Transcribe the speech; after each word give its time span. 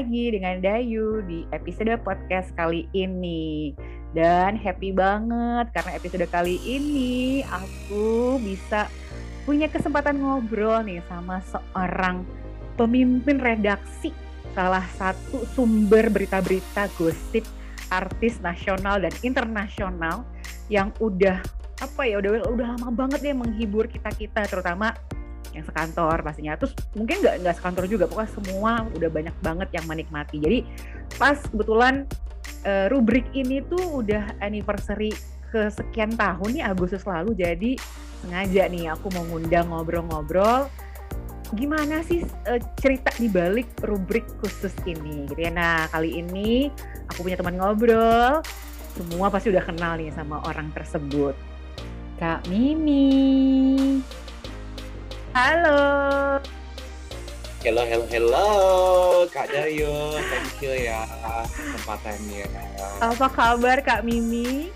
lagi 0.00 0.32
dengan 0.32 0.64
Dayu 0.64 1.20
di 1.28 1.44
episode 1.52 1.92
podcast 2.00 2.48
kali 2.56 2.88
ini. 2.96 3.76
Dan 4.16 4.56
happy 4.56 4.96
banget 4.96 5.68
karena 5.76 5.92
episode 5.92 6.24
kali 6.32 6.56
ini 6.64 7.44
aku 7.44 8.40
bisa 8.40 8.88
punya 9.44 9.68
kesempatan 9.68 10.24
ngobrol 10.24 10.80
nih 10.88 11.04
sama 11.04 11.44
seorang 11.44 12.24
pemimpin 12.80 13.44
redaksi 13.44 14.08
salah 14.56 14.88
satu 14.96 15.44
sumber 15.52 16.08
berita-berita 16.08 16.88
gosip 16.96 17.44
artis 17.92 18.40
nasional 18.40 19.04
dan 19.04 19.12
internasional 19.20 20.24
yang 20.72 20.96
udah 20.96 21.44
apa 21.76 22.08
ya 22.08 22.24
udah 22.24 22.48
udah 22.48 22.66
lama 22.72 22.88
banget 22.88 23.20
nih 23.20 23.36
menghibur 23.36 23.84
kita 23.84 24.08
kita 24.16 24.48
terutama 24.48 24.96
yang 25.50 25.64
sekantor 25.66 26.22
pastinya 26.22 26.54
terus 26.54 26.72
mungkin 26.94 27.22
nggak 27.22 27.42
nggak 27.42 27.56
sekantor 27.58 27.84
juga 27.90 28.04
pokoknya 28.06 28.30
semua 28.30 28.72
udah 28.94 29.10
banyak 29.10 29.36
banget 29.42 29.68
yang 29.74 29.84
menikmati 29.90 30.36
jadi 30.38 30.58
pas 31.18 31.38
kebetulan 31.50 32.06
uh, 32.66 32.86
rubrik 32.88 33.26
ini 33.34 33.62
tuh 33.66 34.04
udah 34.04 34.30
anniversary 34.38 35.10
kesekian 35.50 36.14
tahun 36.14 36.50
nih 36.54 36.64
Agustus 36.64 37.02
lalu 37.02 37.34
jadi 37.34 37.74
sengaja 38.22 38.70
nih 38.70 38.94
aku 38.94 39.10
mau 39.10 39.26
ngundang 39.26 39.66
ngobrol-ngobrol 39.72 40.70
gimana 41.54 42.06
sih 42.06 42.22
uh, 42.46 42.60
cerita 42.78 43.10
di 43.18 43.26
balik 43.26 43.74
rubrik 43.82 44.26
khusus 44.38 44.70
ini 44.86 45.26
gitu 45.26 45.40
ya. 45.40 45.50
Nah, 45.50 45.90
kali 45.90 46.22
ini 46.22 46.70
aku 47.10 47.26
punya 47.26 47.34
teman 47.34 47.58
ngobrol. 47.58 48.38
Semua 48.94 49.30
pasti 49.30 49.50
udah 49.50 49.64
kenal 49.66 49.98
nih 49.98 50.14
sama 50.14 50.42
orang 50.46 50.70
tersebut. 50.74 51.34
Kak 52.20 52.46
Mimi. 52.52 53.98
Halo. 55.30 55.78
Hello, 57.62 57.86
hello, 57.86 58.06
hello, 58.10 58.48
Kak 59.30 59.46
Dayu. 59.46 60.18
Thank 60.26 60.58
you 60.58 60.74
ya 60.74 61.06
kesempatannya. 61.54 62.50
Apa 62.98 63.30
kabar 63.30 63.78
Kak 63.78 64.02
Mimi? 64.02 64.74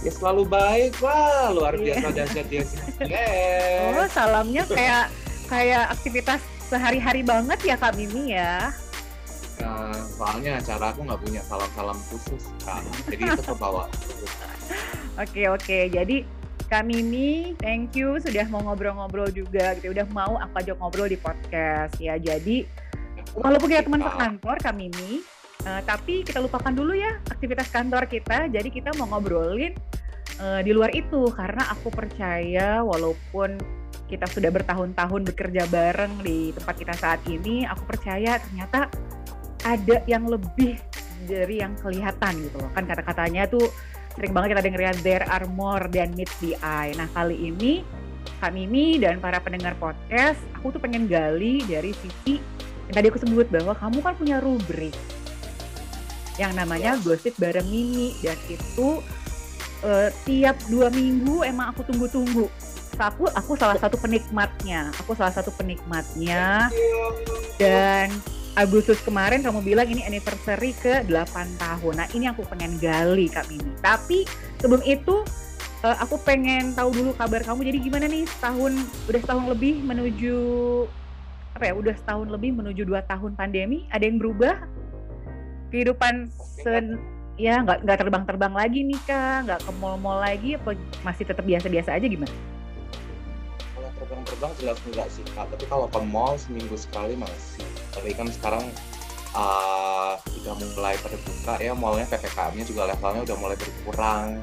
Ya 0.00 0.10
selalu 0.16 0.48
baik 0.48 0.96
lah, 1.04 1.52
luar 1.52 1.76
biasa 1.76 2.08
yeah. 2.08 2.16
dahsyat 2.24 2.46
dia. 2.48 2.64
Yes. 3.04 4.00
Oh, 4.00 4.08
salamnya 4.08 4.64
kayak 4.64 5.12
kayak 5.52 5.84
aktivitas 5.92 6.40
sehari-hari 6.72 7.20
banget 7.20 7.60
ya 7.68 7.76
Kak 7.76 7.92
Mimi 8.00 8.32
ya. 8.32 8.72
Nah, 9.60 9.92
soalnya 10.16 10.56
acara 10.56 10.88
aku 10.88 11.04
nggak 11.04 11.20
punya 11.20 11.44
salam-salam 11.44 12.00
khusus 12.08 12.48
kan, 12.64 12.80
jadi 13.12 13.28
itu 13.28 13.42
kebawa. 13.44 13.84
Oke 15.20 15.44
oke, 15.52 15.92
jadi 15.92 16.24
Kak 16.72 16.88
Mimi, 16.88 17.52
thank 17.60 17.92
you 17.92 18.16
sudah 18.16 18.48
mau 18.48 18.64
ngobrol-ngobrol 18.64 19.28
juga 19.28 19.76
gitu, 19.76 19.92
udah 19.92 20.08
mau 20.08 20.40
aku 20.40 20.64
ajak 20.64 20.80
ngobrol 20.80 21.04
di 21.04 21.20
podcast 21.20 21.92
ya. 22.00 22.16
Jadi 22.16 22.64
walaupun 23.36 23.68
kita 23.68 23.84
teman 23.84 24.00
sekantor 24.00 24.56
Kak 24.56 24.72
Mimi, 24.80 25.20
Uh, 25.62 25.78
tapi 25.86 26.26
kita 26.26 26.42
lupakan 26.42 26.74
dulu 26.74 26.90
ya 26.90 27.22
aktivitas 27.30 27.70
kantor 27.70 28.10
kita. 28.10 28.50
Jadi 28.50 28.66
kita 28.66 28.90
mau 28.98 29.06
ngobrolin 29.06 29.70
uh, 30.42 30.58
di 30.58 30.74
luar 30.74 30.90
itu 30.90 31.30
karena 31.30 31.70
aku 31.70 31.86
percaya 31.86 32.82
walaupun 32.82 33.62
kita 34.10 34.26
sudah 34.26 34.50
bertahun-tahun 34.50 35.22
bekerja 35.22 35.70
bareng 35.70 36.18
di 36.26 36.50
tempat 36.58 36.74
kita 36.74 36.94
saat 36.98 37.22
ini, 37.30 37.62
aku 37.62 37.94
percaya 37.94 38.42
ternyata 38.42 38.90
ada 39.62 40.02
yang 40.10 40.26
lebih 40.26 40.82
dari 41.30 41.62
yang 41.62 41.78
kelihatan 41.78 42.42
gitu 42.42 42.58
loh. 42.58 42.70
Kan 42.74 42.82
kata-katanya 42.82 43.46
tuh 43.46 43.70
sering 44.16 44.32
banget 44.32 44.56
kita 44.56 44.62
dengerin 44.68 44.98
there 45.00 45.24
are 45.28 45.46
more 45.52 45.84
than 45.88 46.12
meets 46.16 46.34
the 46.40 46.56
eye. 46.60 46.92
Nah 46.96 47.08
kali 47.12 47.52
ini 47.52 47.82
Kak 48.42 48.54
Mimi 48.54 48.98
dan 48.98 49.22
para 49.22 49.38
pendengar 49.38 49.78
podcast, 49.78 50.38
aku 50.58 50.74
tuh 50.74 50.80
pengen 50.82 51.06
gali 51.06 51.62
dari 51.62 51.94
sisi 51.94 52.42
yang 52.90 52.94
tadi 52.98 53.06
aku 53.08 53.22
sebut 53.22 53.46
bahwa 53.48 53.72
kamu 53.78 53.98
kan 54.02 54.14
punya 54.18 54.36
rubrik 54.42 54.94
yang 56.40 56.50
namanya 56.56 56.98
yes. 56.98 57.02
gosip 57.06 57.34
bareng 57.38 57.66
Mimi. 57.70 58.18
Dan 58.18 58.38
itu 58.50 58.98
uh, 59.86 60.08
tiap 60.26 60.56
dua 60.66 60.90
minggu 60.90 61.46
emang 61.46 61.70
aku 61.70 61.86
tunggu-tunggu. 61.86 62.50
Aku 62.98 63.24
aku 63.32 63.56
salah 63.56 63.78
satu 63.80 63.96
penikmatnya. 63.98 64.92
Aku 65.00 65.16
salah 65.16 65.32
satu 65.32 65.54
penikmatnya. 65.56 66.68
Dan 67.56 68.12
Agustus 68.52 69.00
kemarin 69.00 69.40
kamu 69.40 69.64
bilang 69.64 69.88
ini 69.88 70.04
anniversary 70.04 70.76
ke 70.76 71.00
8 71.08 71.56
tahun. 71.56 71.94
Nah 71.96 72.08
ini 72.12 72.28
aku 72.28 72.44
pengen 72.44 72.76
gali 72.76 73.32
Kak 73.32 73.48
Mimi. 73.48 73.72
Tapi 73.80 74.28
sebelum 74.60 74.84
itu 74.84 75.24
uh, 75.80 75.96
aku 75.96 76.20
pengen 76.20 76.76
tahu 76.76 76.92
dulu 76.92 77.10
kabar 77.16 77.40
kamu. 77.40 77.64
Jadi 77.72 77.78
gimana 77.88 78.04
nih 78.12 78.28
setahun 78.28 78.76
udah 79.08 79.20
setahun 79.24 79.44
lebih 79.56 79.80
menuju 79.80 80.36
apa 81.56 81.64
ya 81.68 81.72
udah 81.72 81.94
setahun 81.96 82.28
lebih 82.28 82.52
menuju 82.52 82.84
dua 82.84 83.00
tahun 83.08 83.32
pandemi? 83.40 83.88
Ada 83.88 84.04
yang 84.04 84.20
berubah? 84.20 84.68
Kehidupan 85.72 86.28
sen 86.60 87.00
ya 87.40 87.64
nggak 87.64 87.88
nggak 87.88 87.98
terbang-terbang 88.04 88.52
lagi 88.52 88.84
nih 88.84 89.00
kak. 89.08 89.48
Nggak 89.48 89.60
ke 89.64 89.72
mall-mall 89.80 90.20
lagi 90.20 90.60
apa 90.60 90.76
masih 91.00 91.24
tetap 91.24 91.48
biasa-biasa 91.48 91.96
aja 91.96 92.04
gimana? 92.04 92.36
Kalau 93.72 93.88
terbang-terbang 93.96 94.52
jelas 94.60 94.76
enggak 94.84 95.08
sih 95.08 95.24
kak. 95.32 95.48
Tapi 95.48 95.64
kalau 95.72 95.88
ke 95.88 96.00
mall 96.04 96.36
seminggu 96.36 96.76
sekali 96.76 97.16
masih 97.16 97.64
tapi 97.92 98.10
kan 98.16 98.28
sekarang 98.32 98.64
uh, 99.36 100.16
udah 100.42 100.54
mulai 100.76 100.96
terbuka 100.98 101.54
ya 101.60 101.72
mallnya 101.76 102.06
ppkm-nya 102.08 102.64
juga 102.64 102.82
levelnya 102.88 103.22
udah 103.28 103.36
mulai 103.38 103.56
berkurang 103.56 104.40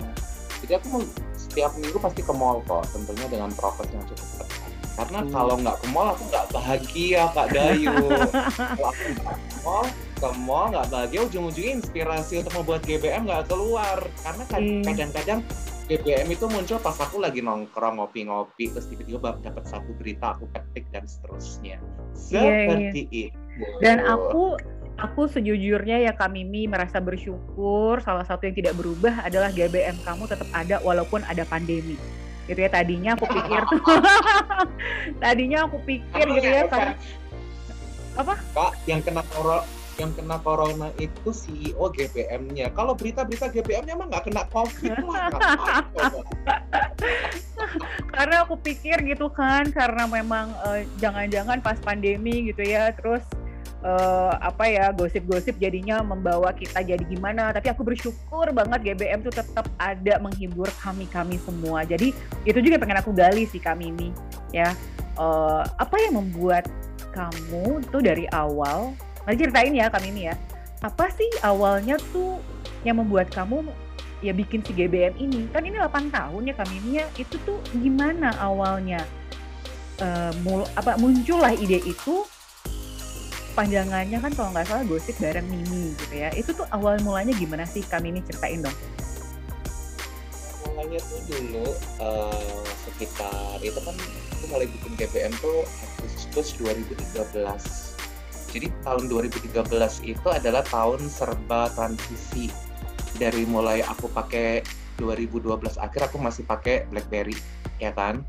jadi 0.61 0.77
aku 0.77 1.03
setiap 1.35 1.71
minggu 1.79 1.97
pasti 1.97 2.21
ke 2.21 2.33
mall 2.35 2.61
kok 2.67 2.85
tentunya 2.93 3.25
dengan 3.25 3.49
prokes 3.57 3.89
yang 3.89 4.05
cukup 4.05 4.27
ketat 4.37 4.49
karena 4.99 5.19
hmm. 5.23 5.31
kalau 5.31 5.55
nggak 5.55 5.77
ke 5.79 5.87
mall 5.95 6.07
aku 6.11 6.23
nggak 6.27 6.45
bahagia 6.51 7.23
kak 7.31 7.47
Dayu 7.55 7.95
kalau 8.77 8.87
aku 8.91 9.05
nggak 9.15 9.35
ke 9.39 9.57
mall 9.63 9.85
ke 10.19 10.29
mall 10.43 10.65
nggak 10.67 10.87
bahagia 10.91 11.19
ujung-ujungnya 11.23 11.73
inspirasi 11.79 12.33
untuk 12.43 12.53
membuat 12.59 12.81
GBM 12.83 13.23
nggak 13.23 13.47
keluar 13.47 13.97
karena 14.21 14.43
hmm. 14.43 14.83
GBM 15.89 16.29
itu 16.29 16.45
muncul 16.45 16.77
pas 16.77 16.93
aku 17.01 17.17
lagi 17.17 17.41
nongkrong 17.41 17.97
ngopi-ngopi 17.97 18.69
terus 18.69 18.85
tiba-tiba 18.85 19.41
dapat 19.41 19.65
satu 19.65 19.89
berita 19.97 20.37
aku 20.37 20.45
ketik 20.53 20.85
dan 20.93 21.09
seterusnya 21.09 21.81
iya, 21.81 21.81
iya. 21.81 22.45
seperti 22.69 23.01
yeah, 23.09 23.09
yeah. 23.09 23.29
itu 23.33 23.77
dan 23.81 23.97
aku 24.05 24.53
aku 25.01 25.25
sejujurnya 25.25 26.05
ya 26.05 26.13
Kak 26.13 26.29
Mimi 26.29 26.69
merasa 26.69 27.01
bersyukur 27.01 28.05
salah 28.05 28.21
satu 28.21 28.45
yang 28.45 28.53
tidak 28.53 28.77
berubah 28.77 29.25
adalah 29.25 29.49
GBM 29.49 29.97
kamu 30.05 30.29
tetap 30.29 30.45
ada 30.53 30.77
walaupun 30.85 31.25
ada 31.25 31.41
pandemi 31.49 31.97
gitu 32.45 32.59
ya 32.61 32.69
tadinya 32.69 33.17
aku 33.17 33.25
pikir 33.25 33.61
tuh 33.73 33.81
tadinya 35.25 35.65
aku 35.65 35.77
pikir 35.89 36.25
gitu 36.37 36.47
ya 36.53 36.69
karena 36.69 36.93
apa 38.13 38.37
Kak 38.53 38.77
yang 38.85 39.01
kena 39.01 39.25
corona 39.33 39.78
yang 39.99 40.15
kena 40.15 40.39
corona 40.39 40.89
itu 40.97 41.29
CEO 41.29 41.91
GBM-nya. 41.91 42.71
Kalau 42.71 42.95
berita-berita 42.95 43.51
GBM-nya 43.51 43.99
mah 43.99 44.07
nggak 44.07 44.31
kena 44.31 44.43
COVID 44.49 44.95
karena 48.15 48.35
aku 48.47 48.55
pikir 48.59 49.03
gitu 49.05 49.29
kan, 49.29 49.69
karena 49.69 50.07
memang 50.07 50.51
uh, 50.65 50.81
jangan-jangan 51.03 51.59
pas 51.59 51.77
pandemi 51.79 52.49
gitu 52.51 52.63
ya, 52.63 52.91
terus 52.95 53.21
uh, 53.83 54.33
apa 54.39 54.67
ya 54.67 54.91
gosip-gosip 54.91 55.55
jadinya 55.59 56.01
membawa 56.03 56.55
kita 56.55 56.83
jadi 56.83 57.03
gimana. 57.05 57.51
Tapi 57.51 57.71
aku 57.71 57.83
bersyukur 57.83 58.51
banget 58.55 58.91
GBM 58.91 59.23
tuh 59.23 59.35
tetap 59.35 59.67
ada 59.79 60.19
menghibur 60.19 60.67
kami-kami 60.79 61.39
semua. 61.43 61.83
Jadi 61.83 62.15
itu 62.47 62.59
juga 62.63 62.79
pengen 62.79 62.99
aku 62.99 63.11
gali 63.11 63.45
sih 63.47 63.61
kami 63.61 63.91
ini 63.91 64.09
ya. 64.55 64.71
Uh, 65.19 65.67
apa 65.75 65.99
yang 65.99 66.15
membuat 66.15 66.63
kamu 67.11 67.83
tuh 67.91 67.99
dari 67.99 68.23
awal 68.31 68.95
Nanti 69.29 69.45
ceritain 69.45 69.77
ya 69.77 69.93
kami 69.93 70.09
ini 70.09 70.21
ya. 70.25 70.35
Apa 70.81 71.13
sih 71.13 71.29
awalnya 71.45 72.01
tuh 72.09 72.41
yang 72.81 72.97
membuat 72.97 73.29
kamu 73.29 73.61
ya 74.25 74.33
bikin 74.33 74.65
si 74.65 74.73
GBM 74.73 75.13
ini? 75.21 75.45
Kan 75.53 75.69
ini 75.69 75.77
8 75.77 76.09
tahun 76.09 76.49
ya 76.49 76.57
kami 76.57 76.81
ini 76.81 76.91
ya. 76.97 77.05
Itu 77.13 77.37
tuh 77.45 77.61
gimana 77.77 78.33
awalnya? 78.41 79.05
Uh, 80.01 80.33
mul 80.41 80.65
apa 80.73 80.97
muncullah 80.97 81.53
ide 81.53 81.77
itu 81.83 82.25
panjangannya 83.51 84.15
kan 84.15 84.31
kalau 84.31 84.49
nggak 84.55 84.63
salah 84.65 84.87
gosip 84.89 85.13
bareng 85.21 85.45
Mimi 85.45 85.93
gitu 85.93 86.25
ya. 86.25 86.33
Itu 86.33 86.57
tuh 86.57 86.65
awal 86.73 86.97
mulanya 87.05 87.37
gimana 87.37 87.69
sih 87.69 87.85
kami 87.85 88.09
ini 88.09 88.25
ceritain 88.25 88.65
dong? 88.65 88.73
Mulanya 90.73 90.97
tuh 91.05 91.21
dulu 91.29 91.69
uh, 92.01 92.65
sekitar 92.81 93.61
itu 93.61 93.77
kan 93.77 93.93
aku 94.33 94.45
mulai 94.49 94.65
bikin 94.65 94.97
GBM 94.97 95.37
tuh 95.37 95.69
Agustus 96.01 96.57
2013 96.57 97.88
jadi 98.49 98.67
tahun 98.81 99.07
2013 99.07 99.53
itu 100.05 100.27
adalah 100.27 100.65
tahun 100.65 101.05
serba 101.07 101.69
transisi. 101.73 102.49
Dari 103.17 103.43
mulai 103.45 103.85
aku 103.85 104.09
pakai 104.09 104.65
2012 104.99 105.79
akhir 105.79 106.11
aku 106.11 106.17
masih 106.19 106.43
pakai 106.45 106.85
BlackBerry, 106.91 107.35
ya 107.79 107.93
kan? 107.95 108.25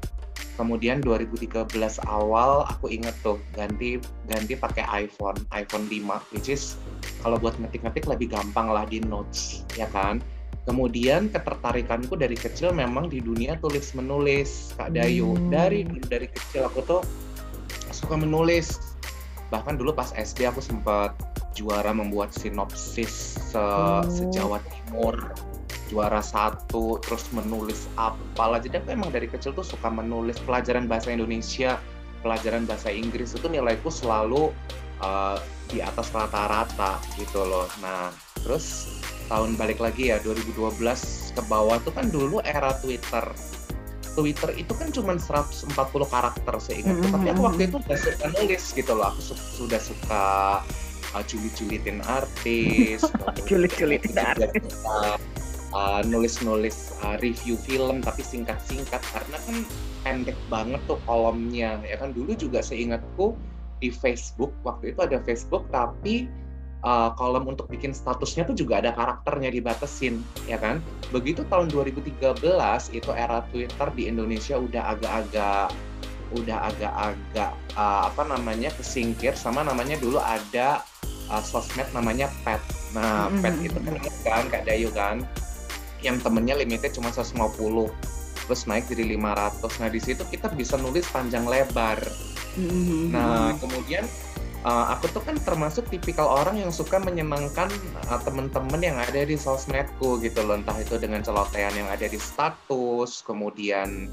Kemudian 0.60 1.00
2013 1.00 1.72
awal 2.04 2.68
aku 2.68 2.92
inget 2.92 3.16
tuh 3.24 3.40
ganti 3.56 3.96
ganti 4.28 4.54
pakai 4.54 4.84
iPhone, 5.08 5.40
iPhone 5.56 5.88
5 5.88 6.32
which 6.36 6.52
is 6.52 6.76
kalau 7.24 7.40
buat 7.40 7.56
ngetik-ngetik 7.56 8.04
lebih 8.04 8.32
gampang 8.32 8.68
lah 8.68 8.84
di 8.84 9.00
notes, 9.00 9.64
ya 9.76 9.88
kan? 9.88 10.20
Kemudian 10.68 11.32
ketertarikanku 11.32 12.14
dari 12.20 12.36
kecil 12.36 12.76
memang 12.76 13.08
di 13.08 13.24
dunia 13.24 13.56
tulis 13.58 13.96
menulis 13.96 14.76
Kak 14.76 14.92
Dayu. 14.92 15.32
Hmm. 15.32 15.48
Dari 15.48 15.88
dari 16.06 16.28
kecil 16.28 16.68
aku 16.68 16.84
tuh 16.84 17.00
suka 17.90 18.20
menulis 18.20 18.99
bahkan 19.50 19.74
dulu 19.76 19.92
pas 19.92 20.14
SD 20.14 20.46
aku 20.46 20.62
sempat 20.62 21.12
juara 21.52 21.90
membuat 21.90 22.30
sinopsis 22.30 23.36
se 23.50 23.58
Oh. 23.58 24.00
sejawa 24.06 24.62
Timur. 24.70 25.34
Juara 25.90 26.22
satu 26.22 27.02
terus 27.02 27.26
menulis 27.34 27.90
apalah 27.98 28.62
jadi 28.62 28.78
aku 28.78 28.94
emang 28.94 29.10
dari 29.10 29.26
kecil 29.26 29.50
tuh 29.50 29.66
suka 29.66 29.90
menulis 29.90 30.38
pelajaran 30.46 30.86
bahasa 30.86 31.10
Indonesia 31.10 31.82
pelajaran 32.22 32.62
bahasa 32.62 32.94
Inggris. 32.94 33.34
Itu 33.34 33.50
nilaiku 33.50 33.90
selalu 33.90 34.54
uh, 35.02 35.36
di 35.66 35.82
atas 35.82 36.14
rata-rata 36.14 37.02
gitu 37.18 37.42
loh. 37.42 37.66
Nah 37.82 38.14
terus 38.38 38.86
tahun 39.26 39.58
balik 39.58 39.82
lagi 39.82 40.14
ya 40.14 40.22
2012 40.22 40.78
ke 41.34 41.42
bawah 41.50 41.78
tuh 41.82 41.90
kan 41.90 42.06
dulu 42.06 42.38
era 42.46 42.70
Twitter 42.78 43.26
Twitter 44.14 44.50
itu 44.56 44.72
kan 44.74 44.88
cuma 44.90 45.14
140 45.16 45.70
karakter 46.06 46.54
seingatku 46.58 47.06
Mm, 47.06 47.14
tapi 47.14 47.26
mm, 47.28 47.32
aku 47.32 47.40
mm, 47.40 47.48
waktu 47.48 47.62
itu 47.68 47.76
udah 47.80 47.98
suka 47.98 48.26
nulis 48.34 48.64
gitu 48.74 48.92
loh. 48.94 49.06
Aku 49.12 49.20
su- 49.22 49.48
sudah 49.56 49.80
suka 49.80 50.24
uh, 51.14 51.22
julit-julitin 51.26 52.02
artis 52.04 53.00
juga 53.48 54.22
artis. 54.34 54.72
uh, 55.72 56.00
nulis-nulis 56.04 56.94
uh, 57.02 57.16
review 57.22 57.54
film 57.62 58.02
tapi 58.02 58.22
singkat-singkat. 58.22 59.00
Karena 59.14 59.36
kan 59.46 59.56
pendek 60.02 60.38
banget 60.50 60.80
tuh 60.90 60.98
kolomnya 61.06 61.78
ya 61.86 61.96
kan? 62.00 62.10
Dulu 62.10 62.34
juga 62.34 62.60
seingatku 62.60 63.34
di 63.80 63.88
Facebook 63.88 64.52
waktu 64.62 64.92
itu 64.92 65.00
ada 65.00 65.18
Facebook 65.24 65.64
tapi 65.72 66.28
uh, 66.84 67.10
kolom 67.16 67.48
untuk 67.50 67.68
bikin 67.68 67.92
statusnya 67.92 68.48
tuh 68.48 68.56
juga 68.56 68.80
ada 68.80 68.90
karakternya 68.92 69.50
dibatesin 69.52 70.20
ya 70.48 70.56
kan? 70.56 70.80
Begitu 71.14 71.44
tahun 71.48 71.68
2013 71.72 72.40
itu 72.92 73.10
era 73.12 73.44
Twitter 73.52 73.88
di 73.96 74.08
Indonesia 74.08 74.56
udah 74.56 74.82
agak-agak 74.96 75.68
udah 76.30 76.58
agak-agak 76.70 77.52
uh, 77.74 78.06
apa 78.06 78.22
namanya 78.22 78.70
kesingkir 78.78 79.34
sama 79.34 79.66
namanya 79.66 79.98
dulu 79.98 80.22
ada 80.22 80.86
uh, 81.28 81.42
sosmed 81.42 81.86
namanya 81.90 82.30
pet. 82.46 82.62
Nah 82.94 83.26
pet 83.42 83.54
itu 83.62 83.78
kan 83.82 83.94
kan 84.22 84.44
Kak 84.48 84.64
Dayu 84.68 84.94
kan? 84.94 85.26
Yang 86.00 86.24
temennya 86.24 86.56
limitnya 86.56 86.88
cuma 86.94 87.12
150 87.12 87.36
terus 88.50 88.66
naik 88.66 88.90
jadi 88.90 89.14
500 89.14 89.78
nah 89.78 89.90
di 89.94 90.00
situ 90.02 90.26
kita 90.26 90.50
bisa 90.58 90.74
nulis 90.74 91.06
panjang 91.14 91.46
lebar. 91.46 92.02
Mhm. 92.58 93.14
Nah, 93.14 93.54
kemudian 93.62 94.02
uh, 94.64 94.92
aku 94.96 95.08
tuh 95.12 95.22
kan 95.24 95.36
termasuk 95.40 95.88
tipikal 95.88 96.28
orang 96.28 96.60
yang 96.60 96.72
suka 96.72 97.00
menyenangkan 97.00 97.68
uh, 98.08 98.20
temen-temen 98.22 98.80
yang 98.80 98.96
ada 99.00 99.24
di 99.24 99.36
sosmedku 99.36 100.20
gitu 100.20 100.40
loh, 100.44 100.60
entah 100.60 100.76
itu 100.80 100.96
dengan 101.00 101.24
celotehan 101.24 101.72
yang 101.76 101.88
ada 101.88 102.06
di 102.06 102.18
status, 102.20 103.24
kemudian 103.24 104.08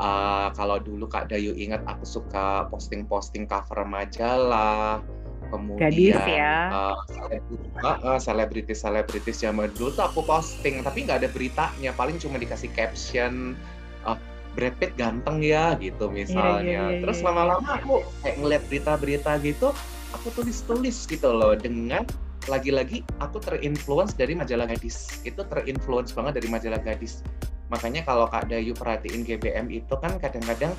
uh, 0.00 0.48
kalau 0.56 0.80
dulu 0.80 1.08
Kak 1.08 1.28
Dayu 1.28 1.52
ingat 1.56 1.84
aku 1.84 2.04
suka 2.04 2.68
posting-posting 2.72 3.44
cover 3.48 3.84
majalah, 3.84 5.04
kemudian 5.52 5.92
Gadis 5.92 6.18
ya. 6.26 6.56
uh, 6.72 6.98
selebriti- 7.08 7.72
uh, 7.84 8.20
selebritis-selebritis 8.20 9.36
zaman 9.44 9.70
dulu 9.76 9.92
tuh 9.94 10.04
aku 10.08 10.20
posting, 10.24 10.80
tapi 10.82 11.04
nggak 11.04 11.24
ada 11.24 11.28
beritanya, 11.30 11.90
paling 11.94 12.16
cuma 12.18 12.40
dikasih 12.40 12.72
caption, 12.72 13.54
uh, 14.08 14.18
Brad 14.54 14.74
Pitt 14.78 14.94
ganteng 14.94 15.42
ya 15.42 15.74
gitu 15.82 16.08
misalnya. 16.08 16.94
iya, 16.94 17.02
Terus 17.02 17.18
iya, 17.20 17.26
lama-lama 17.26 17.70
aku 17.78 18.06
kayak 18.22 18.36
ngeliat 18.38 18.62
berita-berita 18.70 19.32
gitu, 19.42 19.68
aku 20.14 20.28
tulis-tulis 20.34 20.96
gitu 21.10 21.30
loh 21.34 21.58
dengan 21.58 22.06
lagi-lagi 22.46 23.02
aku 23.18 23.40
terinfluence 23.42 24.14
dari 24.14 24.38
majalah 24.38 24.70
gadis. 24.70 25.20
Itu 25.26 25.42
terinfluence 25.48 26.14
banget 26.14 26.40
dari 26.42 26.48
majalah 26.48 26.80
gadis. 26.80 27.24
Makanya 27.72 28.06
kalau 28.06 28.28
Kak 28.28 28.46
Dayu 28.52 28.76
perhatiin 28.76 29.24
GBM 29.24 29.72
itu 29.72 29.94
kan 29.98 30.20
kadang-kadang 30.20 30.70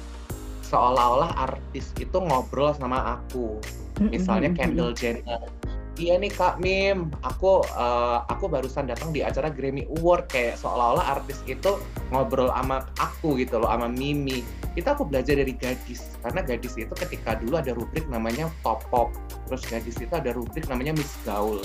seolah-olah 0.70 1.34
artis 1.38 1.92
itu 1.98 2.18
ngobrol 2.18 2.74
sama 2.78 3.20
aku. 3.20 3.60
Misalnya. 4.00 4.54
Kendall 4.54 4.94
Jenner. 4.94 5.42
Iya 5.96 6.20
nih 6.20 6.28
Kak 6.28 6.60
Mim, 6.60 7.08
aku 7.24 7.64
eh, 7.64 8.20
aku 8.28 8.52
barusan 8.52 8.84
datang 8.84 9.16
di 9.16 9.24
acara 9.24 9.48
Grammy 9.48 9.88
Award 9.96 10.28
kayak 10.28 10.60
seolah-olah 10.60 11.08
artis 11.08 11.40
itu 11.48 11.80
ngobrol 12.12 12.52
sama 12.52 12.84
aku 13.00 13.40
gitu 13.40 13.64
loh, 13.64 13.72
sama 13.72 13.88
Mimi. 13.88 14.44
Itu 14.76 14.92
aku 14.92 15.08
belajar 15.08 15.40
dari 15.40 15.56
gadis, 15.56 16.20
karena 16.20 16.44
gadis 16.44 16.76
itu 16.76 16.92
ketika 17.00 17.40
dulu 17.40 17.64
ada 17.64 17.72
rubrik 17.72 18.04
namanya 18.12 18.52
Top 18.60 18.84
Pop, 18.92 19.16
terus 19.48 19.64
gadis 19.72 19.96
itu 19.96 20.12
ada 20.12 20.36
rubrik 20.36 20.68
namanya 20.68 21.00
Miss 21.00 21.16
Gaul. 21.24 21.64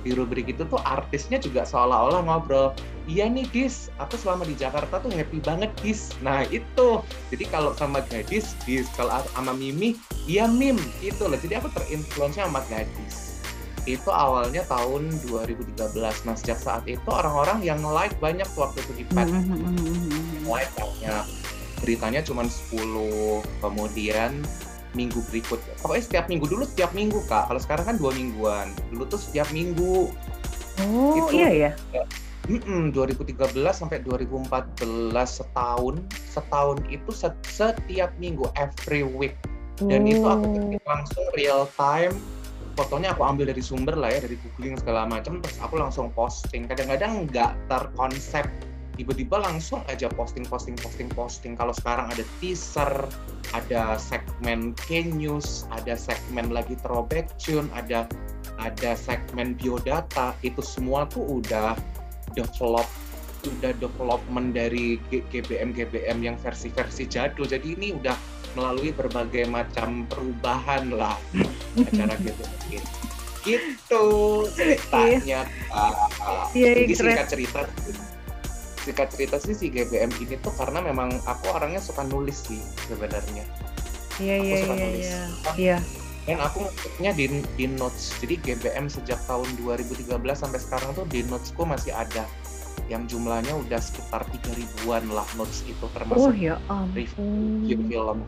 Di 0.00 0.16
rubrik 0.16 0.48
itu 0.48 0.64
tuh 0.64 0.80
artisnya 0.80 1.36
juga 1.36 1.68
seolah-olah 1.68 2.24
ngobrol, 2.24 2.72
iya 3.04 3.28
nih 3.28 3.44
Dis, 3.52 3.92
aku 4.00 4.16
selama 4.16 4.48
di 4.48 4.56
Jakarta 4.56 5.04
tuh 5.04 5.12
happy 5.12 5.36
banget 5.44 5.68
Dis. 5.84 6.16
Nah 6.24 6.48
itu, 6.48 7.04
jadi 7.28 7.44
kalau 7.52 7.76
sama 7.76 8.00
gadis, 8.08 8.56
Dis, 8.64 8.88
kalau 8.96 9.20
sama 9.36 9.52
Mimi, 9.52 10.00
iya 10.24 10.48
Mim, 10.48 10.80
itu 11.04 11.28
loh. 11.28 11.36
Jadi 11.36 11.60
aku 11.60 11.68
terinfluence 11.76 12.40
sama 12.40 12.64
gadis 12.72 13.25
itu 13.86 14.10
awalnya 14.10 14.66
tahun 14.66 15.14
2013. 15.24 15.78
Nah 16.26 16.34
sejak 16.34 16.58
saat 16.58 16.82
itu 16.84 17.06
orang-orang 17.06 17.62
yang 17.62 17.78
like 17.82 18.14
banyak 18.18 18.46
waktu 18.52 18.82
itu 18.82 18.92
di 18.92 19.04
pet 19.06 19.30
Mhm. 19.30 20.44
like 20.44 20.70
banyak. 20.74 21.24
Beritanya 21.78 22.20
cuma 22.20 22.42
10 22.44 23.40
kemudian 23.60 24.42
minggu 24.92 25.20
berikut. 25.28 25.60
Pokoknya 25.78 26.02
setiap 26.02 26.26
minggu 26.26 26.46
dulu 26.46 26.64
setiap 26.64 26.90
minggu 26.92 27.20
kak. 27.24 27.46
Kalau 27.46 27.60
sekarang 27.60 27.84
kan 27.84 27.96
dua 27.96 28.10
mingguan. 28.10 28.72
Dulu 28.90 29.06
tuh 29.06 29.20
setiap 29.20 29.46
minggu. 29.50 30.10
Oh 30.82 31.14
Itu- 31.16 31.36
iya 31.36 31.50
ya. 31.52 31.70
Mm-mm, 32.46 32.94
2013 32.94 33.74
sampai 33.74 34.00
2014 34.00 35.42
setahun. 35.42 35.98
Setahun 36.30 36.78
itu 36.88 37.10
set- 37.10 37.42
setiap 37.44 38.14
minggu 38.16 38.46
every 38.54 39.02
week. 39.02 39.34
Dan 39.76 40.08
itu 40.08 40.24
aku 40.24 40.46
Oh. 40.46 40.52
ketik 40.56 40.84
langsung 40.88 41.26
real 41.36 41.68
time 41.76 42.14
fotonya 42.76 43.16
aku 43.16 43.24
ambil 43.24 43.48
dari 43.48 43.64
sumber 43.64 43.96
lah 43.96 44.12
ya 44.12 44.20
dari 44.20 44.36
googling 44.36 44.76
segala 44.76 45.08
macam 45.08 45.40
terus 45.40 45.56
aku 45.64 45.80
langsung 45.80 46.12
posting. 46.12 46.68
Kadang-kadang 46.68 47.26
nggak 47.26 47.56
terkonsep. 47.72 48.44
Tiba-tiba 48.96 49.36
langsung 49.40 49.84
aja 49.92 50.08
posting 50.08 50.44
posting 50.48 50.76
posting 50.76 51.08
posting. 51.12 51.52
Kalau 51.56 51.72
sekarang 51.72 52.12
ada 52.12 52.24
teaser 52.40 52.88
ada 53.52 53.96
segmen 53.96 54.76
K-news 54.88 55.70
ada 55.72 55.94
segmen 55.94 56.50
lagi 56.50 56.74
throwback 56.82 57.30
tune 57.38 57.70
ada 57.72 58.08
ada 58.58 58.96
segmen 58.96 59.54
biodata 59.54 60.32
itu 60.40 60.64
semua 60.64 61.04
tuh 61.06 61.40
udah 61.40 61.76
develop 62.34 62.88
udah 63.46 63.72
development 63.78 64.58
dari 64.58 64.98
GBM 65.08 65.70
GBM 65.70 66.18
yang 66.24 66.36
versi-versi 66.40 67.06
jadul. 67.06 67.46
Jadi 67.46 67.78
ini 67.78 67.94
udah 67.94 68.16
melalui 68.56 68.90
berbagai 68.90 69.44
macam 69.46 70.08
perubahan 70.08 70.88
lah 70.90 71.20
acara 71.76 72.16
gitu 72.24 72.42
gitu 73.46 74.02
ceritanya 74.58 75.46
Kak. 75.46 75.94
Iya, 76.50 76.70
iya, 76.74 76.82
jadi 76.82 76.94
singkat 76.98 77.26
cerita 77.30 77.60
singkat 78.82 79.08
cerita 79.14 79.36
sih 79.38 79.54
si 79.54 79.66
GBM 79.70 80.10
ini 80.18 80.34
tuh 80.42 80.50
karena 80.54 80.82
memang 80.82 81.14
aku 81.26 81.54
orangnya 81.54 81.78
suka 81.78 82.02
nulis 82.06 82.42
sih 82.46 82.58
sebenarnya 82.90 83.46
Iya 84.16 84.36
iya 84.40 84.54
suka 84.62 84.74
iya 84.74 84.82
nulis 84.86 85.06
iya. 85.06 85.22
Iya. 85.54 85.78
dan 86.26 86.38
aku 86.42 86.66
ngikutnya 86.66 87.10
di, 87.14 87.24
di 87.54 87.66
notes 87.70 88.18
jadi 88.18 88.34
GBM 88.42 88.90
sejak 88.90 89.18
tahun 89.30 89.46
2013 89.62 90.10
sampai 90.34 90.58
sekarang 90.58 90.90
tuh 90.98 91.06
di 91.06 91.22
notesku 91.26 91.62
masih 91.62 91.94
ada 91.94 92.26
yang 92.86 93.06
jumlahnya 93.10 93.54
udah 93.66 93.78
sekitar 93.82 94.22
3 94.26 94.58
ribuan 94.58 95.06
lah 95.10 95.26
notes 95.34 95.62
itu 95.66 95.74
Oh 95.82 95.90
termasuk 95.90 96.34
ya 96.38 96.58
review 96.94 97.78
ampun. 97.78 97.90
film 97.90 98.18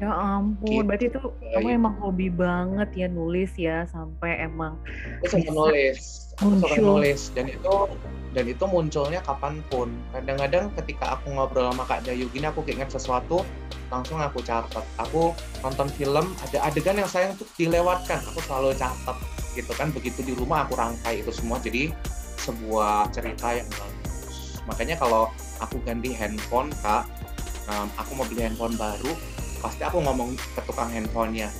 Ya 0.00 0.08
ampun, 0.16 0.64
Gitu, 0.64 0.84
berarti 0.88 1.06
itu 1.12 1.20
kamu 1.52 1.68
emang 1.76 1.94
hobi 2.00 2.32
banget 2.32 2.88
ya 2.96 3.06
nulis 3.12 3.52
ya 3.60 3.84
sampai 3.84 4.40
emang 4.40 4.80
aku 5.20 5.28
suka 5.28 5.44
Bisa 5.44 5.52
nulis. 5.52 5.98
Aku 6.40 6.56
suka 6.56 6.72
muncul. 6.72 6.84
nulis. 6.96 7.20
Dan 7.36 7.46
itu 7.52 7.74
dan 8.32 8.44
itu 8.48 8.64
munculnya 8.64 9.20
kapan 9.20 9.60
pun. 9.68 9.92
Kadang-kadang 10.16 10.72
ketika 10.80 11.20
aku 11.20 11.36
ngobrol 11.36 11.68
sama 11.68 11.84
Kak 11.84 12.08
Dayu 12.08 12.32
gini 12.32 12.48
aku 12.48 12.64
keinget 12.64 12.88
sesuatu 12.88 13.44
langsung 13.92 14.16
aku 14.16 14.40
catat. 14.40 14.86
Aku 14.96 15.36
nonton 15.60 15.92
film 15.92 16.32
ada 16.48 16.58
adegan 16.64 16.96
yang 16.96 17.10
sayang 17.10 17.36
tuh 17.36 17.44
dilewatkan. 17.60 18.24
Aku 18.32 18.40
selalu 18.40 18.72
catat 18.80 19.20
gitu 19.52 19.72
kan. 19.76 19.92
Begitu 19.92 20.24
di 20.24 20.32
rumah 20.32 20.64
aku 20.64 20.80
rangkai 20.80 21.20
itu 21.20 21.28
semua. 21.28 21.60
Jadi 21.60 21.92
sebuah 22.40 23.12
cerita 23.12 23.52
yang 23.52 23.68
bagus. 23.68 24.64
Makanya 24.64 24.96
kalau 24.96 25.28
aku 25.60 25.76
ganti 25.84 26.16
handphone 26.16 26.72
kak 26.80 27.04
um, 27.68 27.86
aku 28.00 28.10
mau 28.16 28.24
beli 28.24 28.48
handphone 28.48 28.74
baru 28.80 29.12
pasti 29.60 29.84
aku 29.84 30.00
ngomong 30.00 30.34
ke 30.34 30.60
tukang 30.64 30.88
handphonenya 30.88 31.52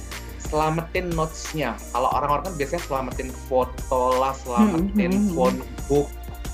selamatin 0.51 1.13
notes-nya. 1.15 1.79
Kalau 1.95 2.11
orang-orang 2.11 2.51
kan 2.51 2.55
biasanya 2.59 2.83
selamatin 2.89 3.29
foto 3.47 4.19
lah 4.19 4.35
selamatin 4.35 4.89
Hmm, 4.91 4.99
hmm, 4.99 5.29
hmm. 5.31 5.35
phone 5.37 5.59
book 5.87 6.09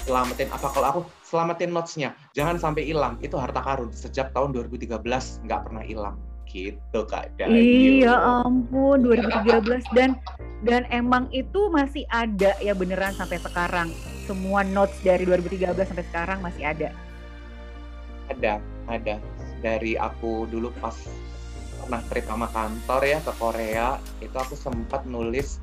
selamatin 0.05 0.49
apa. 0.53 0.67
Kalau 0.71 0.87
aku 0.87 1.01
selamatin 1.25 1.71
notes-nya 1.73 2.13
jangan 2.37 2.61
sampai 2.61 2.85
hilang. 2.85 3.17
Itu 3.25 3.41
harta 3.41 3.65
karun. 3.65 3.91
Sejak 3.97 4.37
tahun 4.37 4.53
2013 4.53 5.01
nggak 5.49 5.61
pernah 5.65 5.83
hilang. 5.83 6.17
Gitu 6.47 7.01
kak. 7.11 7.35
Dayu 7.41 8.05
Iya 8.05 8.15
ampun 8.47 9.03
2013 9.03 9.83
dan 9.97 10.15
dan 10.65 10.89
emang 10.89 11.29
itu 11.35 11.69
masih 11.69 12.07
ada 12.13 12.55
ya 12.61 12.77
beneran 12.77 13.17
sampai 13.17 13.41
sekarang. 13.41 13.89
Semua 14.29 14.67
notes 14.67 14.99
dari 15.07 15.23
2013 15.23 15.75
sampai 15.87 16.07
sekarang 16.11 16.39
masih 16.43 16.67
ada. 16.67 16.91
ada 18.27 18.59
ada. 18.91 19.17
Dari 19.65 19.99
aku 19.99 20.47
dulu 20.47 20.71
pas 20.79 20.95
pernah 21.87 22.03
trip 22.11 22.27
sama 22.27 22.51
kantor 22.51 23.01
ya 23.07 23.19
ke 23.23 23.33
Korea. 23.39 23.89
Itu 24.19 24.37
aku 24.37 24.59
sempat 24.59 25.07
nulis 25.07 25.63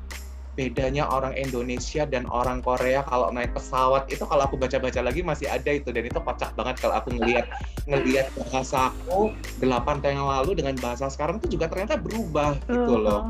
bedanya 0.54 1.10
orang 1.10 1.34
Indonesia 1.34 2.06
dan 2.06 2.24
orang 2.30 2.62
Korea. 2.62 3.02
Kalau 3.04 3.28
naik 3.34 3.52
pesawat 3.52 4.06
itu 4.08 4.22
kalau 4.24 4.46
aku 4.46 4.54
baca-baca 4.56 5.02
lagi 5.02 5.20
masih 5.20 5.50
ada 5.50 5.68
itu. 5.68 5.90
Dan 5.90 6.08
itu 6.08 6.16
kocak 6.16 6.54
banget 6.54 6.80
kalau 6.80 6.94
aku 6.96 7.12
ngelihat 7.12 7.46
ngelihat 7.84 8.30
bahasa 8.38 8.88
aku 8.88 9.34
delapan 9.58 10.00
tahun 10.00 10.24
yang 10.24 10.30
lalu 10.30 10.50
dengan 10.56 10.74
bahasa 10.80 11.10
sekarang 11.10 11.42
itu 11.42 11.58
juga 11.58 11.68
ternyata 11.68 12.00
berubah 12.00 12.56
gitu 12.64 12.94
loh. 12.96 13.28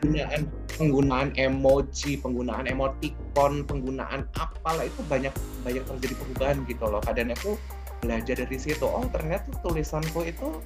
penggunaan 0.00 0.42
penggunaan 0.76 1.28
emoji 1.36 2.16
penggunaan 2.22 2.64
emoticon 2.70 3.66
penggunaan 3.66 4.24
apalah 4.38 4.86
itu 4.86 5.00
banyak 5.10 5.34
banyak 5.66 5.82
terjadi 5.84 6.14
perubahan 6.16 6.56
gitu 6.64 6.84
loh. 6.86 7.02
Kadang 7.02 7.34
aku 7.34 7.58
belajar 8.00 8.38
dari 8.38 8.58
situ. 8.60 8.86
Oh 8.86 9.04
ternyata 9.10 9.50
tulisanku 9.66 10.22
itu 10.22 10.62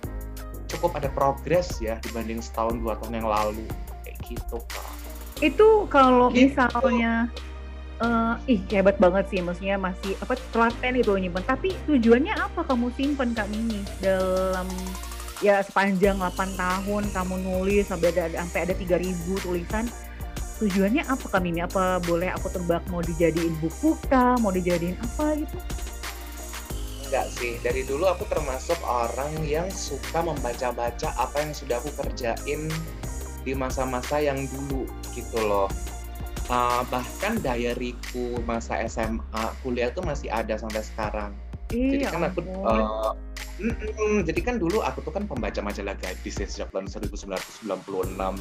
cukup 0.77 0.97
ada 0.97 1.11
progres 1.11 1.83
ya 1.83 1.99
dibanding 2.07 2.39
setahun 2.39 2.79
dua 2.79 2.95
tahun 3.03 3.23
yang 3.25 3.29
lalu. 3.29 3.67
Kayak 4.07 4.19
gitu 4.27 4.59
kak. 4.71 4.89
Itu 5.41 5.69
kalau 5.91 6.31
gitu. 6.31 6.53
misalnya 6.53 7.27
uh, 7.99 8.35
ih 8.47 8.61
hebat 8.71 8.97
banget 9.03 9.27
sih. 9.33 9.41
Maksudnya 9.43 9.77
masih 9.77 10.15
apa 10.23 10.39
telaten 10.55 10.95
itu 10.99 11.11
nyimpen. 11.17 11.43
Tapi 11.43 11.75
tujuannya 11.91 12.35
apa 12.39 12.63
kamu 12.65 12.89
simpen 12.95 13.35
kak 13.35 13.51
Mimi? 13.51 13.83
Dalam 13.99 14.69
ya 15.41 15.65
sepanjang 15.65 16.21
8 16.21 16.61
tahun 16.61 17.03
kamu 17.17 17.35
nulis 17.41 17.89
sampai 17.89 18.13
ada 18.13 18.45
sampai 18.45 18.69
ada 18.69 18.75
3000 18.77 19.41
tulisan 19.41 19.89
tujuannya 20.61 21.03
apa 21.09 21.25
kak 21.27 21.41
Mimi? 21.43 21.61
Apa 21.65 21.99
boleh 22.05 22.31
aku 22.31 22.53
tebak 22.53 22.85
mau 22.93 23.03
dijadiin 23.03 23.57
buku 23.59 23.99
kah? 24.07 24.39
Mau 24.39 24.55
dijadiin 24.55 24.95
apa 25.01 25.35
gitu 25.35 25.59
enggak 27.11 27.27
sih. 27.35 27.59
Dari 27.59 27.83
dulu 27.83 28.07
aku 28.07 28.23
termasuk 28.31 28.79
orang 28.87 29.35
yang 29.43 29.67
suka 29.75 30.23
membaca-baca 30.23 31.11
apa 31.19 31.43
yang 31.43 31.51
sudah 31.51 31.83
aku 31.83 31.91
kerjain 31.99 32.71
di 33.43 33.53
masa-masa 33.59 34.23
yang 34.23 34.47
dulu 34.47 34.87
gitu 35.19 35.43
loh. 35.43 35.67
Uh, 36.47 36.87
bahkan 36.87 37.39
diaryku 37.43 38.39
masa 38.47 38.79
SMA 38.87 39.45
kuliah 39.67 39.91
tuh 39.91 40.07
masih 40.07 40.31
ada 40.31 40.55
sampai 40.55 40.87
sekarang. 40.87 41.35
Iya, 41.71 41.91
jadi 41.99 42.05
kan 42.11 42.23
aku 42.31 42.41
uh, 42.67 43.15
mm, 43.63 43.75
mm, 43.75 44.19
jadi 44.27 44.41
kan 44.43 44.55
dulu 44.59 44.83
aku 44.83 45.07
tuh 45.07 45.15
kan 45.15 45.27
pembaca 45.31 45.63
majalah 45.63 45.95
gadis 45.95 46.35
ya 46.43 46.47
sejak 46.51 46.75
tahun 46.75 46.91
1996 46.91 47.71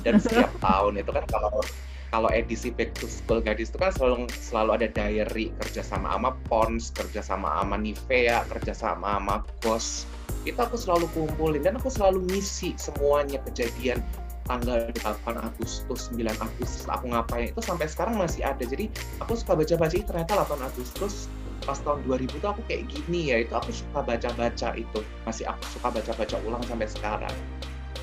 dan 0.02 0.14
setiap 0.18 0.50
tahun 0.66 0.94
itu 0.98 1.12
kan 1.14 1.26
kalau 1.30 1.62
kalau 2.10 2.30
edisi 2.34 2.74
Back 2.74 2.98
to 2.98 3.06
School 3.06 3.42
Gadis 3.42 3.70
itu 3.70 3.78
kan 3.78 3.94
selalu 3.94 4.26
selalu 4.34 4.70
ada 4.82 4.88
diary 4.90 5.54
kerja 5.62 5.86
sama 5.86 6.18
Pons, 6.50 6.90
kerja 6.94 7.22
sama 7.22 7.62
Nivea, 7.78 8.46
kerja 8.50 8.74
sama 8.74 9.22
Ghost. 9.62 10.10
Itu 10.46 10.58
aku 10.58 10.78
selalu 10.78 11.06
kumpulin 11.14 11.62
dan 11.62 11.78
aku 11.78 11.94
selalu 11.94 12.26
ngisi 12.34 12.74
semuanya 12.82 13.38
kejadian 13.46 14.02
tanggal 14.50 14.90
8 15.06 15.38
Agustus, 15.38 16.10
9 16.10 16.26
Agustus 16.42 16.90
aku 16.90 17.14
ngapain 17.14 17.54
itu 17.54 17.62
sampai 17.62 17.86
sekarang 17.86 18.18
masih 18.18 18.42
ada. 18.42 18.66
Jadi 18.66 18.90
aku 19.22 19.38
suka 19.38 19.54
baca-baca 19.54 19.94
ternyata 19.94 20.34
8 20.34 20.66
Agustus 20.66 21.30
pas 21.68 21.78
tahun 21.86 22.02
2000 22.10 22.42
tuh 22.42 22.50
aku 22.50 22.62
kayak 22.66 22.90
gini 22.90 23.30
ya. 23.30 23.46
Itu 23.46 23.54
aku 23.54 23.70
suka 23.70 24.02
baca-baca 24.02 24.74
itu. 24.74 25.00
Masih 25.30 25.46
aku 25.46 25.62
suka 25.78 25.94
baca-baca 25.94 26.36
ulang 26.42 26.66
sampai 26.66 26.90
sekarang. 26.90 27.36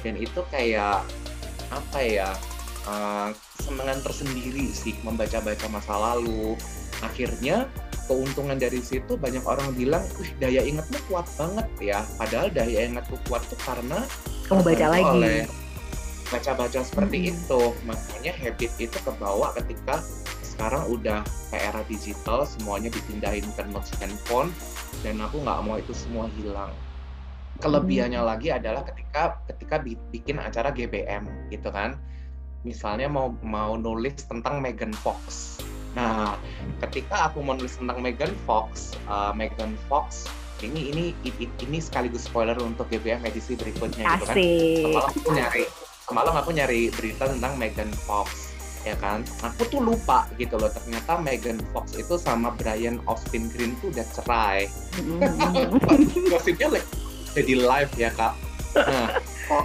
Dan 0.06 0.14
itu 0.14 0.38
kayak 0.54 1.02
apa 1.74 1.98
ya? 1.98 2.30
Uh, 2.86 3.34
kesenangan 3.58 3.98
tersendiri 4.06 4.70
sih 4.70 4.94
membaca-baca 5.02 5.66
masa 5.68 5.94
lalu. 5.98 6.54
Akhirnya 7.02 7.66
keuntungan 8.06 8.54
dari 8.56 8.78
situ 8.78 9.18
banyak 9.18 9.42
orang 9.42 9.74
bilang, 9.74 10.06
wih 10.22 10.30
daya 10.38 10.62
ingatmu 10.62 10.94
kuat 11.10 11.26
banget 11.34 11.66
ya. 11.82 11.98
Padahal 12.14 12.48
daya 12.54 12.86
ingatku 12.86 13.18
kuat 13.26 13.42
tuh 13.50 13.58
karena 13.66 14.06
kamu 14.46 14.62
baca 14.62 14.86
lagi. 14.86 15.18
Oleh 15.18 15.40
baca-baca 16.30 16.82
seperti 16.82 17.18
hmm. 17.22 17.30
itu 17.34 17.62
makanya 17.86 18.32
habit 18.42 18.72
itu 18.82 18.98
kebawa 19.06 19.54
ketika 19.62 20.02
sekarang 20.42 20.82
udah 20.90 21.22
ke 21.52 21.56
era 21.58 21.82
digital 21.86 22.42
semuanya 22.48 22.90
dipindahin 22.90 23.46
ke 23.54 23.62
notes 23.70 23.94
handphone 24.02 24.50
dan 25.06 25.20
aku 25.22 25.38
nggak 25.44 25.60
mau 25.62 25.76
itu 25.78 25.94
semua 25.94 26.26
hilang 26.34 26.72
kelebihannya 27.62 28.18
hmm. 28.18 28.30
lagi 28.30 28.48
adalah 28.50 28.82
ketika 28.82 29.38
ketika 29.54 29.76
bikin 30.10 30.36
acara 30.42 30.74
GBM 30.74 31.28
gitu 31.52 31.70
kan 31.70 31.94
misalnya 32.66 33.06
mau 33.06 33.30
mau 33.46 33.78
nulis 33.78 34.26
tentang 34.26 34.58
Megan 34.58 34.90
Fox. 34.90 35.56
Nah 35.94 36.34
ketika 36.82 37.30
aku 37.30 37.46
mau 37.46 37.54
nulis 37.54 37.78
tentang 37.78 38.02
Megan 38.02 38.34
Fox 38.42 38.98
uh, 39.06 39.30
Megan 39.30 39.78
Fox 39.86 40.26
ini 40.64 40.90
ini 40.90 41.04
ini, 41.36 41.78
sekaligus 41.84 42.24
spoiler 42.24 42.56
untuk 42.64 42.88
GBM 42.88 43.20
edisi 43.28 43.54
berikutnya 43.60 44.08
Asik. 44.16 44.32
gitu 44.32 44.88
kan. 44.96 45.04
Aku 45.12 45.28
nyari 45.36 45.64
semalam 46.08 46.34
aku 46.34 46.50
nyari 46.56 46.88
berita 46.96 47.28
tentang 47.28 47.60
Megan 47.60 47.92
Fox 48.08 48.56
ya 48.82 48.96
kan. 48.96 49.20
Aku 49.44 49.68
tuh 49.68 49.84
lupa 49.84 50.24
gitu 50.40 50.56
loh 50.56 50.72
ternyata 50.72 51.20
Megan 51.20 51.60
Fox 51.70 51.92
itu 52.00 52.16
sama 52.16 52.56
Brian 52.56 52.98
Austin 53.04 53.52
Green 53.52 53.76
tuh 53.84 53.92
udah 53.92 54.06
cerai. 54.16 54.66
Gosipnya 56.32 56.68
like, 56.74 56.88
jadi 57.36 57.54
live 57.60 57.92
ya 58.00 58.10
kak. 58.16 58.34
Nah 58.80 59.20
kok 59.46 59.64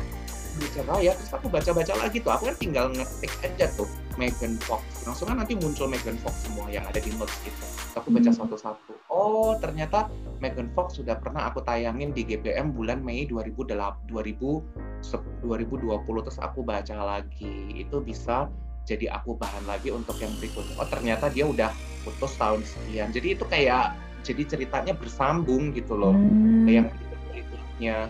bicara 0.59 0.99
ya 0.99 1.11
terus 1.15 1.31
aku 1.31 1.47
baca-baca 1.47 1.93
lagi 1.95 2.17
tuh. 2.19 2.31
Aku 2.35 2.43
kan 2.51 2.57
tinggal 2.59 2.85
ngetik 2.91 3.31
aja 3.43 3.69
tuh 3.75 3.87
Megan 4.19 4.59
Fox. 4.63 4.83
Langsung 5.07 5.31
kan 5.31 5.39
nanti 5.39 5.55
muncul 5.55 5.87
Megan 5.87 6.17
Fox 6.19 6.47
semua 6.47 6.67
yang 6.67 6.83
ada 6.87 6.99
di 6.99 7.11
notes 7.15 7.35
gitu. 7.45 7.63
Aku 7.99 8.11
baca 8.11 8.31
satu-satu. 8.31 8.93
Oh 9.11 9.55
ternyata 9.59 10.11
Megan 10.43 10.71
Fox 10.75 10.99
sudah 10.99 11.19
pernah 11.19 11.47
aku 11.47 11.63
tayangin 11.63 12.11
di 12.11 12.27
GBM 12.27 12.75
bulan 12.75 12.99
Mei 12.99 13.27
2008 13.27 14.09
2000 14.09 15.45
2020 15.45 16.25
terus 16.25 16.39
aku 16.39 16.59
baca 16.65 16.95
lagi. 17.01 17.71
Itu 17.75 18.03
bisa 18.03 18.51
jadi 18.83 19.13
aku 19.13 19.37
bahan 19.37 19.69
lagi 19.69 19.93
untuk 19.93 20.17
yang 20.19 20.33
berikutnya. 20.41 20.75
Oh 20.81 20.87
ternyata 20.89 21.29
dia 21.29 21.45
udah 21.45 21.69
putus 22.03 22.33
tahun 22.35 22.65
sekian. 22.65 23.13
Jadi 23.13 23.37
itu 23.37 23.45
kayak 23.45 23.93
jadi 24.21 24.45
ceritanya 24.45 24.93
bersambung 24.93 25.73
gitu 25.73 25.97
loh. 25.97 26.13
Hmm. 26.13 26.69
yang 26.69 26.87
berikutnya. 27.29 28.09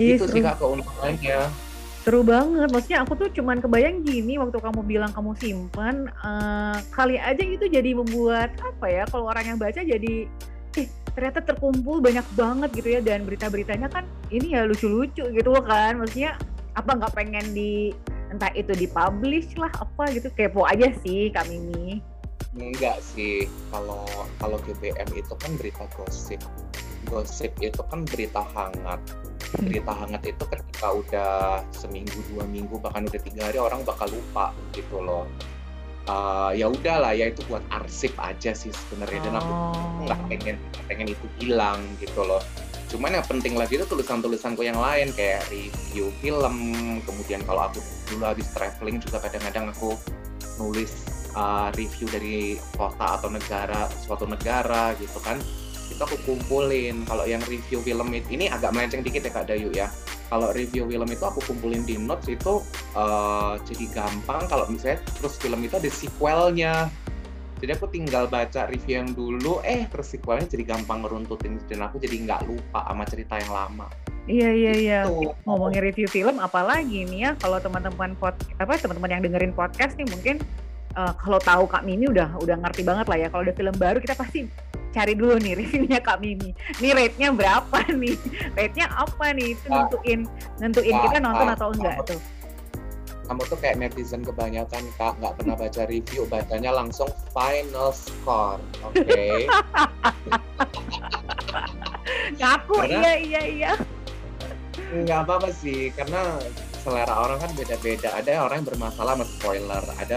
Iya, 0.00 0.16
itu 0.16 0.24
sih 0.24 0.40
kak 0.40 0.56
keuntungannya 0.56 1.52
seru 2.02 2.26
banget. 2.26 2.68
Maksudnya 2.74 3.06
aku 3.06 3.14
tuh 3.14 3.28
cuman 3.30 3.62
kebayang 3.62 4.02
gini 4.02 4.34
waktu 4.36 4.58
kamu 4.58 4.82
bilang 4.82 5.14
kamu 5.14 5.38
simpan 5.38 6.10
uh, 6.26 6.76
kali 6.90 7.16
aja 7.16 7.40
itu 7.40 7.70
jadi 7.70 7.94
membuat 7.94 8.50
apa 8.58 8.86
ya 8.90 9.04
kalau 9.06 9.30
orang 9.30 9.54
yang 9.54 9.58
baca 9.58 9.80
jadi 9.80 10.26
eh 10.74 10.88
ternyata 11.14 11.44
terkumpul 11.44 12.02
banyak 12.02 12.26
banget 12.34 12.70
gitu 12.74 12.88
ya. 12.98 13.00
Dan 13.00 13.22
berita-beritanya 13.22 13.86
kan 13.86 14.04
ini 14.34 14.58
ya 14.58 14.66
lucu-lucu 14.66 15.22
gitu 15.30 15.50
kan. 15.62 16.02
Maksudnya 16.02 16.34
apa 16.74 16.90
nggak 16.98 17.14
pengen 17.14 17.46
di 17.54 17.94
entah 18.34 18.50
itu 18.58 18.74
dipublish 18.74 19.54
lah 19.54 19.70
apa 19.78 20.10
gitu. 20.10 20.26
Kepo 20.34 20.66
aja 20.66 20.90
sih 21.06 21.30
kami 21.30 21.62
ini 21.62 22.02
enggak 22.52 23.00
sih. 23.00 23.48
Kalau 23.72 24.04
kalau 24.36 24.58
GBM 24.66 25.08
itu 25.16 25.32
kan 25.38 25.56
berita 25.56 25.88
gosip 25.96 26.42
gosip 27.12 27.52
itu 27.60 27.80
kan 27.92 28.08
berita 28.08 28.40
hangat. 28.56 29.00
Berita 29.60 29.92
hangat 29.92 30.24
itu 30.24 30.44
ketika 30.48 30.88
udah 30.96 31.60
seminggu 31.76 32.16
dua 32.32 32.48
minggu 32.48 32.80
bahkan 32.80 33.04
udah 33.04 33.20
tiga 33.20 33.52
hari 33.52 33.60
orang 33.60 33.84
bakal 33.84 34.08
lupa 34.08 34.56
gitu 34.72 35.04
loh. 35.04 35.28
Uh, 36.08 36.50
ya 36.56 36.66
udahlah 36.66 37.14
ya 37.14 37.30
itu 37.30 37.44
buat 37.46 37.62
arsip 37.68 38.16
aja 38.16 38.56
sih 38.56 38.72
sebenarnya. 38.72 39.20
Dan 39.28 39.34
aku 39.36 39.52
nggak 40.08 40.20
oh. 40.24 40.26
pengen 40.32 40.56
pengen 40.88 41.06
itu 41.12 41.26
hilang 41.36 41.84
gitu 42.00 42.24
loh. 42.24 42.40
Cuman 42.88 43.12
yang 43.12 43.24
penting 43.28 43.56
lagi 43.60 43.76
itu 43.76 43.84
tulisan-tulisanku 43.84 44.64
yang 44.64 44.80
lain 44.80 45.12
kayak 45.12 45.44
review 45.52 46.08
film 46.24 46.56
kemudian 47.04 47.44
kalau 47.44 47.68
aku 47.68 47.80
dulu 48.08 48.24
habis 48.24 48.48
traveling 48.52 49.00
juga 49.00 49.20
kadang-kadang 49.20 49.68
aku 49.72 49.96
nulis 50.60 50.92
uh, 51.32 51.72
review 51.72 52.08
dari 52.08 52.60
kota 52.76 53.20
atau 53.20 53.32
negara 53.32 53.88
suatu 54.04 54.28
negara 54.28 54.92
gitu 55.00 55.16
kan 55.24 55.40
itu 56.02 56.10
aku 56.10 56.34
kumpulin. 56.34 57.06
Kalau 57.06 57.22
yang 57.22 57.38
review 57.46 57.78
film 57.86 58.10
ini 58.10 58.50
agak 58.50 58.74
melenceng 58.74 59.06
dikit 59.06 59.22
ya 59.22 59.30
kak 59.30 59.46
Dayu 59.46 59.70
ya. 59.70 59.86
Kalau 60.26 60.50
review 60.50 60.90
film 60.90 61.06
itu 61.06 61.22
aku 61.22 61.38
kumpulin 61.46 61.86
di 61.86 61.94
notes 61.94 62.26
itu 62.26 62.58
uh, 62.98 63.54
jadi 63.62 63.86
gampang 63.94 64.50
kalau 64.50 64.66
misalnya 64.66 64.98
terus 65.22 65.38
film 65.38 65.62
itu 65.62 65.78
ada 65.78 65.90
sequelnya. 65.92 66.90
Jadi 67.62 67.70
aku 67.78 67.86
tinggal 67.94 68.26
baca 68.26 68.66
review 68.66 69.06
yang 69.06 69.14
dulu 69.14 69.62
eh 69.62 69.86
terus 69.86 70.10
sequelnya 70.10 70.50
jadi 70.50 70.74
gampang 70.74 71.06
ngeruntutin 71.06 71.62
dan 71.70 71.86
aku 71.86 72.02
jadi 72.02 72.18
nggak 72.26 72.50
lupa 72.50 72.82
sama 72.82 73.06
cerita 73.06 73.38
yang 73.38 73.52
lama. 73.54 73.86
Iya 74.26 74.50
iya 74.50 74.72
iya. 74.74 75.00
Gitu. 75.06 75.30
Ngomongin 75.46 75.86
review 75.86 76.10
film 76.10 76.42
apalagi 76.42 77.06
nih 77.06 77.30
ya 77.30 77.30
kalau 77.38 77.62
teman-teman 77.62 78.18
pod 78.18 78.34
apa 78.58 78.74
teman-teman 78.74 79.14
yang 79.14 79.22
dengerin 79.22 79.54
podcast 79.54 79.94
nih 79.94 80.10
mungkin 80.10 80.42
uh, 80.98 81.14
kalau 81.14 81.38
tahu 81.38 81.70
Kak 81.70 81.86
Mimi 81.86 82.10
udah 82.10 82.34
udah 82.42 82.58
ngerti 82.66 82.82
banget 82.82 83.06
lah 83.06 83.18
ya. 83.22 83.28
Kalau 83.30 83.46
ada 83.46 83.54
film 83.54 83.74
baru 83.78 84.02
kita 84.02 84.18
pasti 84.18 84.72
cari 84.92 85.16
dulu 85.16 85.40
nih 85.40 85.56
reviewnya 85.56 86.00
Kak 86.04 86.20
Mimi. 86.20 86.52
Ini 86.78 86.92
rate-nya 86.92 87.32
berapa 87.32 87.78
nih? 87.90 88.16
Rate-nya 88.54 88.86
apa 88.92 89.32
nih? 89.32 89.56
Itu 89.56 89.66
nentuin 89.72 90.20
nentuin 90.60 90.96
kita 91.08 91.18
nonton 91.18 91.48
atau 91.48 91.68
enggak 91.72 91.96
tuh. 92.04 92.20
Kamu 93.22 93.48
tuh 93.48 93.56
kayak 93.62 93.80
netizen 93.80 94.20
kebanyakan 94.26 94.82
kak 95.00 95.16
nggak 95.16 95.32
pernah 95.40 95.56
baca 95.56 95.82
review, 95.88 96.28
bacanya 96.28 96.74
langsung 96.74 97.08
final 97.32 97.94
score, 97.94 98.60
oke? 98.84 98.98
Okay? 98.98 99.48
Ngaku 102.36 102.76
iya 102.92 103.12
iya 103.16 103.42
iya. 103.46 103.72
Nggak 104.92 105.24
apa-apa 105.24 105.48
sih, 105.54 105.94
karena 105.96 106.36
selera 106.82 107.14
orang 107.22 107.38
kan 107.38 107.50
beda-beda. 107.54 108.08
Ada 108.18 108.42
orang 108.42 108.62
yang 108.62 108.68
bermasalah 108.74 109.12
sama 109.14 109.26
spoiler, 109.26 109.84
ada 109.96 110.16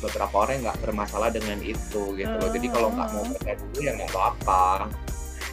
beberapa 0.00 0.34
orang 0.34 0.52
yang 0.58 0.64
nggak 0.72 0.80
bermasalah 0.82 1.28
dengan 1.28 1.58
itu 1.60 2.02
gitu 2.16 2.34
loh. 2.34 2.50
Jadi 2.50 2.66
kalau 2.72 2.88
nggak 2.90 3.08
mau 3.12 3.24
baca 3.28 3.52
dulu 3.52 3.80
ya 3.84 3.92
nggak 3.94 4.10
apa-apa. 4.10 4.64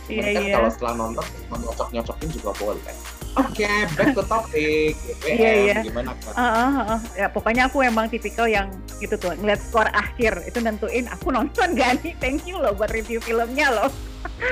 Cuman 0.03 0.19
Iya, 0.19 0.35
kan 0.35 0.43
iya. 0.43 0.53
kalau 0.59 0.69
setelah 0.71 0.93
nonton 0.99 1.25
mau 1.47 1.57
nyocok-nyocokin 1.59 2.29
juga 2.31 2.51
boleh. 2.59 2.95
Oke, 3.33 3.65
back 3.97 4.13
to 4.13 4.23
topic. 4.29 4.93
GBM, 4.93 5.37
Iya, 5.41 5.51
iya. 5.57 5.77
gimana 5.81 6.13
Kak? 6.21 6.37
Ah, 6.37 6.43
ah, 6.43 6.53
ah, 6.53 6.85
ah. 6.97 6.99
ya 7.17 7.27
pokoknya 7.33 7.65
aku 7.65 7.81
emang 7.81 8.05
tipikal 8.05 8.45
yang 8.45 8.69
itu 9.01 9.17
tuh 9.17 9.33
ngeliat 9.33 9.57
skor 9.57 9.89
akhir 9.89 10.45
itu 10.45 10.61
nentuin 10.61 11.09
aku 11.09 11.33
nonton 11.33 11.73
gak 11.79 12.03
nih 12.05 12.13
thank 12.21 12.45
you 12.45 12.61
loh 12.61 12.77
buat 12.77 12.93
review 12.93 13.17
filmnya 13.17 13.73
loh 13.73 13.89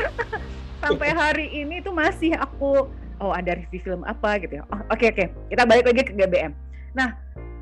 sampai 0.81 1.13
hari 1.13 1.45
ini 1.61 1.77
tuh 1.85 1.93
masih 1.93 2.33
aku 2.33 2.89
oh 3.21 3.31
ada 3.31 3.53
review 3.53 3.79
film 3.79 4.01
apa 4.03 4.41
gitu 4.41 4.59
ya. 4.59 4.63
Oh, 4.73 4.81
oke 4.89 5.05
oke. 5.05 5.25
Kita 5.53 5.63
balik 5.69 5.85
lagi 5.87 6.01
ke 6.09 6.13
GBM 6.17 6.51
nah 6.91 7.15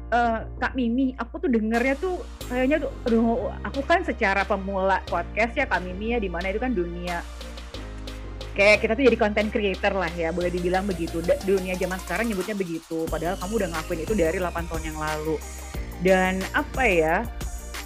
eh, 0.10 0.40
Kak 0.58 0.74
Mimi 0.74 1.14
aku 1.14 1.38
tuh 1.38 1.50
dengernya 1.54 1.96
tuh 2.02 2.18
kayaknya 2.50 2.82
tuh 2.82 2.92
aduh 3.06 3.54
aku 3.62 3.82
kan 3.86 4.02
secara 4.02 4.42
pemula 4.42 5.06
podcast 5.06 5.54
ya 5.54 5.70
Kak 5.70 5.86
Mimi 5.86 6.18
ya 6.18 6.20
di 6.22 6.30
mana 6.32 6.50
itu 6.50 6.58
kan 6.62 6.74
dunia. 6.74 7.22
Kayak 8.58 8.84
kita 8.84 8.92
tuh 8.98 9.04
jadi 9.08 9.18
content 9.18 9.50
creator 9.54 9.94
lah 9.96 10.12
ya 10.12 10.36
boleh 10.36 10.52
dibilang 10.52 10.84
begitu. 10.84 11.22
Da- 11.24 11.40
dunia 11.46 11.78
zaman 11.80 12.02
sekarang 12.02 12.28
nyebutnya 12.28 12.58
begitu 12.58 13.06
padahal 13.08 13.38
kamu 13.40 13.54
udah 13.56 13.70
ngakuin 13.78 14.02
itu 14.04 14.14
dari 14.18 14.38
8 14.42 14.68
tahun 14.68 14.84
yang 14.84 14.98
lalu. 15.00 15.36
Dan 16.04 16.42
apa 16.52 16.84
ya 16.84 17.16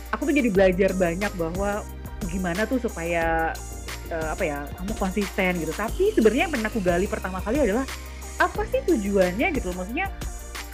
aku 0.09 0.29
tuh 0.29 0.33
jadi 0.33 0.49
belajar 0.49 0.95
banyak 0.95 1.31
bahwa 1.37 1.85
gimana 2.31 2.63
tuh 2.65 2.79
supaya 2.79 3.51
eh, 4.13 4.27
apa 4.29 4.43
ya 4.45 4.59
kamu 4.77 4.93
konsisten 5.01 5.51
gitu. 5.57 5.73
Tapi 5.73 6.13
sebenarnya 6.13 6.45
yang 6.45 6.53
pernah 6.53 6.69
aku 6.69 6.79
gali 6.85 7.05
pertama 7.09 7.41
kali 7.41 7.65
adalah 7.65 7.85
apa 8.37 8.61
sih 8.69 8.85
tujuannya 8.85 9.47
gitu? 9.57 9.73
Maksudnya 9.73 10.13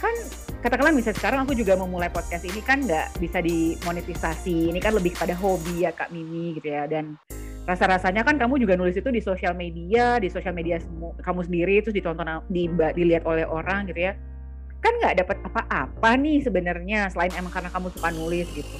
kan 0.00 0.14
katakanlah 0.60 0.92
misalnya 0.92 1.16
sekarang 1.16 1.40
aku 1.48 1.56
juga 1.56 1.76
memulai 1.76 2.12
podcast 2.12 2.44
ini 2.44 2.60
kan 2.60 2.84
nggak 2.84 3.16
bisa 3.16 3.40
dimonetisasi 3.40 4.72
ini 4.72 4.80
kan 4.80 4.92
lebih 4.92 5.16
pada 5.16 5.32
hobi 5.32 5.88
ya 5.88 5.92
kak 5.96 6.12
Mimi 6.12 6.60
gitu 6.60 6.68
ya. 6.68 6.84
Dan 6.84 7.16
rasa-rasanya 7.64 8.24
kan 8.24 8.36
kamu 8.36 8.60
juga 8.60 8.76
nulis 8.76 8.96
itu 8.96 9.08
di 9.08 9.20
sosial 9.24 9.56
media 9.56 10.20
di 10.20 10.28
sosial 10.28 10.52
media 10.56 10.80
kamu 11.20 11.40
sendiri 11.44 11.80
terus 11.84 11.96
ditonton 11.96 12.44
di, 12.52 12.68
dilihat 12.68 13.24
oleh 13.24 13.48
orang 13.48 13.88
gitu 13.88 14.12
ya. 14.12 14.12
Kan 14.80 14.96
nggak 15.00 15.24
dapat 15.24 15.36
apa-apa 15.44 16.10
nih 16.16 16.44
sebenarnya 16.44 17.12
selain 17.12 17.32
emang 17.36 17.52
karena 17.52 17.68
kamu 17.72 17.92
suka 17.92 18.08
nulis 18.12 18.48
gitu. 18.52 18.76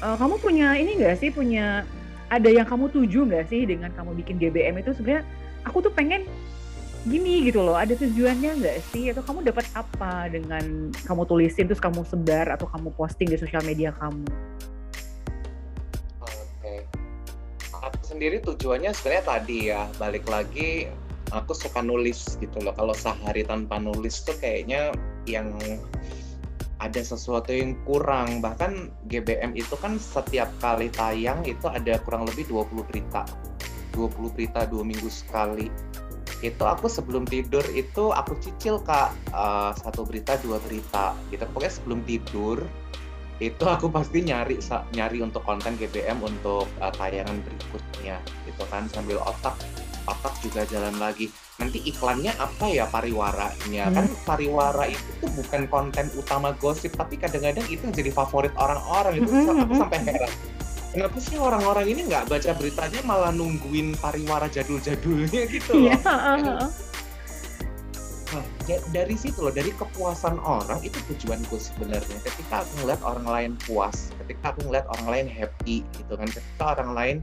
Eh, 0.00 0.16
kamu 0.16 0.40
punya 0.40 0.72
ini 0.80 0.96
nggak 0.96 1.16
sih 1.20 1.28
punya 1.28 1.84
ada 2.30 2.48
yang 2.48 2.66
kamu 2.66 2.88
tuju 2.94 3.26
nggak 3.26 3.50
sih 3.50 3.66
dengan 3.66 3.90
kamu 3.94 4.14
bikin 4.22 4.38
GBM 4.38 4.78
itu 4.78 4.94
sebenarnya 4.94 5.26
aku 5.66 5.82
tuh 5.82 5.92
pengen 5.92 6.24
gini 7.08 7.48
gitu 7.48 7.64
loh 7.64 7.74
ada 7.74 7.96
tujuannya 7.96 8.60
nggak 8.60 8.78
sih 8.92 9.08
atau 9.08 9.24
kamu 9.24 9.50
dapat 9.50 9.66
apa 9.72 10.28
dengan 10.28 10.92
kamu 11.08 11.24
tulisin 11.24 11.66
terus 11.66 11.80
kamu 11.80 12.04
sebar 12.04 12.52
atau 12.52 12.68
kamu 12.68 12.92
posting 12.94 13.28
di 13.32 13.40
sosial 13.40 13.64
media 13.64 13.90
kamu 13.96 14.24
Oke. 16.20 16.84
Aku 17.72 18.00
sendiri 18.04 18.44
tujuannya 18.44 18.92
sebenarnya 18.92 19.24
tadi 19.24 19.58
ya, 19.72 19.88
balik 19.96 20.28
lagi 20.28 20.92
aku 21.32 21.56
suka 21.56 21.80
nulis 21.80 22.36
gitu 22.36 22.60
loh. 22.60 22.76
Kalau 22.76 22.92
sehari 22.92 23.48
tanpa 23.48 23.80
nulis 23.80 24.20
tuh 24.20 24.36
kayaknya 24.36 24.92
yang 25.24 25.56
ada 26.80 27.00
sesuatu 27.04 27.52
yang 27.52 27.76
kurang. 27.84 28.40
Bahkan 28.40 29.04
GBM 29.06 29.52
itu 29.54 29.76
kan 29.78 30.00
setiap 30.00 30.48
kali 30.58 30.88
tayang 30.90 31.44
itu 31.44 31.68
ada 31.68 32.00
kurang 32.02 32.24
lebih 32.26 32.48
20 32.48 32.88
berita. 32.88 33.28
20 33.92 34.34
berita 34.34 34.64
dua 34.64 34.82
minggu 34.82 35.12
sekali. 35.12 35.68
Itu 36.40 36.64
aku 36.64 36.88
sebelum 36.88 37.28
tidur 37.28 37.62
itu 37.76 38.16
aku 38.16 38.40
cicil 38.40 38.80
kak 38.80 39.12
eh, 39.28 39.72
satu 39.76 40.08
berita 40.08 40.40
dua 40.40 40.56
berita 40.64 41.12
gitu. 41.28 41.44
Pokoknya 41.52 41.72
sebelum 41.72 42.00
tidur 42.08 42.64
itu 43.40 43.64
aku 43.64 43.88
pasti 43.88 44.20
nyari 44.20 44.60
nyari 44.92 45.24
untuk 45.24 45.40
konten 45.48 45.72
GBM 45.80 46.20
untuk 46.20 46.68
uh, 46.76 46.92
tayangan 46.92 47.40
berikutnya 47.40 48.20
gitu 48.44 48.62
kan 48.68 48.84
sambil 48.92 49.16
otak 49.24 49.56
otak 50.04 50.36
juga 50.44 50.68
jalan 50.68 50.92
lagi 51.00 51.32
nanti 51.60 51.78
iklannya 51.84 52.32
apa 52.34 52.64
ya 52.66 52.88
pariwaranya 52.88 53.84
Hmm. 53.86 53.94
kan 53.94 54.04
pariwara 54.24 54.88
itu 54.88 55.10
tuh 55.18 55.30
bukan 55.30 55.68
konten 55.68 56.08
utama 56.14 56.56
gosip 56.56 56.90
tapi 56.92 57.14
kadang-kadang 57.14 57.68
itu 57.68 57.80
yang 57.80 57.94
jadi 57.94 58.10
favorit 58.10 58.52
orang-orang 58.56 59.20
itu 59.20 59.28
Mhm, 59.28 59.60
aku 59.60 59.74
mhm. 59.76 59.78
sampai 59.78 59.98
heran 60.02 60.32
kenapa 60.90 61.16
sih 61.20 61.36
orang-orang 61.36 61.86
ini 61.86 62.00
nggak 62.08 62.24
baca 62.26 62.50
beritanya 62.56 63.00
malah 63.02 63.30
nungguin 63.30 63.94
pariwara 63.94 64.48
jadul-jadulnya 64.48 65.42
gitu 65.46 65.72
loh 65.76 65.92
Iya, 65.92 66.00
heeh. 66.00 66.68
Nah, 68.30 68.46
da- 68.62 68.86
dari 68.94 69.18
situ 69.18 69.42
loh, 69.42 69.50
dari 69.50 69.74
kepuasan 69.74 70.38
orang 70.38 70.78
itu 70.80 70.94
tujuanku 71.04 71.58
sebenarnya. 71.58 72.14
Ketika 72.22 72.62
aku 72.62 72.72
ngeliat 72.78 73.02
orang 73.02 73.26
lain 73.26 73.52
puas, 73.58 74.14
ketika 74.22 74.54
aku 74.54 74.70
ngeliat 74.70 74.86
orang 74.86 75.06
lain 75.10 75.26
happy 75.26 75.82
gitu 75.98 76.14
kan, 76.14 76.30
ketika 76.30 76.78
orang 76.78 76.90
lain 76.94 77.16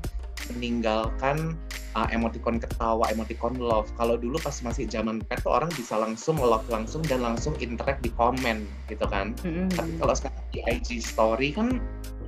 meninggalkan 0.52 1.56
uh, 1.98 2.08
emoticon 2.14 2.62
ketawa, 2.62 3.10
emoticon 3.10 3.58
love. 3.58 3.90
Kalau 3.98 4.14
dulu 4.22 4.38
pas 4.38 4.54
masih 4.62 4.86
zaman 4.86 5.26
pet 5.26 5.42
tuh 5.42 5.58
orang 5.58 5.74
bisa 5.74 5.98
langsung 5.98 6.38
love 6.38 6.70
langsung 6.70 7.02
dan 7.10 7.26
langsung 7.26 7.58
interact 7.58 8.06
di 8.06 8.14
komen 8.14 8.70
gitu 8.86 9.10
kan. 9.10 9.34
Mhm, 9.42 9.74
Tapi 9.74 9.92
kalau 9.98 10.14
sekarang 10.14 10.44
di 10.54 10.62
IG 10.62 11.02
story 11.02 11.50
kan 11.58 11.82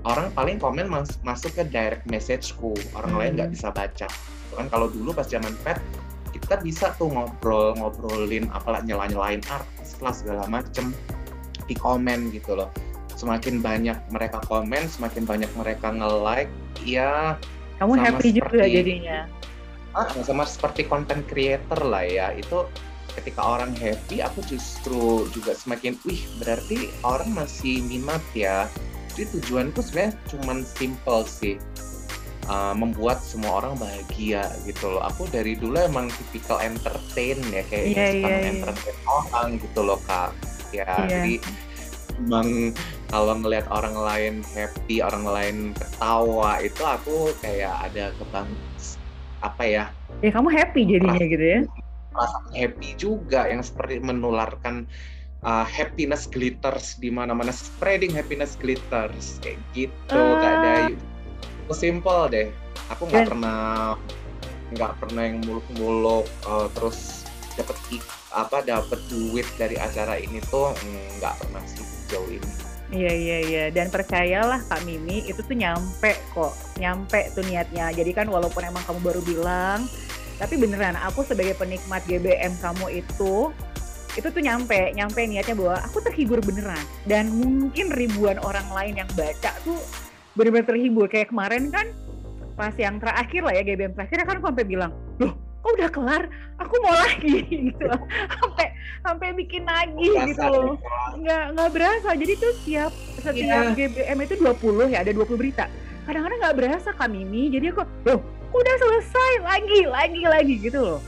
orang 0.09 0.33
paling 0.33 0.57
komen 0.57 0.89
mas- 0.89 1.21
masuk 1.21 1.53
ke 1.53 1.63
direct 1.69 2.09
messageku, 2.09 2.73
orang 2.97 3.13
lain 3.13 3.31
nggak 3.37 3.53
bisa 3.53 3.69
baca. 3.69 4.09
Kan 4.57 4.67
kalau 4.73 4.89
dulu 4.89 5.13
pas 5.13 5.29
zaman 5.29 5.53
pet 5.61 5.77
kita 6.33 6.61
bisa 6.61 6.93
tuh 6.97 7.09
ngobrol 7.09 7.77
ngobrolin 7.77 8.49
apalah 8.53 8.81
nyela 8.81 9.09
nyelain 9.09 9.41
artis 9.49 9.97
lah 10.01 10.13
segala 10.13 10.45
macem 10.49 10.93
di 11.69 11.77
komen 11.77 12.33
gitu 12.33 12.57
loh. 12.57 12.73
Semakin 13.19 13.59
banyak 13.59 13.99
mereka 14.15 14.39
komen, 14.47 14.87
semakin 14.87 15.27
banyak 15.27 15.51
mereka 15.59 15.91
nge-like, 15.91 16.47
ya 16.87 17.35
kamu 17.79 17.95
sama 17.95 18.05
happy 18.15 18.29
juga 18.35 18.63
jadinya 18.63 19.19
ah, 19.93 20.07
sama 20.21 20.45
seperti 20.45 20.85
content 20.85 21.25
creator 21.25 21.79
lah 21.81 22.05
ya 22.05 22.33
itu 22.33 22.65
ketika 23.17 23.41
orang 23.41 23.73
happy 23.73 24.21
aku 24.21 24.39
justru 24.45 25.25
juga 25.33 25.57
semakin 25.57 25.97
wih 26.05 26.21
berarti 26.37 26.93
orang 27.01 27.33
masih 27.33 27.81
minat 27.83 28.21
ya 28.37 28.69
jadi 29.17 29.27
tujuanku 29.35 29.81
sebenarnya 29.81 30.13
cuman 30.29 30.57
simple 30.65 31.23
sih 31.25 31.57
Uh, 32.49 32.73
membuat 32.73 33.21
semua 33.21 33.61
orang 33.61 33.77
bahagia 33.77 34.41
gitu 34.65 34.89
loh 34.89 35.05
aku 35.05 35.29
dari 35.29 35.53
dulu 35.53 35.77
emang 35.85 36.09
tipikal 36.09 36.57
entertain 36.57 37.37
ya 37.53 37.61
kayak 37.69 37.85
Iya, 37.93 38.05
suka 38.09 38.09
iya, 38.25 38.25
iya. 38.25 38.49
entertain 38.57 38.97
orang 39.05 39.47
gitu 39.61 39.79
loh 39.85 39.99
kak 40.09 40.33
ya 40.73 40.81
Iya. 40.81 40.97
jadi 41.13 41.33
emang 42.17 42.73
kalau 43.13 43.37
ngelihat 43.37 43.69
orang 43.69 43.93
lain 43.93 44.33
happy 44.57 44.97
orang 44.97 45.29
lain 45.29 45.57
ketawa 45.77 46.57
itu 46.57 46.81
aku 46.81 47.37
kayak 47.37 47.69
ada 47.85 48.09
kebang 48.17 48.49
apa 49.39 49.63
ya 49.63 49.85
ya 50.19 50.31
kamu 50.33 50.49
happy 50.51 50.81
jadinya 50.85 51.25
gitu 51.25 51.45
ya 51.45 51.59
perasaan 52.11 52.51
happy 52.51 52.89
juga 52.99 53.47
yang 53.47 53.63
seperti 53.63 54.01
menularkan 54.01 54.89
uh, 55.43 55.63
happiness 55.63 56.27
glitters 56.27 56.99
di 56.99 57.07
mana-mana 57.13 57.53
spreading 57.53 58.11
happiness 58.11 58.59
glitters 58.59 59.39
kayak 59.39 59.59
gitu 59.71 60.19
Ah. 60.19 60.39
Kak 60.41 60.55
Dayu. 60.63 60.95
Itu 61.67 61.73
simple 61.77 62.21
deh. 62.33 62.47
Aku 62.91 63.05
nggak 63.07 63.29
pernah 63.29 63.95
nggak 64.69 64.93
pernah 65.01 65.23
yang 65.25 65.41
muluk-muluk 65.45 66.29
uh, 66.45 66.69
terus 66.77 67.25
dapat 67.57 67.77
apa 68.29 68.61
dapat 68.61 68.99
duit 69.09 69.45
dari 69.57 69.75
acara 69.77 70.17
ini 70.21 70.37
tuh 70.53 70.73
nggak 71.17 71.33
pernah 71.41 71.63
sih 71.65 71.81
sejauh 71.81 72.29
ini. 72.29 72.68
Iya 72.89 73.13
iya 73.13 73.37
iya. 73.45 73.63
Dan 73.69 73.93
percayalah 73.93 74.65
Kak 74.65 74.81
Mimi 74.81 75.21
itu 75.29 75.45
tuh 75.45 75.53
nyampe 75.53 76.17
kok. 76.33 76.53
Nyampe 76.81 77.29
tuh 77.37 77.45
niatnya. 77.45 77.93
Jadi 77.93 78.11
kan 78.17 78.25
walaupun 78.25 78.65
emang 78.65 78.81
kamu 78.85 78.99
baru 79.01 79.21
bilang 79.21 79.85
tapi 80.39 80.55
beneran 80.55 80.95
aku 80.95 81.27
sebagai 81.27 81.51
penikmat 81.59 81.99
GBM 82.07 82.55
kamu 82.63 83.03
itu 83.03 83.53
itu 84.17 84.27
tuh 84.27 84.41
nyampe. 84.41 84.89
Nyampe 84.97 85.21
niatnya 85.29 85.53
bahwa 85.53 85.77
aku 85.85 86.01
terhibur 86.01 86.41
beneran. 86.41 86.81
Dan 87.05 87.29
mungkin 87.29 87.93
ribuan 87.93 88.41
orang 88.41 88.65
lain 88.73 89.05
yang 89.05 89.09
baca 89.13 89.53
tuh 89.61 89.77
bener-bener 90.33 90.65
terhibur. 90.65 91.05
Kayak 91.05 91.29
kemarin 91.29 91.69
kan 91.69 91.85
pas 92.57 92.73
yang 92.75 92.97
terakhir 92.99 93.45
lah 93.45 93.53
ya 93.55 93.63
GBM 93.63 93.93
terakhir 93.95 94.27
kan 94.27 94.35
aku 94.35 94.51
sampai 94.51 94.67
bilang 94.67 94.91
kok 95.59 95.71
udah 95.75 95.89
kelar? 95.89 96.23
Aku 96.59 96.75
mau 96.79 96.91
lagi 96.91 97.39
gitu. 97.71 97.87
Sampai 98.29 98.67
sampai 98.99 99.27
bikin 99.33 99.63
lagi 99.63 99.95
gitu 100.03 100.39
Rasa 100.39 100.47
loh. 100.47 100.75
nggak 101.15 101.43
nggak 101.55 101.69
berasa. 101.71 102.09
Jadi 102.13 102.33
tuh 102.35 102.51
setiap 102.63 102.91
setiap 103.17 103.63
Iya. 103.71 103.75
GBM 103.75 104.17
itu 104.23 104.35
20 104.37 104.91
ya 104.91 105.03
ada 105.03 105.11
20 105.11 105.35
berita. 105.35 105.65
Kadang-kadang 106.03 106.39
nggak 106.39 106.57
berasa 106.57 106.89
kak 106.91 107.07
Mimi. 107.07 107.47
Jadi 107.47 107.71
aku 107.71 107.83
loh 108.05 108.19
udah 108.49 108.75
selesai? 108.77 109.31
Lagi 109.41 109.79
lagi 109.85 110.21
lagi 110.25 110.55
gitu 110.59 110.79
loh. 110.79 110.99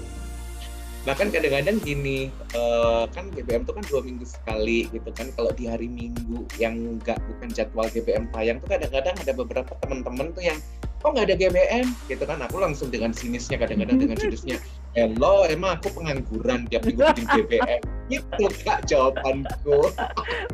Bahkan 1.01 1.33
kadang-kadang 1.33 1.81
gini 1.81 2.29
eh, 2.53 3.03
kan 3.09 3.25
GBM 3.33 3.65
tuh 3.65 3.73
kan 3.73 3.83
dua 3.89 4.05
minggu 4.05 4.21
sekali 4.21 4.85
gitu 4.87 5.09
kan. 5.11 5.33
Kalau 5.33 5.49
di 5.51 5.65
hari 5.65 5.89
Minggu 5.89 6.45
yang 6.55 7.01
nggak 7.01 7.17
bukan 7.17 7.49
jadwal 7.49 7.89
GBM 7.89 8.29
tayang 8.29 8.61
tuh 8.61 8.69
kadang-kadang 8.69 9.17
ada 9.17 9.33
beberapa 9.33 9.71
teman-teman 9.81 10.29
tuh 10.31 10.45
yang 10.45 10.59
kok 11.01 11.09
nggak 11.17 11.25
ada 11.33 11.35
GBM 11.35 11.85
gitu 12.05 12.23
kan 12.23 12.39
aku 12.45 12.61
langsung 12.61 12.93
dengan 12.93 13.11
sinisnya 13.11 13.57
kadang-kadang 13.57 13.97
dengan 13.97 14.17
sinisnya 14.17 14.61
hello 14.93 15.49
emang 15.49 15.81
aku 15.81 15.89
pengangguran 15.97 16.69
tiap 16.69 16.85
minggu 16.85 17.01
bikin 17.17 17.25
GBM 17.27 17.81
Itu 18.11 18.45
kak 18.67 18.91
jawabanku. 18.91 19.95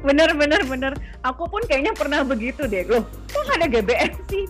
bener 0.05 0.29
bener 0.38 0.62
bener. 0.69 0.93
Aku 1.25 1.49
pun 1.49 1.65
kayaknya 1.65 1.97
pernah 1.97 2.21
begitu 2.21 2.69
deh. 2.69 2.86
Loh, 2.86 3.03
kok 3.33 3.41
nggak 3.49 3.57
ada 3.65 3.67
GBM 3.67 4.13
sih? 4.29 4.45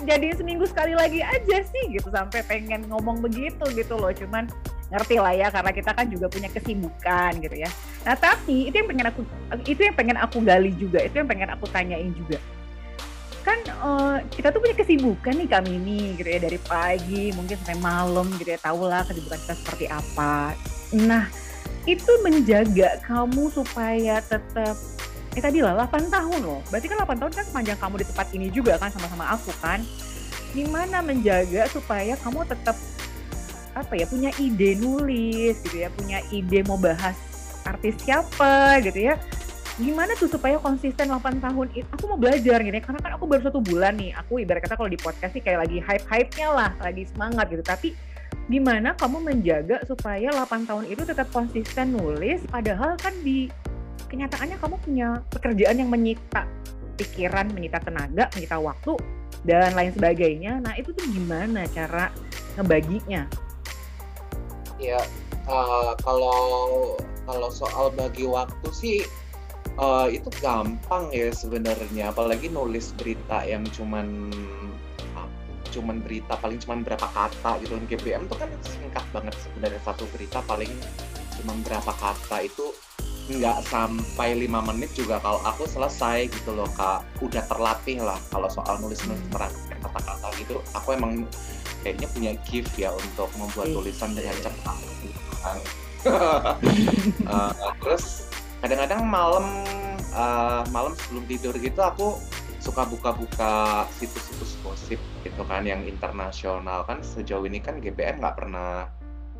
Jadi 0.00 0.32
seminggu 0.32 0.64
sekali 0.64 0.96
lagi 0.96 1.20
aja 1.20 1.60
sih 1.60 1.84
gitu 1.92 2.08
sampai 2.08 2.40
pengen 2.44 2.88
ngomong 2.88 3.20
begitu 3.24 3.64
gitu 3.72 3.96
loh. 3.96 4.12
Cuman 4.12 4.48
ngerti 4.92 5.16
lah 5.20 5.32
ya 5.32 5.48
karena 5.48 5.72
kita 5.72 5.90
kan 5.96 6.06
juga 6.08 6.26
punya 6.28 6.48
kesibukan 6.52 7.32
gitu 7.40 7.56
ya. 7.56 7.70
Nah 8.04 8.16
tapi 8.16 8.68
itu 8.68 8.76
yang 8.76 8.88
pengen 8.88 9.06
aku 9.08 9.20
itu 9.64 9.80
yang 9.80 9.96
pengen 9.96 10.18
aku 10.20 10.36
gali 10.44 10.72
juga, 10.76 11.04
itu 11.04 11.16
yang 11.20 11.28
pengen 11.28 11.48
aku 11.52 11.64
tanyain 11.68 12.12
juga. 12.12 12.40
Kan 13.40 13.58
uh, 13.80 14.18
kita 14.28 14.52
tuh 14.52 14.60
punya 14.60 14.76
kesibukan 14.76 15.32
nih 15.32 15.48
kami 15.48 15.70
ini 15.80 15.98
gitu 16.20 16.28
ya 16.28 16.40
dari 16.44 16.60
pagi 16.60 17.32
mungkin 17.32 17.56
sampai 17.56 17.78
malam 17.80 18.26
gitu 18.36 18.52
ya 18.52 18.60
tahu 18.60 18.84
lah 18.84 19.02
kesibukan 19.08 19.38
kita 19.40 19.54
seperti 19.56 19.86
apa. 19.88 20.52
Nah 20.96 21.24
itu 21.88 22.12
menjaga 22.20 23.00
kamu 23.08 23.48
supaya 23.48 24.20
tetap 24.20 24.76
eh 25.30 25.40
tadi 25.40 25.62
lah 25.62 25.88
8 25.88 26.12
tahun 26.12 26.40
loh. 26.42 26.60
Berarti 26.68 26.86
kan 26.90 26.98
8 27.06 27.20
tahun 27.22 27.32
kan 27.32 27.44
sepanjang 27.48 27.78
kamu 27.80 27.94
di 28.02 28.06
tempat 28.12 28.26
ini 28.36 28.46
juga 28.52 28.76
kan 28.76 28.92
sama-sama 28.92 29.24
aku 29.32 29.54
kan. 29.64 29.80
Gimana 30.52 31.00
menjaga 31.00 31.70
supaya 31.70 32.18
kamu 32.20 32.44
tetap 32.44 32.76
apa 33.70 33.94
ya 33.94 34.06
punya 34.10 34.30
ide 34.42 34.74
nulis 34.82 35.62
gitu 35.62 35.86
ya 35.86 35.88
punya 35.94 36.18
ide 36.34 36.66
mau 36.66 36.74
bahas 36.74 37.14
artis 37.62 37.94
siapa 38.02 38.82
gitu 38.82 39.12
ya 39.12 39.14
gimana 39.80 40.12
tuh 40.14 40.28
supaya 40.28 40.60
konsisten 40.60 41.08
8 41.08 41.40
tahun 41.40 41.68
itu 41.72 41.88
aku 41.88 42.04
mau 42.12 42.18
belajar 42.20 42.60
gitu 42.60 42.76
ya 42.76 42.84
karena 42.84 43.00
kan 43.00 43.12
aku 43.16 43.24
baru 43.24 43.48
satu 43.48 43.64
bulan 43.64 43.96
nih 43.96 44.12
aku 44.12 44.44
ibarat 44.44 44.60
kata 44.60 44.76
kalau 44.76 44.92
di 44.92 45.00
podcast 45.00 45.32
sih 45.32 45.40
kayak 45.40 45.64
lagi 45.64 45.80
hype-hype-nya 45.80 46.48
lah 46.52 46.70
lagi 46.84 47.08
semangat 47.08 47.48
gitu 47.48 47.64
tapi 47.64 47.88
gimana 48.52 48.92
kamu 48.94 49.24
menjaga 49.24 49.80
supaya 49.88 50.28
8 50.36 50.68
tahun 50.68 50.84
itu 50.92 51.02
tetap 51.08 51.32
konsisten 51.32 51.96
nulis 51.96 52.44
padahal 52.52 52.94
kan 53.00 53.16
di 53.24 53.48
kenyataannya 54.10 54.58
kamu 54.58 54.76
punya 54.82 55.08
pekerjaan 55.30 55.78
yang 55.80 55.88
menyita 55.88 56.44
pikiran, 56.98 57.48
menyita 57.56 57.80
tenaga, 57.80 58.28
menyita 58.36 58.60
waktu 58.60 58.92
dan 59.46 59.72
lain 59.72 59.94
sebagainya. 59.96 60.60
Nah, 60.60 60.76
itu 60.76 60.92
tuh 60.92 61.06
gimana 61.08 61.64
cara 61.72 62.12
ngebaginya? 62.58 63.24
Ya, 64.76 65.00
uh, 65.48 65.96
kalau 66.04 66.42
kalau 67.24 67.48
soal 67.48 67.94
bagi 67.94 68.26
waktu 68.26 68.68
sih 68.74 68.98
uh, 69.80 70.06
itu 70.12 70.28
gampang 70.44 71.08
ya 71.10 71.32
sebenarnya. 71.32 72.12
Apalagi 72.12 72.52
nulis 72.52 72.92
berita 72.94 73.42
yang 73.48 73.64
cuman 73.72 74.30
cuman 75.70 76.02
berita 76.02 76.34
paling 76.38 76.58
cuman 76.60 76.82
berapa 76.82 77.06
kata 77.10 77.62
gitu. 77.64 77.78
GBM 77.88 78.26
tuh 78.28 78.36
kan 78.36 78.50
singkat 78.66 79.04
banget 79.14 79.34
sebenarnya 79.40 79.80
satu 79.86 80.04
berita 80.12 80.42
paling 80.44 80.70
cuma 81.40 81.56
berapa 81.64 81.92
kata 81.96 82.44
itu 82.44 82.74
nggak 83.30 83.62
sampai 83.70 84.34
lima 84.34 84.58
menit 84.66 84.90
juga 84.98 85.22
kalau 85.22 85.38
aku 85.46 85.62
selesai 85.62 86.26
gitu 86.26 86.50
loh 86.50 86.66
kak 86.74 87.06
udah 87.22 87.46
terlatih 87.46 88.02
lah 88.02 88.18
kalau 88.34 88.50
soal 88.50 88.82
nulis 88.82 88.98
nulis 89.06 89.22
kata-kata 89.30 90.28
gitu 90.34 90.58
aku 90.74 90.98
emang 90.98 91.22
kayaknya 91.86 92.08
punya 92.10 92.32
gift 92.42 92.74
ya 92.74 92.90
untuk 92.90 93.30
membuat 93.38 93.70
iya. 93.70 93.74
tulisan 93.78 94.10
dengan 94.12 94.36
cepat 94.42 94.78
gitu 95.00 95.20
kan. 95.40 95.58
uh, 97.30 97.72
terus 97.80 98.29
kadang-kadang 98.60 99.02
malam 99.08 99.44
uh, 100.12 100.62
malam 100.68 100.92
sebelum 100.96 101.24
tidur 101.26 101.54
gitu 101.56 101.80
aku 101.80 102.20
suka 102.60 102.84
buka-buka 102.84 103.88
situs-situs 103.96 104.60
gosip 104.60 105.00
gitu 105.24 105.42
kan 105.48 105.64
yang 105.64 105.80
internasional. 105.88 106.84
Kan 106.84 107.00
sejauh 107.00 107.48
ini 107.48 107.58
kan 107.64 107.80
GBM 107.80 108.20
nggak 108.20 108.36
pernah 108.36 108.86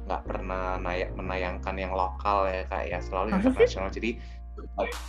nggak 0.08 0.22
pernah 0.26 0.80
nayak 0.80 1.14
menayangkan 1.14 1.76
yang 1.76 1.92
lokal 1.92 2.48
ya 2.48 2.64
kayak 2.72 2.96
ya. 2.96 2.98
Selalu 3.04 3.36
yang 3.36 3.40
internasional. 3.44 3.92
Jadi 3.92 4.10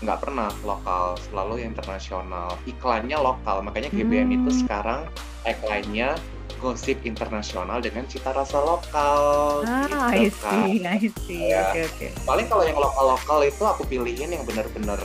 nggak 0.03 0.19
pernah 0.19 0.51
lokal 0.67 1.15
selalu 1.31 1.63
yang 1.63 1.71
internasional. 1.71 2.59
Iklannya 2.67 3.15
lokal 3.15 3.63
makanya 3.63 3.89
GBM 3.95 4.27
hmm. 4.27 4.37
itu 4.43 4.51
sekarang 4.67 5.07
tagline-nya 5.47 6.19
gosip 6.59 6.97
internasional 7.07 7.79
dengan 7.79 8.03
cita 8.09 8.33
rasa 8.35 8.59
lokal. 8.59 9.61
Ah, 9.63 9.85
gitu, 9.85 9.95
I 9.95 10.27
see, 10.27 10.71
kan. 10.81 10.95
I 10.97 11.07
see. 11.07 11.41
Ya. 11.51 11.71
Okay, 11.71 11.83
okay. 11.87 12.09
Paling 12.25 12.47
kalau 12.49 12.63
yang 12.65 12.79
lokal-lokal 12.79 13.39
itu 13.45 13.63
aku 13.63 13.83
pilihin 13.87 14.33
yang 14.33 14.43
benar-benar 14.43 14.99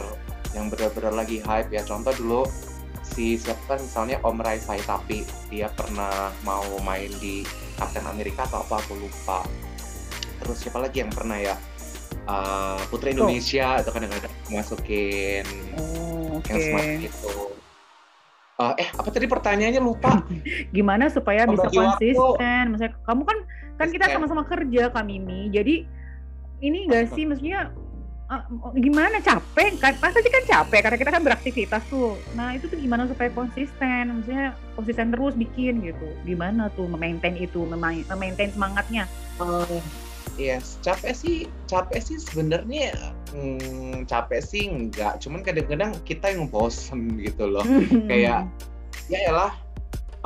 yang 0.56 0.72
benar-benar 0.72 1.12
lagi 1.12 1.44
hype 1.44 1.70
ya. 1.70 1.84
Contoh 1.84 2.12
dulu 2.16 2.42
si 3.06 3.38
siapa 3.38 3.76
kan 3.76 3.78
misalnya 3.78 4.16
Om 4.26 4.38
Rai 4.42 4.58
tapi 4.82 5.22
dia 5.52 5.70
pernah 5.72 6.34
mau 6.42 6.66
main 6.82 7.12
di 7.22 7.46
Captain 7.78 8.04
Amerika 8.08 8.48
atau 8.48 8.64
apa 8.64 8.82
aku 8.82 8.96
lupa. 8.96 9.44
Terus 10.42 10.56
siapa 10.64 10.80
lagi 10.80 11.04
yang 11.04 11.12
pernah 11.12 11.38
ya? 11.38 11.56
Uh, 12.26 12.82
Putri 12.90 13.14
Indonesia 13.14 13.78
oh. 13.78 13.80
atau 13.86 13.90
kadang-kadang 13.94 14.34
masukin 14.50 15.46
oh, 15.78 16.42
okay. 16.42 16.58
yang 16.58 16.62
smart 16.66 16.90
gitu 17.06 17.54
Uh, 18.56 18.72
eh 18.80 18.88
apa 18.88 19.08
tadi 19.12 19.28
pertanyaannya 19.28 19.82
lupa. 19.84 20.24
Gimana 20.76 21.12
supaya 21.12 21.44
oh, 21.44 21.52
bisa 21.52 21.68
konsisten? 21.68 22.62
Maksudnya 22.72 22.92
kamu 23.04 23.22
kan 23.28 23.38
kan 23.76 23.88
kita 23.92 24.04
sama-sama 24.08 24.42
kerja 24.48 24.88
kami 24.88 25.20
ini. 25.20 25.52
Jadi 25.52 25.84
ini 26.64 26.88
enggak 26.88 27.12
sih 27.12 27.28
maksudnya 27.28 27.68
uh, 28.32 28.42
gimana 28.72 29.20
capek 29.20 29.76
kan 29.76 29.92
pasti 30.00 30.32
kan 30.32 30.44
capek 30.48 30.80
karena 30.88 30.98
kita 30.98 31.10
kan 31.12 31.22
beraktivitas 31.22 31.82
tuh. 31.92 32.16
Nah, 32.32 32.56
itu 32.56 32.66
tuh 32.66 32.80
gimana 32.80 33.04
supaya 33.04 33.28
konsisten? 33.28 34.20
Maksudnya 34.20 34.56
konsisten 34.72 35.12
terus 35.12 35.34
bikin 35.36 35.84
gitu. 35.84 36.08
Gimana 36.24 36.72
tuh 36.72 36.88
memaintain 36.88 37.36
itu, 37.36 37.60
memaintain 37.68 38.50
semangatnya? 38.50 39.04
Uh, 39.36 39.68
Yes, 40.34 40.82
capek 40.82 41.14
sih, 41.14 41.36
capek 41.70 42.02
sih 42.02 42.18
sebenarnya 42.18 43.14
hmm, 43.32 44.04
capek 44.10 44.40
sih 44.42 44.68
enggak, 44.68 45.22
cuman 45.22 45.40
kadang-kadang 45.46 45.94
kita 46.02 46.34
yang 46.34 46.50
bosen 46.50 47.16
gitu 47.22 47.46
loh. 47.46 47.64
Kayak 48.10 48.50
ya 49.06 49.30
lah 49.30 49.54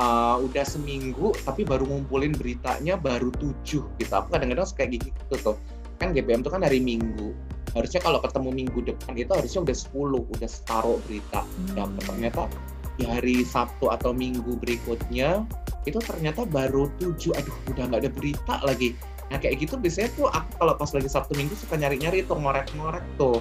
uh, 0.00 0.40
udah 0.40 0.64
seminggu 0.64 1.36
tapi 1.44 1.68
baru 1.68 1.84
ngumpulin 1.84 2.32
beritanya 2.32 2.96
baru 2.96 3.28
tujuh 3.36 3.84
gitu. 4.00 4.12
Aku 4.12 4.28
kadang-kadang 4.32 4.66
kayak 4.74 5.00
gitu 5.02 5.34
tuh. 5.40 5.56
Kan 6.00 6.16
GBM 6.16 6.40
tuh 6.40 6.52
kan 6.54 6.64
hari 6.64 6.80
Minggu. 6.80 7.36
Harusnya 7.70 8.02
kalau 8.02 8.18
ketemu 8.18 8.50
minggu 8.50 8.82
depan 8.82 9.14
itu 9.14 9.30
harusnya 9.30 9.62
udah 9.62 9.76
10, 9.78 10.26
udah 10.34 10.50
separuh 10.50 10.98
berita. 11.06 11.46
Ya 11.78 11.86
ternyata 12.02 12.50
di 12.98 13.06
hari 13.06 13.46
Sabtu 13.46 13.94
atau 13.94 14.10
Minggu 14.10 14.58
berikutnya 14.58 15.46
itu 15.86 15.98
ternyata 16.02 16.42
baru 16.50 16.90
tujuh. 16.98 17.30
Aduh, 17.38 17.54
udah 17.70 17.84
nggak 17.86 18.00
ada 18.02 18.10
berita 18.10 18.54
lagi 18.66 18.98
Nah 19.31 19.38
kayak 19.38 19.62
gitu 19.62 19.79
biasanya 19.79 20.11
tuh 20.19 20.27
aku 20.27 20.51
kalau 20.59 20.75
pas 20.75 20.90
lagi 20.90 21.07
Sabtu 21.07 21.38
Minggu 21.38 21.55
suka 21.55 21.79
nyari-nyari 21.79 22.27
tuh 22.27 22.37
ngorek-ngorek 22.37 23.07
tuh. 23.14 23.38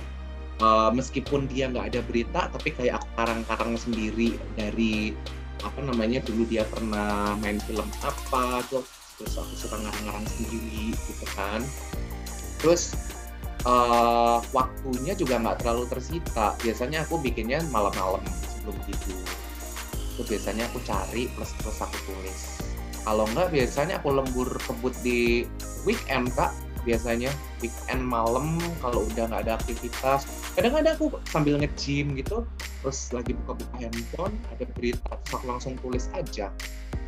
Uh, 0.60 0.92
meskipun 0.92 1.48
dia 1.48 1.72
nggak 1.72 1.96
ada 1.96 2.00
berita, 2.04 2.52
tapi 2.52 2.76
kayak 2.76 3.00
aku 3.00 3.08
karang-karang 3.16 3.80
sendiri 3.80 4.36
dari 4.60 5.16
apa 5.64 5.80
namanya 5.84 6.20
dulu 6.24 6.44
dia 6.48 6.68
pernah 6.68 7.36
main 7.40 7.60
film 7.64 7.88
apa 8.00 8.64
tuh 8.68 8.84
terus 9.20 9.36
aku 9.36 9.56
suka 9.56 9.76
ngarang-ngarang 9.80 10.28
sendiri 10.28 10.92
gitu 10.96 11.26
kan. 11.32 11.64
Terus 12.60 12.92
uh, 13.64 14.44
waktunya 14.52 15.16
juga 15.16 15.40
nggak 15.40 15.64
terlalu 15.64 15.88
tersita. 15.88 16.56
Biasanya 16.60 17.08
aku 17.08 17.24
bikinnya 17.24 17.64
malam-malam 17.72 18.24
sebelum 18.52 18.76
tidur. 18.84 19.24
Itu 20.16 20.22
biasanya 20.28 20.68
aku 20.68 20.84
cari 20.84 21.32
plus 21.34 21.52
terus 21.64 21.80
aku 21.80 21.98
tulis. 22.04 22.40
Kalau 23.08 23.24
enggak 23.32 23.50
biasanya 23.56 24.04
aku 24.04 24.12
lembur 24.12 24.60
kebut 24.60 24.92
di 25.00 25.48
weekend 25.90 26.30
kak 26.38 26.54
biasanya. 26.86 27.34
Weekend 27.60 28.06
malam 28.06 28.62
kalau 28.80 29.04
udah 29.10 29.26
nggak 29.28 29.42
ada 29.50 29.54
aktivitas. 29.58 30.30
Kadang-kadang 30.54 30.94
aku 30.96 31.08
sambil 31.28 31.58
nge-gym 31.58 32.14
gitu 32.16 32.46
terus 32.80 33.12
lagi 33.12 33.36
buka-buka 33.44 33.76
handphone 33.84 34.32
ada 34.56 34.64
berita 34.78 35.12
terus 35.12 35.32
aku 35.36 35.46
langsung 35.50 35.74
tulis 35.82 36.08
aja. 36.16 36.54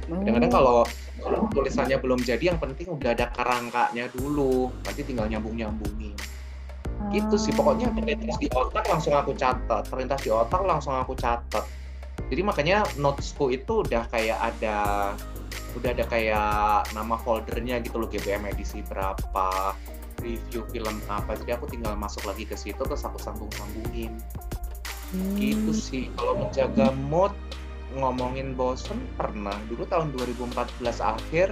Kadang-kadang 0.09 0.51
oh. 0.51 0.83
kalau 1.23 1.47
tulisannya 1.53 2.01
belum 2.01 2.19
jadi 2.25 2.51
yang 2.51 2.59
penting 2.59 2.89
udah 2.89 3.13
ada 3.15 3.29
kerangkanya 3.31 4.09
dulu. 4.11 4.73
Nanti 4.83 5.05
tinggal 5.05 5.29
nyambung-nyambungin 5.29 6.17
gitu 7.09 7.33
sih 7.33 7.49
pokoknya 7.57 7.89
terlintas 7.97 8.37
di 8.37 8.47
otak 8.53 8.85
langsung 8.85 9.17
aku 9.17 9.33
catat. 9.33 9.89
Terlintas 9.89 10.21
di 10.21 10.29
otak 10.29 10.61
langsung 10.61 10.93
aku 10.93 11.17
catat. 11.17 11.65
Jadi 12.29 12.41
makanya 12.45 12.85
notesku 13.01 13.49
itu 13.49 13.81
udah 13.81 14.05
kayak 14.13 14.37
ada 14.37 14.77
udah 15.77 15.89
ada 15.95 16.05
kayak 16.07 16.91
nama 16.91 17.15
foldernya 17.21 17.79
gitu 17.83 18.01
loh 18.01 18.09
GBM 18.11 18.47
edisi 18.51 18.83
berapa 18.83 19.75
review 20.21 20.63
film 20.69 20.95
apa. 21.09 21.35
Jadi 21.39 21.51
aku 21.55 21.65
tinggal 21.67 21.97
masuk 21.97 22.23
lagi 22.29 22.45
ke 22.45 22.55
situ 22.55 22.79
terus 22.79 23.03
aku 23.03 23.17
sambung-sambungin. 23.17 24.15
Hmm. 25.11 25.35
gitu 25.35 25.75
sih. 25.75 26.07
Kalau 26.15 26.39
menjaga 26.39 26.95
mood 26.95 27.35
ngomongin 27.99 28.55
bosen 28.55 28.95
pernah. 29.19 29.55
Dulu 29.67 29.83
tahun 29.91 30.15
2014 30.15 31.03
akhir 31.03 31.51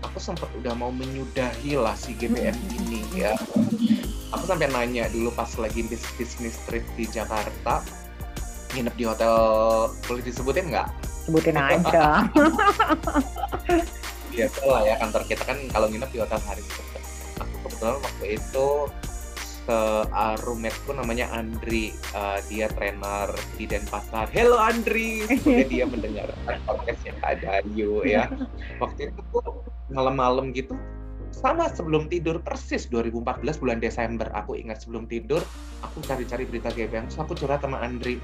aku 0.00 0.16
sempat 0.16 0.48
udah 0.56 0.72
mau 0.72 0.88
menyudahi 0.88 1.76
lah 1.76 1.92
si 1.92 2.16
GBM 2.16 2.56
hmm. 2.56 2.76
ini 2.80 3.00
ya. 3.12 3.36
Aku 4.32 4.48
sampai 4.48 4.72
nanya 4.72 5.12
dulu 5.12 5.28
pas 5.36 5.52
lagi 5.60 5.84
bisnis 5.84 6.56
trip 6.64 6.82
di 6.96 7.04
Jakarta 7.04 7.84
nginep 8.76 8.94
di 9.00 9.04
hotel 9.08 9.34
boleh 10.04 10.22
disebutin 10.22 10.68
nggak? 10.68 10.88
Sebutin 11.24 11.56
aja. 11.72 12.28
Biasa 14.28 14.60
lah 14.68 14.82
ya 14.84 14.94
kantor 15.00 15.22
kita 15.24 15.42
kan 15.48 15.58
kalau 15.72 15.88
nginep 15.88 16.10
di 16.12 16.18
hotel 16.20 16.40
hari 16.44 16.60
itu. 16.60 16.82
Aku 17.40 17.54
kebetulan 17.64 17.96
waktu 18.04 18.26
itu 18.36 18.66
ke 19.66 19.80
uh, 20.06 20.36
roommateku 20.44 20.92
namanya 20.92 21.26
Andri. 21.32 21.96
Uh, 22.12 22.38
dia 22.52 22.68
trainer 22.76 23.32
di 23.56 23.64
Denpasar. 23.64 24.28
Hello 24.30 24.60
Andri. 24.60 25.24
Semoga 25.24 25.64
dia 25.66 25.84
mendengar 25.92 26.28
podcastnya 26.68 27.16
Kak 27.24 27.40
Dayu 27.40 28.04
ya. 28.04 28.28
Waktu 28.78 29.10
itu 29.10 29.20
tuh 29.32 29.64
malam-malam 29.88 30.52
gitu 30.52 30.76
sama 31.34 31.68
sebelum 31.68 32.08
tidur 32.08 32.40
persis 32.40 32.88
2014 32.88 33.60
bulan 33.60 33.78
Desember. 33.80 34.28
Aku 34.32 34.56
ingat 34.56 34.84
sebelum 34.84 35.08
tidur 35.08 35.40
aku 35.84 36.00
cari-cari 36.04 36.48
berita 36.48 36.72
GBM 36.72 37.08
terus 37.08 37.20
aku 37.20 37.36
curhat 37.36 37.60
sama 37.60 37.82
Andri 37.84 38.16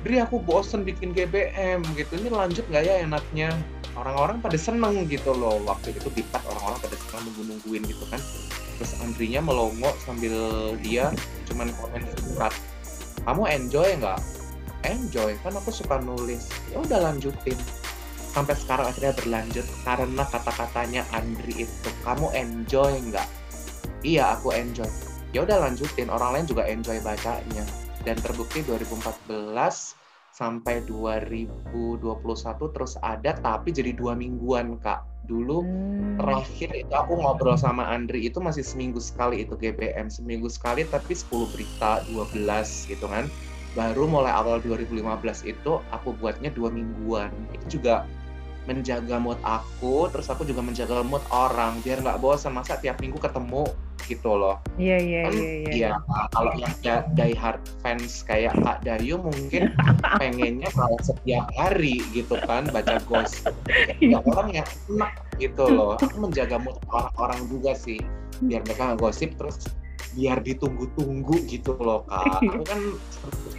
Andri 0.00 0.16
aku 0.16 0.40
bosen 0.40 0.80
bikin 0.80 1.12
GBM 1.12 1.84
gitu. 1.92 2.16
Ini 2.16 2.32
lanjut 2.32 2.64
nggak 2.72 2.88
ya 2.88 3.04
enaknya? 3.04 3.52
Orang-orang 3.92 4.40
pada 4.40 4.56
seneng 4.56 5.04
gitu 5.12 5.36
loh. 5.36 5.60
Waktu 5.68 5.92
itu 5.92 6.08
di 6.16 6.24
orang-orang 6.32 6.80
pada 6.80 6.96
seneng 6.96 7.28
nunggu-nungguin 7.28 7.84
gitu 7.84 8.08
kan. 8.08 8.16
Terus 8.80 8.96
Andrinya 9.04 9.44
melongo 9.44 9.92
sambil 10.00 10.32
dia 10.80 11.12
cuman 11.52 11.68
komen 11.76 12.00
surat 12.16 12.56
kamu 13.28 13.44
enjoy 13.52 13.88
nggak? 14.00 14.20
Enjoy 14.88 15.36
kan 15.44 15.52
aku 15.52 15.68
suka 15.68 16.00
nulis. 16.00 16.48
Ya 16.72 16.80
udah 16.80 17.12
lanjutin. 17.12 17.60
Sampai 18.32 18.56
sekarang 18.56 18.88
akhirnya 18.88 19.12
berlanjut 19.20 19.68
karena 19.84 20.24
kata-katanya 20.24 21.04
Andri 21.12 21.68
itu 21.68 21.90
kamu 22.08 22.32
enjoy 22.32 23.04
nggak? 23.12 23.28
Iya 24.00 24.32
aku 24.32 24.56
enjoy. 24.56 24.88
Ya 25.36 25.44
udah 25.44 25.60
lanjutin. 25.60 26.08
Orang 26.08 26.40
lain 26.40 26.48
juga 26.48 26.64
enjoy 26.64 26.96
bacanya 27.04 27.68
dan 28.04 28.16
terbukti 28.18 28.64
2014 28.64 30.00
sampai 30.30 30.80
2021 30.86 32.00
terus 32.74 32.94
ada 33.04 33.36
tapi 33.36 33.74
jadi 33.74 33.92
dua 33.92 34.16
mingguan 34.16 34.78
kak. 34.80 35.04
Dulu 35.28 35.62
hmm. 35.62 36.18
terakhir 36.18 36.70
itu 36.74 36.94
aku 36.96 37.20
ngobrol 37.20 37.54
sama 37.54 37.86
Andri 37.86 38.26
itu 38.26 38.42
masih 38.42 38.64
seminggu 38.64 38.98
sekali 38.98 39.46
itu 39.46 39.54
GBM 39.54 40.10
seminggu 40.10 40.50
sekali 40.50 40.82
tapi 40.88 41.14
10 41.14 41.52
berita 41.54 42.02
12 42.10 42.90
gitu 42.90 43.06
kan. 43.06 43.28
Baru 43.78 44.10
mulai 44.10 44.34
awal 44.34 44.58
2015 44.64 45.46
itu 45.46 45.78
aku 45.94 46.10
buatnya 46.18 46.50
dua 46.50 46.74
mingguan. 46.74 47.30
Itu 47.54 47.78
juga 47.78 48.02
menjaga 48.68 49.16
mood 49.16 49.40
aku 49.40 50.08
terus 50.12 50.28
aku 50.28 50.44
juga 50.44 50.60
menjaga 50.60 51.00
mood 51.00 51.24
orang 51.32 51.80
biar 51.80 52.04
nggak 52.04 52.20
bosan 52.20 52.52
masa 52.52 52.76
tiap 52.76 53.00
minggu 53.00 53.16
ketemu 53.16 53.64
gitu 54.10 54.34
loh. 54.34 54.58
Iya 54.74 54.98
iya 54.98 55.22
iya 55.30 55.50
iya. 55.70 55.70
ya, 55.70 55.90
kalau 56.34 56.50
yang 56.58 56.74
die 57.14 57.36
hard 57.38 57.62
fans 57.78 58.26
kayak 58.26 58.58
Kak 58.58 58.82
Dayu 58.82 59.22
mungkin 59.22 59.70
pengennya 60.20 60.66
kalau 60.74 60.98
setiap 60.98 61.46
hari 61.54 62.02
gitu 62.10 62.34
kan 62.42 62.66
baca 62.74 62.98
ghost 63.06 63.46
ya 64.02 64.18
orang 64.34 64.50
yang 64.50 64.68
enak 64.90 65.14
gitu 65.38 65.64
loh. 65.70 65.94
Aku 66.02 66.18
menjaga 66.18 66.58
mood 66.58 66.74
orang-orang 66.90 67.46
juga 67.46 67.72
sih 67.78 68.02
biar 68.42 68.66
mereka 68.66 68.92
nggak 68.92 69.00
gosip 69.04 69.30
terus 69.36 69.68
biar 70.16 70.42
ditunggu-tunggu 70.42 71.46
gitu 71.46 71.76
loh 71.78 72.02
kak. 72.06 72.40
Aku 72.44 72.62
kan 72.66 72.80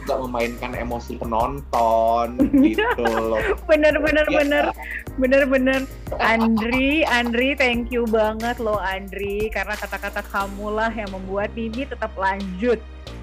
juga 0.01 0.13
memainkan 0.25 0.71
emosi 0.75 1.15
penonton 1.17 2.39
gitu 2.59 3.03
loh. 3.05 3.39
Bener 3.69 3.95
bener 4.01 4.25
ya, 4.27 4.37
bener. 4.43 4.65
Bener 5.15 5.43
bener. 5.47 5.81
Andri 6.19 7.07
Andri 7.07 7.55
thank 7.55 7.89
you 7.93 8.03
banget 8.09 8.59
loh 8.59 8.79
Andri. 8.81 9.47
Karena 9.53 9.77
kata-kata 9.77 10.25
kamu 10.27 10.67
lah 10.73 10.91
yang 10.91 11.09
membuat 11.13 11.53
Mimi 11.55 11.87
tetap 11.87 12.11
lanjut. 12.19 12.81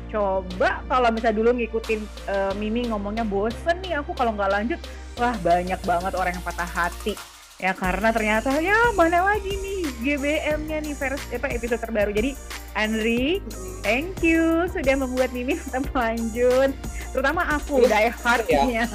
Coba 0.08 0.80
kalau 0.88 1.12
misalnya 1.12 1.36
dulu 1.36 1.50
ngikutin 1.60 2.00
uh, 2.32 2.52
Mimi 2.56 2.88
ngomongnya 2.88 3.28
bosen 3.28 3.76
nih 3.84 4.00
aku 4.00 4.16
kalau 4.16 4.32
nggak 4.32 4.48
lanjut 4.48 4.80
wah 5.20 5.34
banyak 5.44 5.80
banget 5.84 6.12
orang 6.16 6.32
yang 6.32 6.46
patah 6.46 6.64
hati 6.64 7.12
ya 7.58 7.74
karena 7.74 8.14
ternyata 8.14 8.54
ya 8.62 8.94
mana 8.94 9.34
lagi 9.34 9.50
nih 9.58 9.82
GBM-nya 9.98 10.78
nih 10.82 10.94
versi 10.94 11.34
apa 11.34 11.50
episode 11.50 11.82
terbaru. 11.82 12.10
Jadi 12.14 12.38
Andri 12.78 13.42
thank 13.82 14.22
you 14.22 14.70
sudah 14.70 14.94
membuat 14.94 15.34
Mimi 15.34 15.58
tetap 15.58 15.90
lanjut. 15.90 16.70
Terutama 17.10 17.42
aku 17.50 17.82
terus, 17.84 17.90
die 17.90 18.10
hardnya 18.14 18.62
ya. 18.70 18.86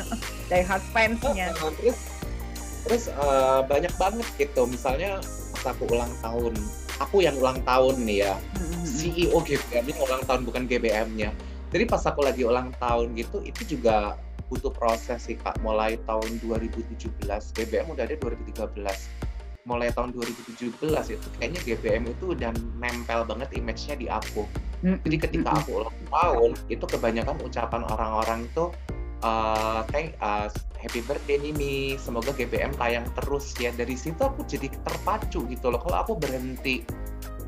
die 0.47 0.63
hard 0.63 0.83
fansnya. 0.95 1.51
Uh, 1.59 1.71
terus 1.79 1.97
terus 2.87 3.03
uh, 3.19 3.63
banyak 3.67 3.91
banget 3.99 4.27
gitu. 4.39 4.63
Misalnya 4.63 5.19
pas 5.53 5.75
aku 5.75 5.87
ulang 5.91 6.11
tahun 6.23 6.55
aku 7.03 7.23
yang 7.25 7.35
ulang 7.39 7.59
tahun 7.67 7.99
nih 8.07 8.27
ya. 8.27 8.35
Mm-hmm. 8.55 8.81
CEO 8.87 9.37
GBM 9.43 9.83
ini 9.91 9.99
ulang 9.99 10.23
tahun 10.23 10.41
bukan 10.47 10.63
GBM-nya 10.71 11.35
jadi 11.73 11.89
pas 11.89 12.05
aku 12.05 12.21
lagi 12.21 12.45
ulang 12.45 12.69
tahun 12.77 13.17
gitu 13.17 13.41
itu 13.41 13.75
juga 13.75 14.13
butuh 14.49 14.71
proses 14.71 15.23
sih 15.25 15.39
kak. 15.39 15.59
Mulai 15.63 15.99
tahun 16.09 16.39
2017 16.43 17.07
GBM 17.27 17.87
udah 17.91 18.03
ada 18.07 18.15
2013 18.17 19.33
mulai 19.63 19.95
tahun 19.95 20.11
2017 20.11 20.75
itu 21.15 21.27
kayaknya 21.39 21.61
GBM 21.63 22.03
itu 22.11 22.35
udah 22.35 22.51
nempel 22.83 23.23
banget 23.23 23.49
image-nya 23.55 23.95
di 23.95 24.07
aku. 24.11 24.43
Hmm. 24.83 24.99
jadi 25.07 25.15
ketika 25.23 25.63
aku 25.63 25.79
ulang 25.79 25.95
tahun 26.11 26.51
itu 26.67 26.83
kebanyakan 26.83 27.39
ucapan 27.39 27.87
orang-orang 27.87 28.43
itu 28.51 28.67
uh, 29.23 29.87
thank 29.95 30.19
uh, 30.19 30.51
happy 30.75 30.99
birthday 31.07 31.39
Nini. 31.39 31.95
Semoga 31.95 32.35
GBM 32.35 32.75
tayang 32.75 33.07
terus 33.15 33.55
ya. 33.55 33.71
Dari 33.71 33.95
situ 33.95 34.19
aku 34.19 34.43
jadi 34.43 34.67
terpacu 34.83 35.47
gitu 35.47 35.71
loh. 35.71 35.79
Kalau 35.79 35.97
aku 36.03 36.13
berhenti 36.19 36.83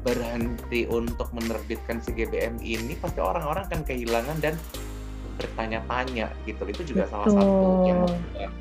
berhenti 0.08 0.86
untuk 0.88 1.28
menerbitkan 1.36 2.00
si 2.00 2.14
GBM 2.14 2.62
ini 2.62 2.94
pasti 3.02 3.20
orang-orang 3.20 3.66
akan 3.68 3.82
kehilangan 3.84 4.38
dan 4.40 4.56
bertanya-tanya 5.36 6.32
gitu 6.48 6.64
itu 6.68 6.82
juga 6.96 7.08
Betul. 7.08 7.14
salah 7.14 7.28
satu 7.32 7.66
yang 7.88 8.00
membuat 8.04 8.52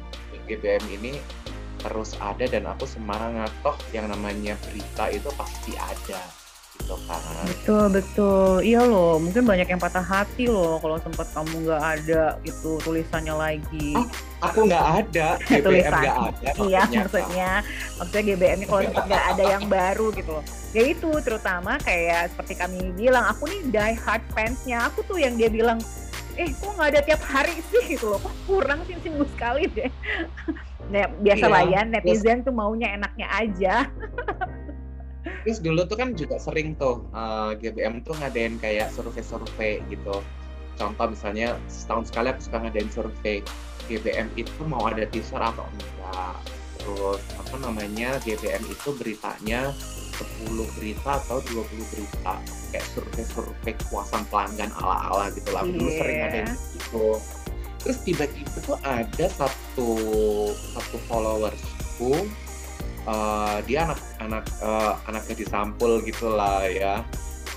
GBM 0.44 0.84
ini 1.00 1.12
terus 1.84 2.16
ada 2.16 2.44
dan 2.48 2.64
aku 2.64 2.88
semangat. 2.88 3.52
Toh 3.60 3.76
yang 3.92 4.08
namanya 4.08 4.56
berita 4.64 5.12
itu 5.12 5.28
pasti 5.36 5.76
ada 5.76 6.20
gitu 6.74 6.96
kan. 7.06 7.20
Betul 7.46 7.84
betul. 7.92 8.50
Iya 8.64 8.82
loh 8.82 9.20
mungkin 9.22 9.46
banyak 9.46 9.68
yang 9.70 9.80
patah 9.80 10.02
hati 10.02 10.50
loh 10.50 10.82
kalau 10.82 10.98
sempat 10.98 11.30
kamu 11.30 11.70
nggak 11.70 11.82
ada 12.00 12.22
itu 12.42 12.80
tulisannya 12.82 13.34
lagi. 13.36 13.94
Oh, 13.94 14.06
aku 14.42 14.66
nggak 14.66 14.86
ada. 15.04 15.28
GBM 15.48 15.92
nggak 15.92 16.18
ada 16.18 16.48
iya 16.66 16.82
maksudnya. 16.88 17.50
maksudnya. 18.00 18.22
GBM-nya 18.24 18.66
kalau 18.66 18.82
sempat 18.90 19.04
nggak 19.06 19.24
ada 19.36 19.44
yang 19.44 19.64
baru 19.70 20.06
gitu 20.16 20.30
loh. 20.40 20.44
Ya 20.74 20.82
itu 20.90 21.10
terutama 21.22 21.78
kayak 21.78 22.34
seperti 22.34 22.58
kami 22.58 22.90
bilang 22.98 23.22
aku 23.30 23.46
nih 23.46 23.60
die 23.70 23.94
hard 23.94 24.24
fansnya. 24.34 24.90
Aku 24.90 25.06
tuh 25.06 25.22
yang 25.22 25.38
dia 25.38 25.46
bilang 25.46 25.78
eh 26.34 26.50
kok 26.50 26.70
nggak 26.74 26.88
ada 26.94 27.00
tiap 27.06 27.22
hari 27.22 27.54
sih 27.70 27.96
gitu 27.96 28.14
loh. 28.14 28.20
Kok 28.22 28.34
kurang 28.46 28.80
sih 28.86 28.98
seminggu 29.00 29.26
sekali 29.34 29.70
deh. 29.70 29.90
Nah, 30.84 31.08
biasa 31.08 31.48
lah 31.48 31.64
iya. 31.64 31.80
ya 31.80 31.88
netizen 31.96 32.44
tuh 32.44 32.52
maunya 32.52 32.92
enaknya 32.92 33.24
aja. 33.32 33.88
Terus 35.44 35.60
dulu 35.60 35.88
tuh 35.88 35.96
kan 35.96 36.12
juga 36.12 36.36
sering 36.36 36.76
tuh 36.76 37.08
uh, 37.12 37.56
eh, 37.56 37.72
GBM 37.72 38.04
tuh 38.04 38.12
ngadain 38.20 38.60
kayak 38.60 38.92
survei-survei 38.92 39.80
gitu. 39.88 40.20
Contoh 40.76 41.06
misalnya 41.08 41.56
setahun 41.72 42.12
sekali 42.12 42.36
aku 42.36 42.40
suka 42.44 42.58
ngadain 42.64 42.90
survei. 42.92 43.40
GBM 43.88 44.32
itu 44.36 44.60
mau 44.64 44.84
ada 44.88 45.08
teaser 45.08 45.40
atau 45.40 45.64
enggak? 45.64 46.36
Terus 46.80 47.22
apa 47.40 47.56
namanya 47.60 48.20
GBM 48.24 48.64
itu 48.68 48.88
beritanya 48.96 49.72
10 50.46 50.78
berita 50.78 51.18
atau 51.24 51.42
20 51.42 51.92
berita 51.92 52.34
kayak 52.70 52.86
survei-survei 52.94 53.74
kepuasan 53.74 54.22
pelanggan 54.30 54.70
ala-ala 54.78 55.30
gitu 55.34 55.50
lah. 55.50 55.62
Dulu 55.66 55.88
yeah. 55.90 55.98
sering 55.98 56.20
ada 56.22 56.42
gitu. 56.74 57.06
Terus 57.84 57.98
tiba-tiba 58.00 58.56
tuh 58.64 58.76
ada 58.80 59.26
satu 59.28 59.90
satu 60.72 60.96
followersku 61.04 62.24
uh, 63.08 63.58
dia 63.68 63.88
anak 63.88 64.00
anak 64.20 64.44
uh, 64.64 64.96
anak 65.08 65.22
gadis 65.28 65.52
sampul 65.52 66.00
gitulah 66.00 66.64
ya. 66.68 67.04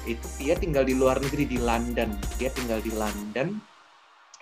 Itu 0.08 0.28
dia 0.40 0.56
tinggal 0.56 0.88
di 0.88 0.96
luar 0.96 1.20
negeri 1.20 1.48
di 1.48 1.60
London. 1.60 2.16
Dia 2.40 2.52
tinggal 2.52 2.80
di 2.84 2.92
London 2.96 3.60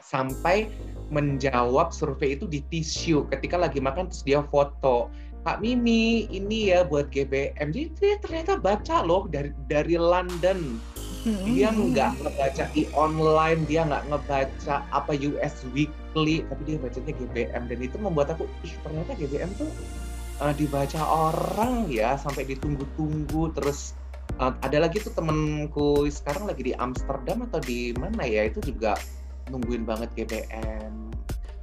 sampai 0.05 0.69
menjawab 1.09 1.89
survei 1.89 2.37
itu 2.37 2.45
di 2.45 2.61
tisu. 2.69 3.25
Ketika 3.29 3.57
lagi 3.57 3.81
makan 3.81 4.09
terus 4.09 4.21
dia 4.21 4.41
foto 4.45 5.09
Kak 5.45 5.61
Mimi 5.61 6.25
ini 6.33 6.73
ya 6.73 6.81
buat 6.81 7.13
GBM 7.13 7.69
jadi 7.69 7.89
dia 8.01 8.15
ternyata 8.17 8.57
baca 8.57 9.05
loh 9.05 9.29
dari 9.29 9.53
dari 9.69 9.93
London. 9.93 10.81
Dia 11.25 11.69
hmm. 11.69 11.93
nggak 11.93 12.11
ngebaca 12.21 12.65
i 12.73 12.89
online 12.97 13.61
dia 13.69 13.85
nggak 13.85 14.09
ngebaca 14.09 14.75
apa 14.89 15.13
US 15.13 15.61
Weekly 15.69 16.41
tapi 16.49 16.61
dia 16.65 16.77
bacanya 16.81 17.13
GBM 17.13 17.63
dan 17.69 17.79
itu 17.81 17.97
membuat 18.01 18.33
aku 18.33 18.49
ih 18.65 18.73
ternyata 18.81 19.13
GBM 19.13 19.53
tuh 19.57 19.69
uh, 20.41 20.53
dibaca 20.57 21.01
orang 21.05 21.93
ya 21.93 22.17
sampai 22.17 22.49
ditunggu-tunggu. 22.49 23.53
Terus 23.53 23.93
uh, 24.41 24.53
ada 24.65 24.81
lagi 24.81 24.97
tuh 24.97 25.13
temenku 25.13 26.09
sekarang 26.09 26.49
lagi 26.49 26.61
di 26.69 26.73
Amsterdam 26.73 27.45
atau 27.45 27.61
di 27.61 27.93
mana 27.93 28.25
ya 28.25 28.49
itu 28.49 28.65
juga 28.65 28.97
nungguin 29.53 29.85
banget 29.85 30.09
GBM 30.17 31.13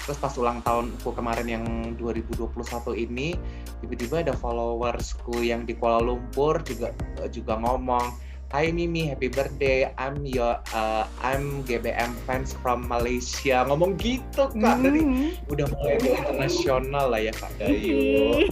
terus 0.03 0.19
pas 0.19 0.35
ulang 0.35 0.59
tahunku 0.67 1.15
kemarin 1.15 1.47
yang 1.47 1.65
2021 1.99 2.51
ini 2.99 3.39
tiba-tiba 3.83 4.27
ada 4.27 4.35
followersku 4.35 5.43
yang 5.43 5.63
di 5.63 5.79
Kuala 5.79 6.03
Lumpur 6.03 6.59
juga 6.67 6.91
juga 7.31 7.59
ngomong 7.59 8.33
Hai 8.53 8.69
Mimi, 8.69 9.09
happy 9.09 9.33
birthday. 9.33 9.89
I'm 9.97 10.29
your 10.29 10.61
uh, 10.77 11.09
I'm 11.25 11.65
GBM 11.65 12.13
fans 12.29 12.53
from 12.61 12.85
Malaysia. 12.85 13.65
Ngomong 13.65 13.97
gitu 13.97 14.53
Kak. 14.53 14.77
Mm. 14.77 14.85
Jadi 14.85 15.01
udah 15.49 15.67
mulai 15.73 15.97
ke 15.97 16.09
internasional 16.13 17.09
lah 17.09 17.21
ya 17.25 17.33
Kak 17.33 17.49
Dayu. 17.57 18.37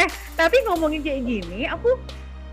eh, 0.00 0.08
tapi 0.40 0.56
ngomongin 0.64 1.04
kayak 1.04 1.28
gini, 1.28 1.68
aku 1.68 2.00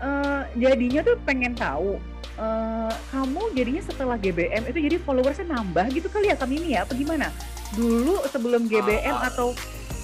uh, 0.04 0.44
jadinya 0.60 1.00
tuh 1.00 1.16
pengen 1.24 1.56
tahu 1.56 1.96
uh, 2.40 2.92
kamu 3.12 3.42
jadinya 3.56 3.82
setelah 3.82 4.16
GBM 4.20 4.62
itu 4.68 4.78
jadi 4.78 4.96
followersnya 5.02 5.48
nambah 5.50 5.86
gitu 5.92 6.08
kali 6.12 6.32
ya 6.32 6.36
kami 6.36 6.60
ini 6.62 6.68
ya? 6.76 6.84
Apa 6.84 6.92
gimana? 6.96 7.32
Dulu 7.74 8.22
sebelum 8.30 8.68
GBM 8.70 9.16
uh, 9.16 9.28
atau 9.28 9.52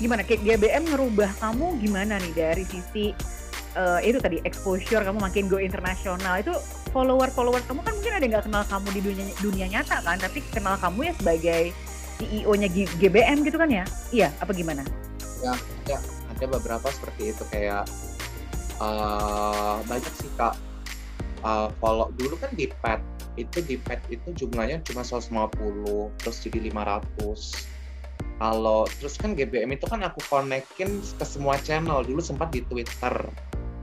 gimana? 0.00 0.26
Kayak 0.26 0.42
GBM 0.44 0.82
ngerubah 0.92 1.30
kamu 1.38 1.66
gimana 1.80 2.18
nih 2.18 2.32
dari 2.34 2.64
sisi 2.66 3.12
uh, 3.76 4.00
itu 4.02 4.18
tadi 4.18 4.40
exposure 4.42 5.04
kamu 5.04 5.18
makin 5.20 5.46
go 5.46 5.60
internasional. 5.60 6.40
Itu 6.40 6.56
follower 6.90 7.32
follower 7.32 7.60
kamu 7.64 7.80
kan 7.84 7.92
mungkin 7.96 8.12
ada 8.12 8.24
nggak 8.26 8.44
kenal 8.48 8.62
kamu 8.68 8.88
di 8.92 9.00
dunia 9.00 9.26
dunia 9.40 9.66
nyata 9.68 9.96
kan? 10.02 10.16
Tapi 10.18 10.38
kenal 10.50 10.74
kamu 10.80 11.12
ya 11.12 11.14
sebagai 11.16 11.64
CEO-nya 12.22 12.68
GBM 12.70 13.38
gitu 13.46 13.56
kan 13.58 13.70
ya? 13.70 13.84
Iya 14.12 14.28
apa 14.40 14.52
gimana? 14.54 14.82
Ya 15.42 15.54
ada 15.56 15.96
ada 16.32 16.44
beberapa 16.46 16.86
seperti 16.90 17.34
itu. 17.34 17.42
Kayak 17.50 17.86
uh, 18.78 19.82
banyak 19.86 20.12
sih 20.18 20.30
kak 20.38 20.54
uh, 21.42 21.68
follow 21.78 22.10
dulu 22.16 22.38
kan 22.38 22.50
di 22.54 22.70
pet 22.82 23.00
itu 23.38 23.64
di 23.64 23.76
pet 23.80 24.00
itu 24.12 24.32
jumlahnya 24.34 24.82
cuma 24.84 25.02
150 25.04 25.52
terus 26.20 26.36
jadi 26.42 26.58
500 26.70 28.42
kalau 28.42 28.84
terus 28.98 29.14
kan 29.18 29.38
GBM 29.38 29.78
itu 29.78 29.86
kan 29.86 30.02
aku 30.02 30.18
konekin 30.26 30.98
ke 30.98 31.24
semua 31.24 31.54
channel 31.62 32.02
dulu 32.02 32.18
sempat 32.18 32.50
di 32.50 32.64
Twitter 32.66 33.14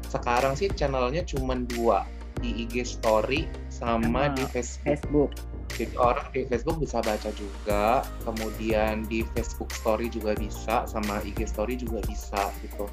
sekarang 0.09 0.57
sih 0.57 0.67
channelnya 0.73 1.21
cuma 1.21 1.53
dua 1.53 2.03
di 2.39 2.65
IG 2.65 2.87
Story 2.87 3.45
sama, 3.69 4.31
di 4.33 4.43
Facebook. 4.49 4.87
Facebook. 4.87 5.31
Jadi 5.79 5.95
orang 5.95 6.27
di 6.33 6.41
Facebook 6.49 6.77
bisa 6.81 6.97
baca 6.99 7.29
juga, 7.37 8.03
kemudian 8.27 9.07
di 9.07 9.23
Facebook 9.31 9.71
Story 9.71 10.11
juga 10.11 10.35
bisa, 10.35 10.83
sama 10.89 11.23
IG 11.23 11.45
Story 11.47 11.79
juga 11.79 12.03
bisa 12.03 12.51
gitu. 12.65 12.89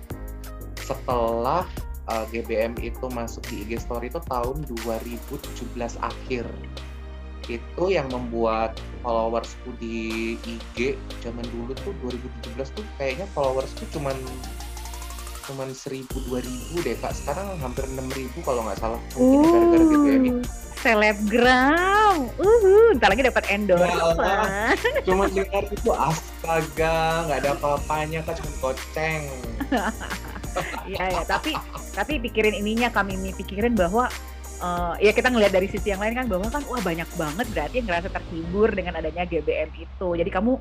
Setelah 0.78 1.66
uh, 2.08 2.24
eh, 2.24 2.24
GBM 2.30 2.78
itu 2.82 3.06
masuk 3.12 3.42
di 3.50 3.66
IG 3.66 3.82
Story 3.86 4.08
itu 4.10 4.22
tahun 4.26 4.62
2017 4.86 5.98
akhir. 6.00 6.46
Itu 7.46 7.84
yang 7.94 8.10
membuat 8.10 8.74
followersku 9.06 9.70
di 9.78 10.34
IG 10.42 10.98
zaman 11.22 11.46
dulu 11.54 11.74
tuh 11.78 11.94
2017 12.02 12.74
tuh 12.74 12.86
kayaknya 12.98 13.26
followersku 13.34 13.86
cuman 13.94 14.18
cuman 15.46 15.70
seribu 15.70 16.18
dua 16.26 16.42
ribu 16.42 16.82
deh 16.82 16.98
kak. 16.98 17.14
Sekarang 17.14 17.54
hampir 17.62 17.86
enam 17.86 18.10
ribu 18.10 18.42
kalau 18.42 18.66
nggak 18.66 18.82
salah 18.82 18.98
mungkin 19.14 19.46
uh, 19.46 19.50
gara-gara 19.54 19.84
GBM 19.86 20.24
ini. 20.26 20.42
selebgram. 20.76 22.18
Uh 22.38 22.94
ntar 22.98 23.10
lagi 23.14 23.22
dapat 23.26 23.44
endorse 23.50 23.90
ya, 23.90 24.74
cuma 25.02 25.26
dengar 25.26 25.64
itu 25.66 25.90
astaga 25.90 27.26
nggak 27.30 27.38
ada 27.46 27.50
apa-apanya 27.54 28.20
kak. 28.26 28.42
Cuma 28.42 28.50
goceng. 28.58 29.22
Iya 30.88 31.04
ya, 31.12 31.22
tapi 31.28 31.52
tapi 31.96 32.20
pikirin 32.20 32.52
ininya 32.52 32.92
kami 32.92 33.16
pikirin 33.32 33.72
bahwa 33.72 34.12
uh, 34.60 34.94
ya 35.00 35.12
kita 35.12 35.32
ngelihat 35.32 35.52
dari 35.56 35.68
sisi 35.68 35.92
yang 35.92 36.00
lain 36.00 36.14
kan 36.16 36.26
bahwa 36.28 36.48
kan 36.52 36.62
wah 36.68 36.80
banyak 36.80 37.08
banget 37.16 37.46
berarti 37.56 37.74
yang 37.80 37.88
ngerasa 37.88 38.08
terhibur 38.12 38.68
dengan 38.72 39.00
adanya 39.00 39.24
GBM 39.24 39.70
itu. 39.76 40.08
Jadi 40.16 40.30
kamu 40.30 40.52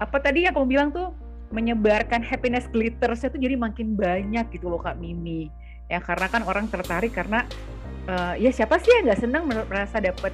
apa 0.00 0.16
tadi 0.22 0.46
yang 0.48 0.54
kamu 0.54 0.66
bilang 0.70 0.88
tuh 0.94 1.12
menyebarkan 1.50 2.22
happiness 2.22 2.70
glitters 2.70 3.26
itu 3.26 3.34
jadi 3.34 3.58
makin 3.58 3.98
banyak 3.98 4.46
gitu 4.54 4.70
loh 4.70 4.78
Kak 4.78 4.98
Mimi. 5.02 5.50
Ya 5.90 5.98
karena 5.98 6.30
kan 6.30 6.46
orang 6.46 6.70
tertarik 6.70 7.10
karena 7.10 7.42
uh, 8.06 8.38
ya 8.38 8.54
siapa 8.54 8.78
sih 8.78 8.94
yang 8.94 9.10
nggak 9.10 9.20
senang 9.26 9.42
merasa 9.50 9.98
dapat 9.98 10.30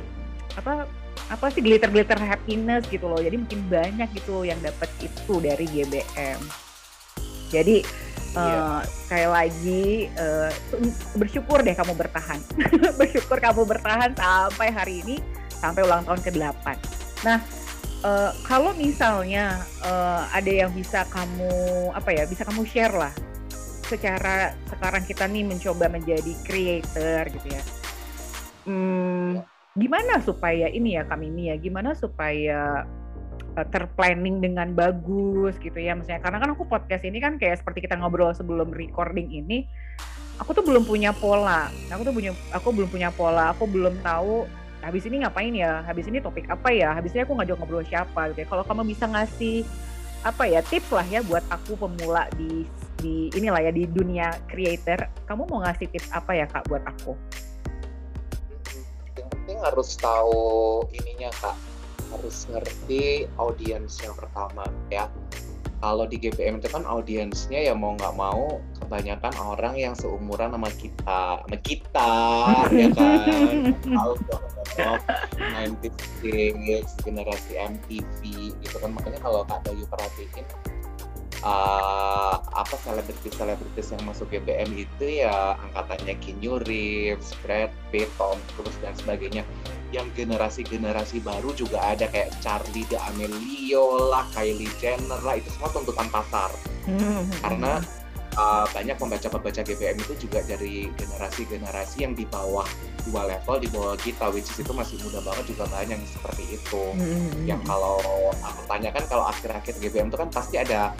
apa 0.57 0.85
apa 1.33 1.47
sih 1.51 1.65
glitter 1.65 1.89
glitter 1.89 2.21
happiness 2.21 2.85
gitu 2.93 3.09
loh. 3.09 3.19
Jadi 3.19 3.41
makin 3.41 3.61
banyak 3.73 4.09
gitu 4.13 4.45
yang 4.45 4.61
dapat 4.61 4.93
itu 5.01 5.35
dari 5.41 5.65
GBM. 5.65 6.41
Jadi 7.49 8.06
uh, 8.37 8.81
sekali 8.85 9.27
lagi 9.27 9.85
uh, 10.21 10.53
bersyukur 11.17 11.65
deh 11.65 11.73
kamu 11.73 11.97
bertahan. 11.97 12.39
bersyukur 13.01 13.41
kamu 13.41 13.65
bertahan 13.65 14.13
sampai 14.13 14.69
hari 14.71 15.01
ini 15.03 15.17
sampai 15.57 15.83
ulang 15.83 16.05
tahun 16.05 16.21
ke-8. 16.21 16.67
Nah, 17.25 17.41
uh, 18.05 18.31
kalau 18.45 18.77
misalnya 18.77 19.65
uh, 19.83 20.29
ada 20.31 20.51
yang 20.51 20.71
bisa 20.71 21.09
kamu 21.09 21.51
apa 21.97 22.11
ya 22.13 22.25
bisa 22.29 22.45
kamu 22.45 22.63
share 22.69 22.93
lah 22.93 23.15
secara 23.87 24.59
sekarang 24.67 25.03
kita 25.07 25.25
nih 25.31 25.47
mencoba 25.47 25.87
menjadi 25.87 26.33
creator 26.43 27.23
gitu 27.31 27.49
ya 27.55 27.63
hmm, 28.67 29.47
gimana 29.79 30.19
supaya 30.21 30.67
ini 30.67 30.99
ya 30.99 31.07
kami 31.07 31.31
ini 31.31 31.55
ya 31.55 31.57
gimana 31.57 31.95
supaya 31.95 32.83
terplanning 33.65 34.45
dengan 34.45 34.77
bagus 34.77 35.57
gitu 35.57 35.81
ya 35.81 35.97
maksudnya. 35.97 36.21
Karena 36.21 36.39
kan 36.43 36.53
aku 36.53 36.69
podcast 36.69 37.09
ini 37.09 37.17
kan 37.23 37.41
kayak 37.41 37.65
seperti 37.65 37.89
kita 37.89 37.97
ngobrol 37.97 38.37
sebelum 38.37 38.69
recording 38.69 39.33
ini 39.33 39.65
aku 40.37 40.53
tuh 40.53 40.65
belum 40.67 40.85
punya 40.85 41.17
pola. 41.17 41.73
Aku 41.89 42.05
tuh 42.05 42.13
punya 42.13 42.37
aku 42.53 42.69
belum 42.77 42.89
punya 42.93 43.09
pola 43.09 43.57
aku 43.57 43.65
belum 43.65 43.97
tahu 44.05 44.45
habis 44.85 45.09
ini 45.09 45.25
ngapain 45.25 45.57
ya 45.57 45.81
habis 45.83 46.05
ini 46.07 46.21
topik 46.21 46.47
apa 46.53 46.69
ya 46.71 46.93
habis 46.93 47.17
ini 47.17 47.25
aku 47.25 47.33
ngajak 47.33 47.57
ngobrol 47.57 47.85
siapa 47.89 48.29
gitu 48.33 48.45
ya. 48.45 48.47
Kalau 48.53 48.65
kamu 48.69 48.83
bisa 48.93 49.09
ngasih 49.09 49.65
apa 50.27 50.45
ya 50.45 50.61
tips 50.61 50.91
lah 50.93 51.07
ya 51.07 51.25
buat 51.25 51.45
aku 51.49 51.79
pemula 51.79 52.29
di 52.37 52.67
di 53.01 53.31
inilah 53.37 53.61
ya 53.61 53.73
di 53.73 53.85
dunia 53.87 54.33
creator 54.51 55.07
kamu 55.29 55.47
mau 55.49 55.63
ngasih 55.65 55.89
tips 55.89 56.13
apa 56.13 56.33
ya 56.37 56.45
kak 56.45 56.69
buat 56.69 56.85
aku? 56.85 57.17
Yang 59.17 59.29
penting 59.33 59.59
harus 59.65 59.97
tahu 59.97 60.85
ininya 60.93 61.33
kak 61.41 61.57
harus 62.13 62.47
ngerti 62.51 63.27
audiens 63.41 63.99
yang 64.03 64.15
pertama 64.15 64.67
ya. 64.93 65.11
Kalau 65.77 66.09
di 66.09 66.17
GPM 66.17 66.57
itu 66.57 66.73
kan 66.73 66.89
audiensnya 66.89 67.61
ya 67.61 67.77
mau 67.77 67.93
nggak 67.95 68.17
mau 68.17 68.65
kebanyakan 68.81 69.35
orang 69.45 69.77
yang 69.77 69.93
seumuran 69.93 70.49
sama 70.49 70.73
kita 70.73 71.45
sama 71.45 71.59
kita 71.61 72.15
ya 72.81 72.89
kan? 72.97 73.77
Tahu 73.85 74.13
dong 74.25 74.45
90s 75.37 75.97
kids 76.25 76.93
generasi 77.05 77.53
MTV 77.61 78.21
gitu 78.57 78.77
kan. 78.81 78.91
Makanya 78.97 79.21
kalau 79.21 79.45
Kak 79.45 79.69
Bayu 79.69 79.85
perhatiin 79.89 80.45
uh, 81.47 82.35
apa 82.43 82.75
selebritis-selebritis 82.83 83.95
yang 83.95 84.03
masuk 84.03 84.27
GBM 84.35 84.71
itu 84.75 85.23
ya 85.23 85.55
angkatannya 85.71 86.19
Keanu 86.19 86.59
Reeves, 86.67 87.31
Brad 87.47 87.71
Pitt, 87.95 88.11
Tom 88.19 88.39
Cruise 88.59 88.77
dan 88.83 88.93
sebagainya 88.99 89.47
yang 89.95 90.11
generasi-generasi 90.19 91.23
baru 91.23 91.55
juga 91.55 91.79
ada 91.79 92.11
kayak 92.11 92.35
Charlie 92.43 92.85
D'Amelio 92.91 94.11
lah, 94.11 94.27
Kylie 94.35 94.71
Jenner 94.83 95.23
lah 95.23 95.39
itu 95.39 95.47
semua 95.55 95.71
tuntutan 95.71 96.11
pasar 96.11 96.51
hmm. 96.91 97.31
karena 97.47 97.79
uh, 98.35 98.67
banyak 98.75 98.99
pembaca-pembaca 98.99 99.63
GBM 99.63 99.97
itu 100.03 100.27
juga 100.27 100.43
dari 100.43 100.91
generasi-generasi 100.99 102.03
yang 102.03 102.19
di 102.19 102.27
bawah 102.27 102.67
dua 103.07 103.31
level 103.31 103.63
di 103.63 103.69
bawah 103.71 103.95
kita 103.95 104.27
which 104.35 104.51
is 104.51 104.59
itu 104.59 104.75
masih 104.75 104.99
muda 105.07 105.23
banget 105.23 105.55
juga 105.55 105.65
banyak 105.71 105.95
yang 105.95 106.11
seperti 106.11 106.45
itu 106.59 106.83
hmm. 106.99 107.47
yang 107.47 107.61
kalau 107.63 108.03
aku 108.43 108.63
tanyakan 108.67 109.05
kalau 109.07 109.25
akhir-akhir 109.31 109.79
GBM 109.79 110.11
itu 110.11 110.19
kan 110.19 110.31
pasti 110.35 110.59
ada 110.59 110.91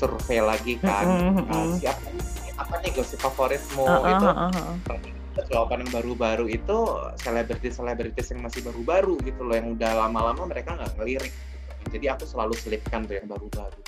survei 0.00 0.40
lagi 0.40 0.80
kan. 0.80 1.04
Hmm. 1.04 1.44
uh, 1.44 1.76
siapa 1.76 2.08
apa 2.56 2.74
nih 2.80 2.92
gosip 2.96 3.20
favoritmu 3.20 3.84
uh, 3.84 4.04
gitu? 4.08 4.26
uh, 4.28 4.48
uh, 4.48 4.92
uh 4.96 5.20
jawaban 5.48 5.86
yang 5.86 5.92
baru-baru 5.94 6.52
itu 6.52 6.78
selebritis-selebritis 7.22 8.34
yang 8.34 8.44
masih 8.44 8.60
baru-baru 8.66 9.16
gitu 9.24 9.46
loh 9.46 9.56
yang 9.56 9.72
udah 9.72 10.06
lama-lama 10.06 10.44
mereka 10.44 10.76
nggak 10.76 10.92
ngelirik 11.00 11.32
gitu. 11.32 11.96
jadi 11.96 12.18
aku 12.18 12.28
selalu 12.28 12.54
selipkan 12.58 13.06
tuh 13.08 13.16
yang 13.16 13.28
baru-baru. 13.30 13.80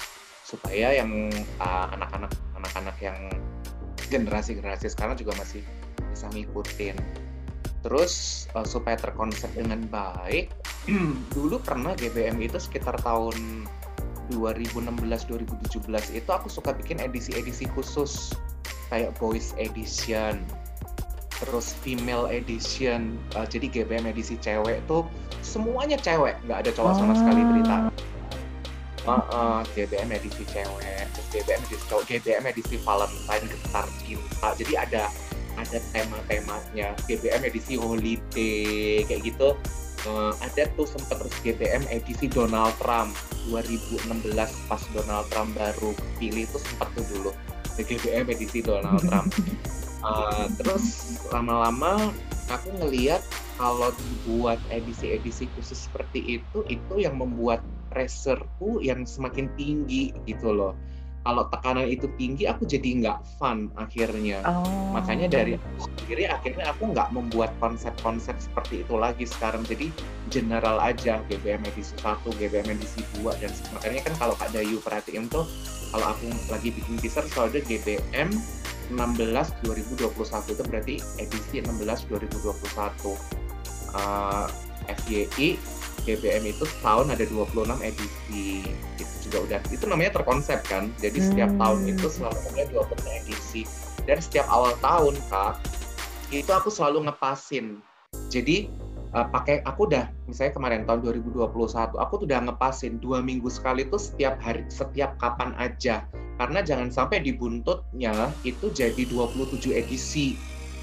Supaya 0.46 0.96
yang 0.96 1.33
uh, 1.61 1.87
anak-anak 1.92 2.33
anak-anak 2.57 2.96
yang 3.01 3.18
generasi-generasi 4.09 4.92
sekarang 4.92 5.16
juga 5.16 5.33
masih 5.40 5.64
bisa 6.12 6.29
ngikutin. 6.33 6.96
Terus 7.83 8.46
uh, 8.55 8.64
supaya 8.64 8.94
terkonsep 8.94 9.51
dengan 9.53 9.83
baik 9.90 10.53
dulu 11.35 11.59
pernah 11.59 11.96
GBM 11.98 12.38
itu 12.43 12.59
sekitar 12.61 12.97
tahun 13.03 13.66
2016-2017 14.35 16.16
itu 16.16 16.30
aku 16.30 16.49
suka 16.49 16.72
bikin 16.72 17.01
edisi-edisi 17.01 17.68
khusus 17.72 18.33
kayak 18.93 19.12
voice 19.16 19.57
edition 19.57 20.41
terus 21.43 21.74
female 21.83 22.30
edition 22.30 23.18
uh, 23.35 23.43
jadi 23.43 23.66
GBM 23.83 24.07
edisi 24.07 24.39
cewek 24.39 24.78
tuh 24.87 25.03
semuanya 25.43 25.99
cewek 25.99 26.39
nggak 26.47 26.62
ada 26.62 26.70
cowok 26.70 26.95
sama 27.03 27.14
sekali 27.18 27.43
berita. 27.43 27.76
Uh, 29.03 29.18
uh, 29.35 29.59
GBM 29.74 30.14
edisi 30.14 30.47
cewek 30.47 31.11
terus 31.11 31.26
GBM 31.35 31.61
edisi 31.66 31.85
cowok 31.91 32.05
GBM 32.07 32.45
edisi 32.47 32.76
Valentine 32.87 33.47
getar 33.51 33.87
cinta 34.07 34.49
jadi 34.55 34.74
ada 34.87 35.05
ada 35.59 35.78
tema-temanya. 35.91 36.95
GBM 37.11 37.43
edisi 37.43 37.74
holiday 37.74 39.03
kayak 39.05 39.26
gitu 39.26 39.59
uh, 40.09 40.32
ada 40.42 40.68
tuh 40.74 40.86
sempat 40.86 41.22
terus 41.22 41.36
GBM 41.42 41.84
edisi 41.90 42.26
Donald 42.26 42.74
Trump 42.78 43.14
2016 43.50 44.32
pas 44.70 44.82
Donald 44.94 45.26
Trump 45.30 45.50
baru 45.55 45.90
pilih 46.18 46.46
tuh 46.50 46.62
sempat 46.62 46.88
tuh 46.94 47.07
dulu. 47.12 47.30
GBM 47.78 48.28
edisi 48.30 48.61
Donald 48.61 49.00
Trump. 49.09 49.32
Uh, 50.03 50.50
terus 50.59 51.16
lama-lama 51.30 52.12
aku 52.50 52.68
ngeliat 52.82 53.22
kalau 53.57 53.94
dibuat 53.94 54.59
edisi-edisi 54.74 55.46
khusus 55.55 55.86
seperti 55.86 56.42
itu 56.42 56.66
itu 56.66 56.94
yang 56.98 57.16
membuat 57.16 57.62
pressureku 57.92 58.82
yang 58.82 59.07
semakin 59.07 59.46
tinggi 59.55 60.11
gitu 60.26 60.50
loh 60.50 60.74
kalau 61.23 61.47
tekanan 61.49 61.87
itu 61.87 62.11
tinggi 62.18 62.51
aku 62.51 62.66
jadi 62.66 62.89
nggak 63.03 63.18
fun 63.39 63.70
akhirnya. 63.79 64.43
Oh. 64.43 64.91
makanya 64.91 65.31
dari 65.31 65.55
sendiri 65.79 66.27
akhirnya 66.27 66.75
aku 66.75 66.91
nggak 66.91 67.14
membuat 67.14 67.55
konsep-konsep 67.62 68.35
seperti 68.43 68.83
itu 68.83 68.95
lagi 68.99 69.25
sekarang. 69.25 69.62
Jadi 69.64 69.95
general 70.29 70.83
aja 70.83 71.23
GBM 71.31 71.62
edisi 71.70 71.95
1, 72.03 72.27
GBM 72.27 72.75
edisi 72.75 73.01
2 73.23 73.39
dan 73.39 73.51
makanya 73.75 74.01
kan 74.11 74.14
kalau 74.18 74.35
Kak 74.35 74.51
Dayu 74.51 74.83
perhatiin 74.83 75.31
tuh 75.31 75.47
kalau 75.95 76.07
aku 76.11 76.27
lagi 76.51 76.73
bikin 76.75 76.99
teaser 76.99 77.25
selalu 77.31 77.59
ada 77.59 77.61
GBM 77.68 78.29
16 78.93 79.64
2021 79.64 80.53
itu 80.53 80.62
berarti 80.66 80.95
edisi 81.20 81.57
16 81.61 82.11
2021 82.11 83.14
uh, 83.95 84.49
FYI 84.89 85.49
GBM 86.03 86.51
itu 86.51 86.64
setahun 86.66 87.14
ada 87.14 87.25
26 87.31 87.79
edisi 87.87 88.66
itu 88.99 89.11
juga 89.33 89.57
udah. 89.57 89.61
Itu 89.72 89.89
namanya 89.89 90.20
terkonsep 90.20 90.61
kan? 90.68 90.93
Jadi 91.01 91.24
setiap 91.24 91.57
hmm. 91.57 91.61
tahun 91.64 91.80
itu 91.89 92.07
selalu 92.12 92.39
ada 92.53 92.64
26 92.68 93.20
edisi. 93.24 93.62
Dan 94.05 94.20
setiap 94.20 94.45
awal 94.53 94.76
tahun 94.85 95.16
kak 95.33 95.57
itu 96.37 96.53
aku 96.53 96.68
selalu 96.68 97.09
ngepasin. 97.09 97.80
Jadi 98.28 98.68
uh, 99.16 99.24
pakai 99.33 99.64
aku 99.64 99.89
udah 99.89 100.12
misalnya 100.28 100.53
kemarin 100.53 100.85
tahun 100.85 101.01
2021 101.24 101.49
aku 101.97 102.12
tuh 102.20 102.26
udah 102.28 102.41
ngepasin 102.49 103.01
dua 103.01 103.24
minggu 103.24 103.49
sekali 103.49 103.89
tuh 103.89 104.01
setiap 104.01 104.37
hari 104.45 104.68
setiap 104.68 105.16
kapan 105.16 105.57
aja. 105.57 106.05
Karena 106.37 106.61
jangan 106.61 106.93
sampai 106.93 107.24
dibuntutnya 107.24 108.28
itu 108.45 108.68
jadi 108.68 109.01
27 109.09 109.72
edisi. 109.72 110.37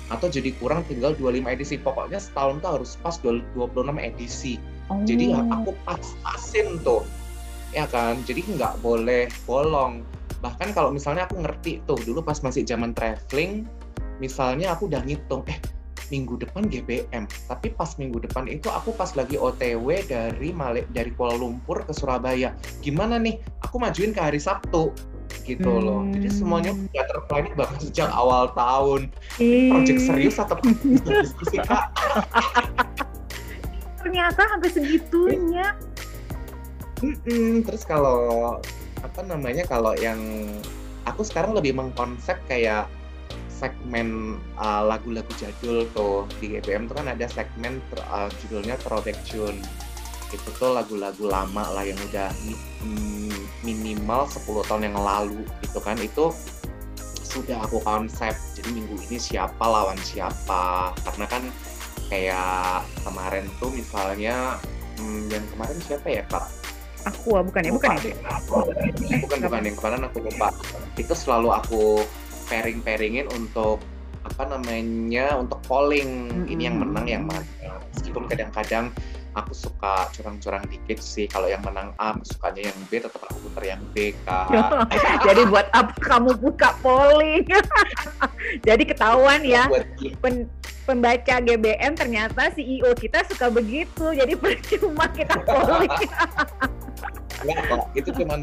Atau 0.10 0.26
jadi 0.26 0.58
kurang 0.58 0.82
tinggal 0.90 1.14
25 1.14 1.54
edisi. 1.54 1.76
Pokoknya 1.78 2.18
setahun 2.18 2.66
tuh 2.66 2.82
harus 2.82 2.98
pas 2.98 3.14
26 3.22 3.54
edisi. 4.02 4.58
Oh. 4.90 5.06
jadi 5.06 5.38
aku 5.38 5.78
pas-pasin 5.86 6.82
tuh 6.82 7.06
ya 7.74 7.86
kan 7.90 8.18
jadi 8.26 8.42
nggak 8.46 8.82
boleh 8.82 9.30
bolong 9.46 10.02
bahkan 10.40 10.72
kalau 10.72 10.90
misalnya 10.90 11.28
aku 11.28 11.44
ngerti 11.44 11.84
tuh 11.84 12.00
dulu 12.08 12.24
pas 12.24 12.40
masih 12.40 12.64
zaman 12.64 12.96
traveling 12.96 13.68
misalnya 14.24 14.72
aku 14.74 14.88
udah 14.88 15.04
ngitung 15.04 15.44
eh 15.52 15.60
minggu 16.10 16.42
depan 16.42 16.66
GBM 16.66 17.30
tapi 17.46 17.70
pas 17.70 17.94
minggu 18.02 18.18
depan 18.26 18.50
itu 18.50 18.66
aku 18.72 18.90
pas 18.98 19.14
lagi 19.14 19.38
OTW 19.38 20.10
dari 20.10 20.50
Malik 20.50 20.90
dari 20.90 21.14
Kuala 21.14 21.38
Lumpur 21.38 21.86
ke 21.86 21.94
Surabaya 21.94 22.56
gimana 22.82 23.22
nih 23.22 23.38
aku 23.62 23.78
majuin 23.78 24.10
ke 24.10 24.22
hari 24.22 24.42
Sabtu 24.42 24.90
gitu 25.46 25.70
hmm. 25.70 25.84
loh. 25.86 26.02
Jadi 26.14 26.30
semuanya 26.30 26.72
hmm. 26.74 26.90
udah 26.94 27.06
terplanning 27.10 27.56
bahkan 27.58 27.78
sejak 27.82 28.10
awal 28.14 28.54
tahun. 28.54 29.10
Hmm. 29.42 29.70
Project 29.74 30.00
serius 30.06 30.36
atau 30.38 30.58
diskusi 31.26 31.58
kak? 31.58 31.90
Ternyata 34.02 34.42
sampai 34.46 34.70
segitunya. 34.70 35.74
Hmm, 37.00 37.64
terus 37.64 37.88
kalau 37.88 38.60
apa 39.00 39.22
namanya 39.24 39.64
kalau 39.64 39.96
yang 39.96 40.20
aku 41.08 41.24
sekarang 41.24 41.56
lebih 41.56 41.72
mengkonsep 41.72 42.36
kayak 42.52 42.92
segmen 43.48 44.40
uh, 44.60 44.84
lagu-lagu 44.84 45.32
jadul 45.40 45.88
tuh. 45.96 46.28
Di 46.44 46.60
GBM 46.60 46.92
tuh 46.92 47.00
kan 47.00 47.08
ada 47.08 47.24
segmen 47.32 47.80
uh, 48.12 48.28
judulnya 48.44 48.76
Throwback 48.84 49.20
Tune 49.24 49.60
itu 50.30 50.50
tuh 50.62 50.78
lagu-lagu 50.78 51.26
lama 51.26 51.74
lah 51.74 51.82
yang 51.82 51.98
udah 52.06 52.30
minimal 53.66 54.30
10 54.30 54.70
tahun 54.70 54.84
yang 54.92 55.00
lalu 55.00 55.42
gitu 55.64 55.80
kan. 55.80 55.96
Itu 56.00 56.36
sudah 57.24 57.64
aku 57.64 57.80
konsep 57.82 58.36
jadi 58.60 58.70
minggu 58.76 59.00
ini 59.08 59.18
siapa 59.18 59.64
lawan 59.64 59.98
siapa? 60.04 60.92
Karena 61.08 61.26
kan 61.32 61.44
kayak 62.12 62.84
kemarin 63.08 63.46
tuh 63.58 63.72
misalnya 63.72 64.60
hmm, 65.00 65.32
yang 65.32 65.46
kemarin 65.54 65.78
siapa 65.80 66.08
ya 66.10 66.24
kak 66.28 66.59
aku 67.06 67.40
ah, 67.40 67.44
bukan 67.44 67.62
ya? 67.64 67.72
Bukan 67.72 67.90
ya? 68.02 68.14
Eh, 69.12 69.20
bukan 69.24 69.38
bukan 69.46 69.62
yang 69.64 69.78
kemarin 69.78 70.02
aku 70.08 70.18
lupa. 70.24 70.50
Itu 71.00 71.14
selalu 71.16 71.50
aku 71.56 71.84
pairing 72.50 72.82
pairingin 72.82 73.28
untuk 73.32 73.80
apa 74.26 74.44
namanya 74.52 75.40
untuk 75.40 75.60
polling. 75.70 76.28
Mm 76.28 76.36
-hmm. 76.44 76.54
ini 76.54 76.62
yang 76.68 76.76
menang 76.82 77.06
yang 77.08 77.24
mana 77.24 77.44
meskipun 77.96 78.24
kadang-kadang 78.32 78.86
aku 79.38 79.54
suka 79.54 80.10
curang-curang 80.16 80.66
dikit 80.70 81.00
sih. 81.02 81.30
Kalau 81.30 81.46
yang 81.46 81.62
menang 81.62 81.94
A 82.02 82.18
sukanya 82.26 82.70
yang 82.72 82.78
B 82.90 83.02
tetap 83.02 83.22
aku 83.22 83.50
putar 83.50 83.64
yang 83.66 83.82
B 83.94 84.14
kak. 84.26 84.50
Jadi 85.28 85.42
buat 85.50 85.68
apa 85.74 85.94
kamu 86.02 86.38
buka 86.42 86.74
polling 86.82 87.46
jadi 88.68 88.84
ketahuan 88.88 89.44
ya 89.46 89.68
pen, 90.24 90.48
pembaca 90.88 91.38
GBM 91.44 91.94
ternyata 91.94 92.50
CEO 92.56 92.92
kita 92.98 93.22
suka 93.30 93.52
begitu. 93.52 94.16
Jadi 94.16 94.34
percuma 94.34 95.06
kita 95.12 95.38
polling 95.46 95.92
Enggak 97.40 97.72
kok, 97.72 97.84
itu 97.96 98.10
cuma 98.20 98.36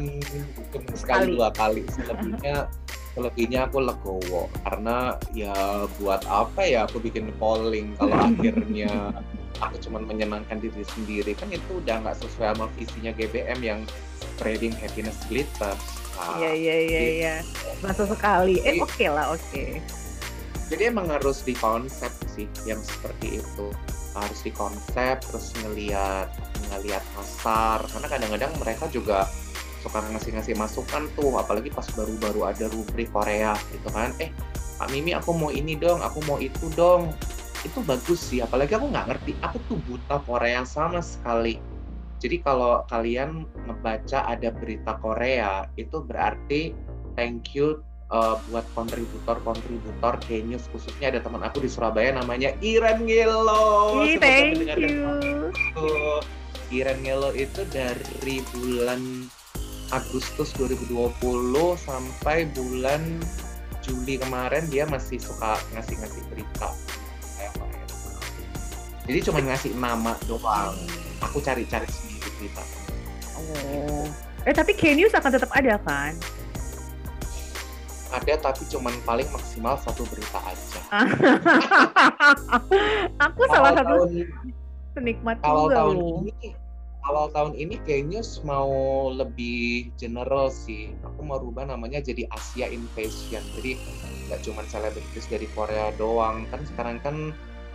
cuma 0.73 0.89
sekali. 0.97 1.37
dua 1.37 1.49
kali. 1.53 1.85
Selebihnya 1.93 2.65
selebihnya 3.17 3.65
aku 3.65 3.81
legowo 3.81 4.45
karena 4.61 5.17
ya 5.33 5.89
buat 5.97 6.21
apa 6.29 6.61
ya 6.61 6.85
aku 6.85 7.01
bikin 7.01 7.33
polling 7.41 7.97
kalau 7.97 8.13
akhirnya 8.29 9.09
aku 9.57 9.81
cuma 9.81 10.05
menyenangkan 10.05 10.61
diri 10.61 10.85
sendiri 10.85 11.33
kan 11.33 11.49
itu 11.49 11.81
udah 11.81 12.05
nggak 12.05 12.21
sesuai 12.21 12.53
sama 12.53 12.69
visinya 12.77 13.09
GBM 13.17 13.59
yang 13.65 13.79
spreading 14.37 14.69
happiness 14.77 15.17
glitter. 15.25 15.73
Iya 16.37 16.51
iya 16.53 16.75
iya 16.85 17.01
iya. 17.01 17.35
Masuk 17.81 18.13
sekali. 18.13 18.61
Eh 18.61 18.77
oke 18.77 18.93
okay 18.93 19.09
lah 19.09 19.33
oke. 19.33 19.41
Okay. 19.49 19.81
Jadi 20.69 20.93
emang 20.93 21.09
harus 21.09 21.41
di 21.41 21.57
konsep 21.57 22.13
sih 22.37 22.45
yang 22.69 22.77
seperti 22.85 23.41
itu 23.41 23.67
harus 24.17 24.39
di 24.41 24.49
konsep 24.49 25.21
terus 25.21 25.53
ngelihat 25.61 26.25
ngelihat 26.73 27.05
pasar 27.13 27.85
karena 27.85 28.07
kadang-kadang 28.09 28.51
mereka 28.57 28.89
juga 28.89 29.29
suka 29.87 30.03
ngasih-ngasih 30.03 30.59
masukan 30.59 31.07
tuh 31.15 31.39
apalagi 31.39 31.71
pas 31.71 31.87
baru-baru 31.95 32.43
ada 32.43 32.67
rubrik 32.67 33.07
Korea 33.15 33.55
gitu 33.71 33.87
kan 33.95 34.11
eh 34.19 34.35
Pak 34.75 34.91
Mimi 34.91 35.15
aku 35.15 35.31
mau 35.31 35.47
ini 35.47 35.79
dong 35.79 36.03
aku 36.03 36.19
mau 36.27 36.37
itu 36.43 36.67
dong 36.75 37.15
itu 37.63 37.79
bagus 37.87 38.19
sih 38.19 38.43
apalagi 38.43 38.75
aku 38.75 38.91
nggak 38.91 39.07
ngerti 39.07 39.31
aku 39.39 39.57
tuh 39.71 39.79
buta 39.87 40.19
Korea 40.27 40.67
sama 40.67 40.99
sekali 40.99 41.57
jadi 42.19 42.43
kalau 42.43 42.83
kalian 42.91 43.47
ngebaca 43.63 44.27
ada 44.27 44.51
berita 44.51 44.99
Korea 44.99 45.71
itu 45.79 46.03
berarti 46.03 46.75
thank 47.15 47.55
you 47.55 47.79
uh, 48.11 48.35
buat 48.51 48.67
kontributor-kontributor 48.75 50.19
Genius 50.27 50.67
khususnya 50.67 51.15
ada 51.15 51.23
teman 51.23 51.47
aku 51.47 51.63
di 51.63 51.69
Surabaya 51.71 52.11
namanya 52.11 52.51
Iren 52.59 53.07
Ngelo. 53.07 54.03
thank 54.19 54.67
you. 54.75 55.07
Iren 56.67 56.99
Ngelo 56.99 57.31
itu 57.31 57.63
dari 57.71 58.43
bulan 58.51 59.31
Agustus 59.91 60.51
2020 60.59 60.91
sampai 61.79 62.43
bulan 62.51 63.23
Juli 63.79 64.19
kemarin 64.19 64.67
dia 64.67 64.83
masih 64.83 65.15
suka 65.15 65.55
ngasih-ngasih 65.71 66.27
berita. 66.27 66.69
Jadi 69.07 69.19
cuma 69.23 69.39
ngasih 69.39 69.71
nama 69.79 70.11
doang. 70.27 70.75
Aku 71.23 71.39
cari-cari 71.39 71.87
sendiri 71.87 72.27
cerita 72.37 72.61
oh. 73.39 74.05
Eh 74.45 74.53
tapi 74.53 74.75
K-News 74.75 75.15
akan 75.15 75.31
tetap 75.33 75.49
ada 75.55 75.79
kan? 75.81 76.13
Ada 78.13 78.39
tapi 78.39 78.63
cuman 78.71 78.93
paling 79.03 79.27
maksimal 79.31 79.75
satu 79.81 80.05
berita 80.07 80.39
aja. 80.43 80.79
aku 83.27 83.41
salah 83.51 83.71
satu 83.75 84.07
penikmat 84.95 85.35
awal 85.43 85.67
tahun 85.67 85.95
ini 86.23 86.55
awal 87.07 87.31
tahun 87.31 87.55
ini 87.55 87.79
kayaknya 87.87 88.21
mau 88.43 88.69
lebih 89.11 89.89
general 89.95 90.51
sih. 90.51 90.91
Aku 91.03 91.23
mau 91.23 91.39
rubah 91.39 91.67
namanya 91.67 92.03
jadi 92.03 92.27
Asia 92.31 92.67
Invasion. 92.67 93.41
Jadi 93.55 93.79
nggak 94.27 94.43
cuma 94.43 94.61
selebritis 94.67 95.25
dari 95.31 95.47
Korea 95.55 95.95
doang. 95.95 96.43
Kan 96.51 96.67
sekarang 96.67 96.99
kan 97.01 97.15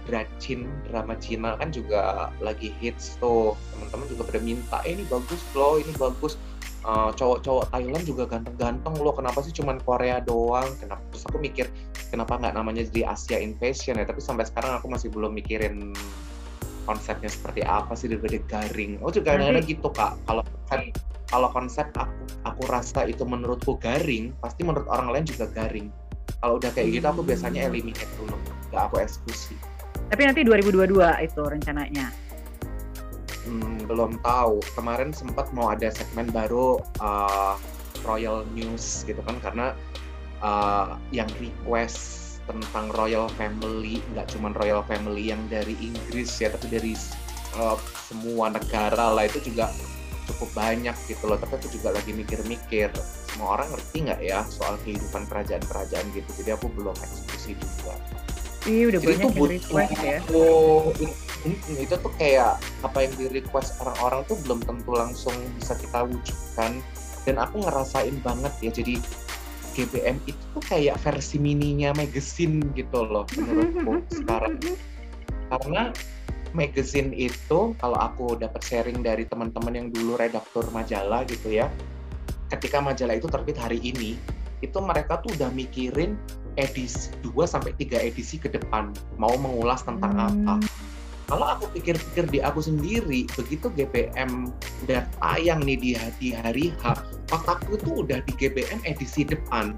Dracin 0.03 0.67
drama 0.91 1.15
Cina 1.23 1.55
kan 1.63 1.71
juga 1.71 2.35
lagi 2.43 2.75
hits 2.83 3.23
tuh 3.23 3.55
teman-teman 3.71 4.07
juga 4.11 4.23
pada 4.27 4.41
minta 4.43 4.77
eh 4.83 4.99
ini 4.99 5.07
bagus 5.07 5.39
loh 5.55 5.79
ini 5.79 5.95
bagus 5.95 6.35
uh, 6.83 7.15
cowok-cowok 7.15 7.71
Thailand 7.71 8.03
juga 8.03 8.27
ganteng-ganteng 8.27 8.95
loh 8.99 9.15
kenapa 9.15 9.39
sih 9.47 9.55
cuman 9.55 9.79
Korea 9.83 10.19
doang 10.19 10.67
kenapa 10.83 11.03
terus 11.15 11.25
aku 11.31 11.39
mikir 11.39 11.71
kenapa 12.11 12.35
nggak 12.35 12.55
namanya 12.55 12.83
jadi 12.91 13.15
Asia 13.15 13.39
Invasion 13.39 13.99
ya 13.99 14.07
tapi 14.07 14.19
sampai 14.19 14.43
sekarang 14.47 14.83
aku 14.83 14.91
masih 14.91 15.09
belum 15.15 15.33
mikirin 15.39 15.95
konsepnya 16.85 17.31
seperti 17.31 17.63
apa 17.63 17.95
sih 17.95 18.11
daripada 18.11 18.39
garing. 18.51 18.99
Oh 19.03 19.11
juga 19.11 19.39
ada 19.39 19.63
gitu 19.63 19.89
kak. 19.91 20.19
Kalau 20.27 20.43
kan 20.69 20.81
kalau 21.31 21.49
konsep 21.55 21.89
aku 21.97 22.13
aku 22.45 22.63
rasa 22.69 23.09
itu 23.09 23.25
menurutku 23.25 23.79
garing 23.81 24.37
pasti 24.43 24.67
menurut 24.67 24.87
orang 24.91 25.15
lain 25.15 25.25
juga 25.25 25.49
garing. 25.51 25.89
Kalau 26.43 26.59
udah 26.59 26.71
kayak 26.75 27.01
gitu 27.01 27.07
aku 27.07 27.23
biasanya 27.23 27.71
eliminate 27.71 28.11
dulu 28.19 28.35
nggak 28.75 28.83
aku 28.91 29.01
eksekusi. 29.01 29.55
Tapi 30.13 30.23
nanti 30.29 30.45
2022 30.45 31.01
itu 31.25 31.43
rencananya. 31.43 32.13
Hmm, 33.43 33.81
belum 33.89 34.23
tahu. 34.23 34.63
Kemarin 34.79 35.11
sempat 35.11 35.51
mau 35.51 35.73
ada 35.73 35.91
segmen 35.91 36.31
baru 36.31 36.79
uh, 37.03 37.57
Royal 38.07 38.47
News 38.55 39.07
gitu 39.07 39.19
kan 39.25 39.39
karena 39.43 39.75
uh, 40.43 40.99
yang 41.15 41.31
request 41.39 42.22
tentang 42.53 42.93
Royal 42.93 43.27
Family 43.41 44.05
nggak 44.13 44.37
cuma 44.37 44.53
Royal 44.53 44.85
Family 44.85 45.33
yang 45.33 45.41
dari 45.49 45.75
Inggris 45.81 46.29
ya 46.39 46.53
tapi 46.53 46.69
dari 46.69 46.93
uh, 47.57 47.77
semua 48.09 48.53
negara 48.53 49.13
lah 49.13 49.25
itu 49.25 49.41
juga 49.53 49.73
cukup 50.31 50.51
banyak 50.55 50.97
gitu 51.11 51.25
loh. 51.27 51.39
Tapi 51.41 51.59
aku 51.59 51.69
juga 51.73 51.95
lagi 51.95 52.13
mikir-mikir 52.15 52.93
semua 53.33 53.59
orang 53.59 53.69
ngerti 53.75 53.97
nggak 54.07 54.21
ya 54.23 54.45
soal 54.49 54.79
kehidupan 54.87 55.27
kerajaan-kerajaan 55.27 56.07
gitu? 56.15 56.31
Jadi 56.43 56.51
aku 56.55 56.67
belum 56.73 56.95
eksekusi 56.95 57.59
juga. 57.59 57.95
Iya 58.63 58.95
udah 58.95 59.01
Jadi 59.03 59.09
banyak 59.11 59.27
itu 59.27 59.41
yang 59.43 59.53
request 59.59 59.93
ya. 59.99 60.19
butuh 60.31 60.83
itu 61.75 61.95
tuh 61.99 62.13
kayak 62.15 62.55
apa 62.87 62.99
yang 63.03 63.13
di 63.19 63.27
request 63.27 63.75
orang-orang 63.83 64.23
tuh 64.31 64.39
belum 64.47 64.63
tentu 64.63 64.91
langsung 64.95 65.35
bisa 65.59 65.75
kita 65.75 66.07
wujudkan. 66.07 66.79
Dan 67.23 67.39
aku 67.39 67.63
ngerasain 67.63 68.19
banget 68.23 68.51
ya 68.63 68.71
jadi 68.75 68.99
GBM 69.73 70.17
itu 70.29 70.43
tuh 70.53 70.65
kayak 70.69 71.01
versi 71.01 71.37
mininya 71.41 71.97
magazine 71.97 72.61
gitu 72.77 73.03
loh 73.05 73.25
menurutku 73.35 74.05
sekarang. 74.13 74.61
karena 75.53 75.93
magazine 76.53 77.17
itu 77.17 77.73
kalau 77.81 77.97
aku 77.97 78.37
dapat 78.37 78.61
sharing 78.61 79.01
dari 79.01 79.25
teman-teman 79.25 79.73
yang 79.73 79.89
dulu 79.89 80.21
redaktur 80.21 80.69
majalah 80.71 81.25
gitu 81.25 81.49
ya 81.53 81.69
ketika 82.53 82.85
majalah 82.85 83.17
itu 83.17 83.29
terbit 83.29 83.57
hari 83.57 83.81
ini 83.81 84.21
itu 84.63 84.79
mereka 84.79 85.19
tuh 85.25 85.33
udah 85.35 85.51
mikirin 85.51 86.15
edisi 86.61 87.09
2 87.25 87.33
sampai 87.49 87.73
3 87.81 88.09
edisi 88.13 88.37
ke 88.37 88.53
depan 88.53 88.93
mau 89.17 89.33
mengulas 89.41 89.81
tentang 89.83 90.13
Hmm. 90.13 90.29
apa 90.29 90.55
kalau 91.33 91.49
aku 91.49 91.65
pikir-pikir 91.73 92.29
di 92.29 92.45
aku 92.45 92.61
sendiri 92.61 93.25
begitu 93.33 93.73
GBM 93.73 94.53
udah 94.85 95.01
tayang 95.17 95.65
nih 95.65 95.81
di, 95.81 95.91
di 96.21 96.29
hari 96.37 96.77
H 96.85 97.01
otakku 97.33 97.81
tuh 97.81 98.05
udah 98.05 98.21
di 98.29 98.37
GBM 98.37 98.85
edisi 98.85 99.25
depan. 99.25 99.73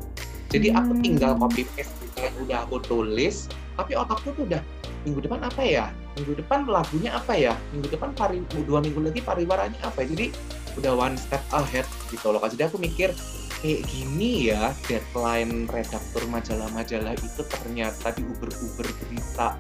Jadi 0.51 0.75
aku 0.75 0.99
Hmm. 0.99 1.03
tinggal 1.07 1.39
copy 1.39 1.63
paste 1.79 1.95
yang 2.19 2.35
udah 2.43 2.67
aku 2.67 2.83
tulis 2.83 3.47
tapi 3.79 3.95
otakku 3.95 4.35
tuh 4.35 4.51
udah 4.51 4.59
minggu 5.07 5.23
depan 5.23 5.47
apa 5.47 5.63
ya? 5.63 5.95
Minggu 6.19 6.43
depan 6.43 6.67
lagunya 6.67 7.15
apa 7.15 7.39
ya? 7.39 7.55
Minggu 7.71 7.87
depan 7.87 8.11
pari 8.19 8.43
dua 8.67 8.83
minggu 8.83 8.99
lagi 8.99 9.23
pariwaranya 9.23 9.79
apa 9.87 10.03
ya? 10.03 10.11
Jadi 10.11 10.27
udah 10.75 10.91
one 10.99 11.15
step 11.15 11.43
ahead 11.55 11.87
gitu 12.11 12.35
loh 12.35 12.43
jadi 12.43 12.67
aku 12.67 12.83
mikir 12.83 13.15
kayak 13.63 13.87
gini 13.87 14.51
ya 14.51 14.75
deadline 14.91 15.71
redaktur 15.71 16.27
majalah-majalah 16.27 17.15
itu 17.15 17.43
ternyata 17.47 18.11
di 18.11 18.27
uber-uber 18.27 18.87
berita 18.99 19.55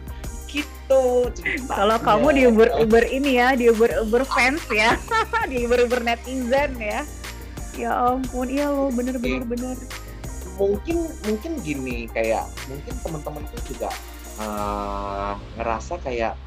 gitu. 0.54 1.28
Kalau 1.66 1.98
kamu 1.98 2.26
di 2.30 2.42
Uber-Uber 2.46 3.04
ini 3.10 3.42
ya, 3.42 3.58
di 3.58 3.66
Uber-Uber 3.74 4.22
fans 4.22 4.62
ya, 4.70 4.94
di 5.50 5.66
Uber-Uber 5.66 6.06
netizen 6.06 6.78
ya. 6.78 7.02
Ya 7.74 7.90
ampun, 7.90 8.46
iya 8.46 8.70
loh, 8.70 8.94
bener-bener 8.94 9.42
bener. 9.42 9.74
mungkin 10.54 11.10
mungkin 11.26 11.58
gini 11.66 12.06
kayak 12.14 12.46
mungkin 12.70 12.94
teman-teman 13.02 13.42
tuh 13.50 13.74
juga 13.74 13.90
eh, 14.38 15.32
ngerasa 15.58 15.98
kayak 15.98 16.38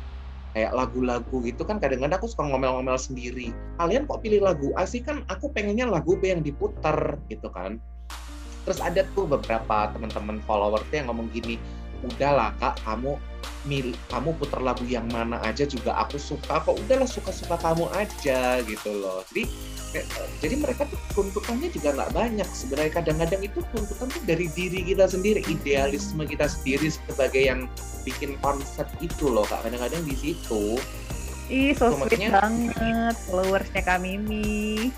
kayak 0.58 0.74
lagu-lagu 0.74 1.38
gitu 1.46 1.62
kan 1.70 1.78
kadang-kadang 1.78 2.18
aku 2.18 2.26
suka 2.26 2.50
ngomel-ngomel 2.50 2.98
sendiri 2.98 3.54
kalian 3.78 4.10
kok 4.10 4.26
pilih 4.26 4.42
lagu 4.42 4.74
A 4.74 4.90
sih 4.90 5.06
kan 5.06 5.22
aku 5.30 5.54
pengennya 5.54 5.86
lagu 5.86 6.18
B 6.18 6.34
yang 6.34 6.42
diputer 6.42 7.20
gitu 7.30 7.52
kan 7.54 7.78
terus 8.66 8.82
ada 8.82 9.06
tuh 9.14 9.30
beberapa 9.30 9.92
teman-teman 9.94 10.42
follower 10.50 10.82
tuh 10.90 10.98
yang 10.98 11.14
ngomong 11.14 11.30
gini 11.30 11.62
udahlah 12.04 12.54
kak 12.60 12.78
kamu 12.86 13.18
milih 13.68 13.96
kamu 14.08 14.32
puter 14.40 14.64
lagu 14.64 14.84
yang 14.88 15.04
mana 15.12 15.40
aja 15.44 15.68
juga 15.68 15.92
aku 16.00 16.16
suka 16.16 16.62
kok. 16.62 16.76
Udahlah 16.88 17.08
suka-suka 17.08 17.58
kamu 17.60 17.88
aja 17.96 18.62
gitu 18.64 18.90
loh. 18.96 19.24
Jadi 19.32 19.44
eh, 19.96 20.06
jadi 20.40 20.56
mereka 20.56 20.88
tuh 20.88 21.00
tuntutannya 21.14 21.68
juga 21.72 21.92
nggak 21.96 22.12
banyak 22.16 22.48
sebenarnya. 22.48 22.92
Kadang-kadang 22.96 23.42
itu 23.44 23.60
tuntutan 23.76 24.08
tuh 24.08 24.24
dari 24.24 24.48
diri 24.56 24.84
kita 24.88 25.08
sendiri 25.08 25.44
idealisme 25.48 26.24
kita 26.24 26.48
sendiri 26.48 26.88
sebagai 26.88 27.44
yang 27.44 27.68
bikin 28.08 28.40
konsep 28.40 28.88
itu 29.04 29.28
loh 29.28 29.44
kak. 29.44 29.64
Kadang-kadang 29.68 30.04
di 30.08 30.16
situ 30.16 30.80
Ih, 31.48 31.72
so 31.72 31.88
Tuh, 31.88 32.04
sweet 32.04 32.28
maksudnya- 32.28 32.34
banget 32.44 33.16
followersnya 33.24 33.82
Kak 33.88 34.04
Mimi. 34.04 34.92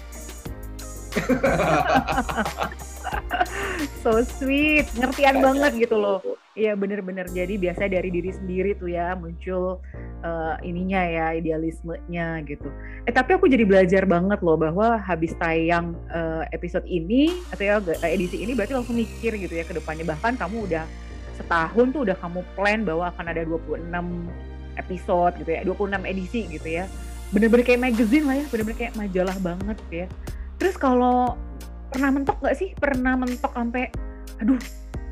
so 4.04 4.22
sweet, 4.24 4.88
ngertian 4.96 5.40
banget 5.40 5.88
gitu 5.88 5.96
loh. 5.98 6.20
Iya 6.58 6.76
bener-bener. 6.76 7.30
Jadi 7.32 7.56
biasa 7.56 7.88
dari 7.88 8.10
diri 8.12 8.32
sendiri 8.36 8.76
tuh 8.76 8.92
ya 8.92 9.16
muncul 9.16 9.80
eh, 10.26 10.56
ininya 10.68 11.02
ya 11.06 11.26
idealismenya 11.38 12.44
gitu. 12.44 12.68
Eh 13.08 13.14
tapi 13.14 13.38
aku 13.38 13.48
jadi 13.48 13.64
belajar 13.64 14.04
banget 14.04 14.40
loh 14.44 14.60
bahwa 14.60 15.00
habis 15.00 15.32
tayang 15.40 15.96
eh, 16.12 16.44
episode 16.52 16.84
ini 16.90 17.32
atau 17.54 17.64
ya 17.64 17.76
eh, 17.80 18.12
edisi 18.16 18.44
ini 18.44 18.52
berarti 18.58 18.76
langsung 18.76 19.00
mikir 19.00 19.40
gitu 19.40 19.54
ya 19.54 19.64
ke 19.64 19.74
depannya. 19.78 20.04
Bahkan 20.04 20.36
kamu 20.36 20.68
udah 20.68 20.86
setahun 21.40 21.96
tuh 21.96 22.02
udah 22.04 22.18
kamu 22.20 22.40
plan 22.58 22.84
bahwa 22.84 23.08
akan 23.16 23.26
ada 23.32 23.48
26 23.48 23.88
episode 24.76 25.34
gitu 25.40 25.52
ya 25.56 25.62
26 25.64 26.04
edisi 26.04 26.42
gitu 26.52 26.68
ya. 26.68 26.86
Bener-bener 27.30 27.64
kayak 27.64 27.82
magazine 27.94 28.26
lah 28.26 28.36
ya 28.42 28.46
bener-bener 28.52 28.78
kayak 28.78 28.94
majalah 29.00 29.38
banget 29.40 29.78
ya. 29.88 30.06
Terus 30.60 30.76
kalau 30.76 31.40
pernah 31.90 32.10
mentok 32.14 32.38
nggak 32.42 32.56
sih? 32.58 32.70
Pernah 32.78 33.14
mentok 33.18 33.52
sampai 33.54 33.90
aduh 34.40 34.62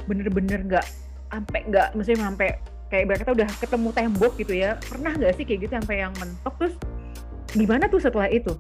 bener-bener 0.07 0.63
nggak 0.63 0.85
sampai 1.27 1.59
nggak 1.67 1.87
maksudnya 1.97 2.31
sampai 2.31 2.47
kayak 2.87 3.05
berarti 3.11 3.31
udah 3.35 3.49
ketemu 3.59 3.89
tembok 3.91 4.33
gitu 4.39 4.53
ya. 4.55 4.79
Pernah 4.79 5.11
nggak 5.17 5.33
sih 5.35 5.43
kayak 5.43 5.59
gitu 5.67 5.73
sampai 5.75 5.95
yang 6.05 6.13
mentok? 6.21 6.53
Terus 6.61 6.75
gimana 7.51 7.83
tuh 7.91 7.99
setelah 7.99 8.29
itu? 8.31 8.53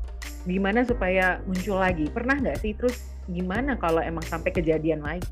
Gimana 0.43 0.83
supaya 0.83 1.39
muncul 1.47 1.79
lagi? 1.79 2.07
Pernah 2.11 2.35
nggak 2.39 2.57
sih? 2.59 2.75
Terus 2.75 2.95
gimana 3.27 3.75
kalau 3.79 4.03
emang 4.03 4.23
sampai 4.27 4.51
kejadian 4.51 5.03
lagi? 5.03 5.27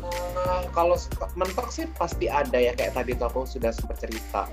Eh, 0.00 0.62
kalau 0.72 0.96
mentok 1.36 1.68
sih 1.74 1.86
pasti 1.98 2.26
ada 2.30 2.58
ya. 2.58 2.74
Kayak 2.74 3.02
tadi 3.02 3.12
tuh 3.18 3.26
aku 3.26 3.40
sudah 3.46 3.74
sempat 3.74 3.98
cerita 3.98 4.46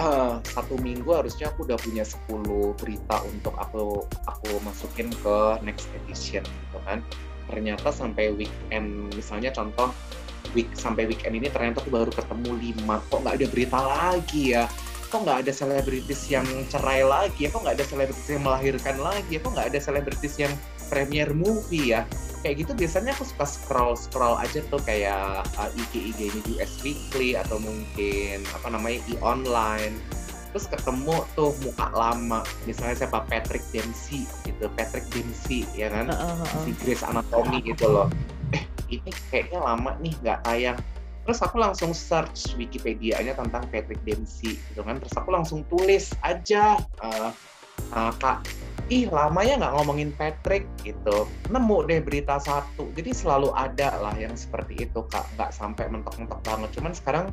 Eh, 0.00 0.34
satu 0.48 0.80
minggu 0.80 1.12
harusnya 1.12 1.52
aku 1.52 1.68
udah 1.68 1.76
punya 1.76 2.08
10 2.08 2.72
berita 2.80 3.20
untuk 3.20 3.52
aku 3.60 4.08
aku 4.24 4.48
masukin 4.64 5.12
ke 5.12 5.60
next 5.60 5.92
edition 5.92 6.40
gitu 6.40 6.78
kan. 6.88 7.04
Ternyata 7.52 7.92
sampai 7.92 8.32
weekend 8.32 9.12
misalnya 9.12 9.52
contoh 9.52 9.92
week 10.56 10.72
sampai 10.72 11.04
weekend 11.04 11.36
ini 11.36 11.52
ternyata 11.52 11.84
aku 11.84 11.92
baru 11.92 12.08
ketemu 12.08 12.80
5 12.80 13.12
kok 13.12 13.18
nggak 13.20 13.36
ada 13.44 13.46
berita 13.52 13.78
lagi 13.84 14.56
ya? 14.56 14.64
Kok 15.12 15.20
nggak 15.20 15.38
ada 15.44 15.52
selebritis 15.52 16.32
yang 16.32 16.48
cerai 16.72 17.04
lagi? 17.04 17.44
Ya 17.44 17.48
kok 17.52 17.60
nggak 17.60 17.76
ada 17.76 17.84
selebritis 17.84 18.28
yang 18.32 18.40
melahirkan 18.48 18.96
lagi? 19.04 19.30
Ya 19.36 19.40
kok 19.44 19.52
nggak 19.52 19.68
ada 19.68 19.80
selebritis 19.84 20.34
yang 20.40 20.52
premier 20.88 21.28
movie 21.36 21.92
ya 21.92 22.08
kayak 22.40 22.64
gitu 22.64 22.72
biasanya 22.72 23.12
aku 23.12 23.24
suka 23.28 23.46
scroll 23.46 23.94
scroll 23.96 24.36
aja 24.40 24.64
tuh 24.72 24.80
kayak 24.84 25.44
uh, 25.60 25.70
IG 25.76 26.16
IG-nya 26.16 26.40
US 26.56 26.72
Weekly 26.80 27.36
atau 27.36 27.60
mungkin 27.60 28.44
apa 28.56 28.72
namanya 28.72 28.98
e 29.08 29.14
online 29.20 30.00
terus 30.50 30.66
ketemu 30.66 31.22
tuh 31.38 31.54
muka 31.62 31.86
lama 31.94 32.42
misalnya 32.66 33.06
siapa 33.06 33.22
Patrick 33.30 33.62
Dempsey 33.70 34.26
gitu 34.42 34.66
Patrick 34.74 35.06
Dempsey 35.14 35.62
ya 35.78 35.92
kan? 35.94 36.10
Heeh, 36.10 36.34
heeh. 36.42 36.62
si 36.66 36.70
Grace 36.82 37.06
Anatomy 37.06 37.62
gitu 37.62 37.86
loh. 37.86 38.10
Eh 38.50 38.66
ini 38.90 39.10
kayaknya 39.30 39.62
lama 39.62 39.94
nih 40.02 40.10
nggak 40.18 40.42
tayang. 40.42 40.78
Terus 41.22 41.38
aku 41.46 41.62
langsung 41.62 41.94
search 41.94 42.58
Wikipedia-nya 42.58 43.38
tentang 43.38 43.62
Patrick 43.70 44.02
Dempsey 44.02 44.58
gitu 44.58 44.82
kan. 44.82 44.98
Terus 44.98 45.14
aku 45.14 45.30
langsung 45.30 45.62
tulis 45.70 46.10
aja 46.26 46.82
uh, 46.98 47.30
uh, 47.94 48.12
kak 48.18 48.42
ih 48.90 49.06
lama 49.08 49.40
ya 49.46 49.54
nggak 49.54 49.74
ngomongin 49.78 50.10
Patrick 50.18 50.66
gitu. 50.82 51.30
Nemu 51.48 51.86
deh 51.86 52.02
berita 52.02 52.42
satu. 52.42 52.90
Jadi 52.98 53.14
selalu 53.14 53.54
ada 53.54 53.94
lah 54.02 54.14
yang 54.18 54.34
seperti 54.34 54.90
itu 54.90 55.06
kak. 55.06 55.24
Nggak 55.38 55.54
sampai 55.54 55.86
mentok-mentok 55.88 56.42
banget. 56.42 56.68
Cuman 56.74 56.92
sekarang 56.92 57.26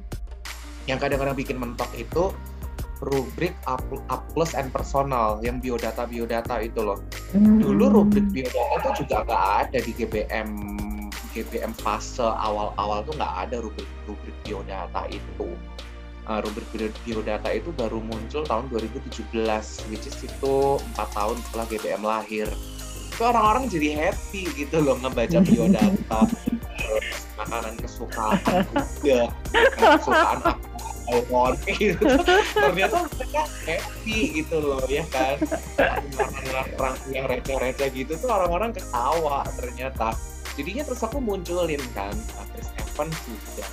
yang 0.86 1.02
kadang-kadang 1.02 1.36
bikin 1.36 1.58
mentok 1.58 1.90
itu 1.98 2.32
rubrik 3.02 3.54
up, 3.70 3.82
up 4.10 4.26
plus 4.34 4.58
and 4.58 4.74
personal 4.74 5.38
yang 5.42 5.62
biodata 5.62 6.06
biodata 6.06 6.62
itu 6.62 6.82
loh. 6.82 7.02
Dulu 7.34 7.86
Hmm. 7.90 7.94
rubrik 7.94 8.26
biodata 8.30 8.94
itu 8.94 9.06
juga 9.06 9.26
nggak 9.26 9.46
ada 9.68 9.78
di 9.82 9.92
GBM 9.94 10.50
GBM 11.38 11.74
fase 11.78 12.26
awal-awal 12.26 13.06
tuh 13.06 13.14
nggak 13.14 13.36
ada 13.46 13.62
rubrik 13.62 13.86
rubrik 14.10 14.34
biodata 14.42 15.06
itu 15.14 15.54
Uh, 16.28 16.44
rubrik 16.44 16.68
bio- 16.76 16.92
biodata 17.08 17.56
itu 17.56 17.72
baru 17.72 18.04
muncul 18.04 18.44
tahun 18.44 18.68
2017 18.68 19.32
which 19.88 20.12
is 20.12 20.18
itu 20.20 20.56
empat 20.92 21.08
tahun 21.16 21.40
setelah 21.48 21.66
GBM 21.72 22.04
lahir. 22.04 22.48
Itu 23.16 23.24
orang-orang 23.24 23.72
jadi 23.72 23.96
happy 23.96 24.44
gitu 24.60 24.84
loh 24.84 25.00
ngebaca 25.00 25.40
biodata 25.40 26.22
terus 26.78 27.32
makanan 27.40 27.74
kesukaan 27.80 28.38
juga 29.00 29.32
kesukaan 29.80 30.40
alkohol 31.08 31.56
gitu. 31.72 32.04
Ternyata 32.52 33.08
mereka 33.08 33.44
happy 33.64 34.20
gitu 34.44 34.58
loh 34.60 34.84
ya 34.92 35.08
kan? 35.08 35.40
Orang 36.76 36.96
yang 37.08 37.26
receh-receh 37.32 37.90
gitu 37.96 38.20
tuh 38.20 38.30
orang-orang 38.30 38.76
ketawa 38.76 39.48
ternyata. 39.56 40.12
Jadinya 40.60 40.84
terus 40.84 41.02
aku 41.06 41.24
munculin 41.24 41.80
kan 41.96 42.12
Chris 42.52 42.68
Evans 42.76 43.16
juga. 43.24 43.68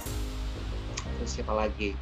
Terus 1.19 1.31
siapa 1.35 1.55
lagi 1.57 1.99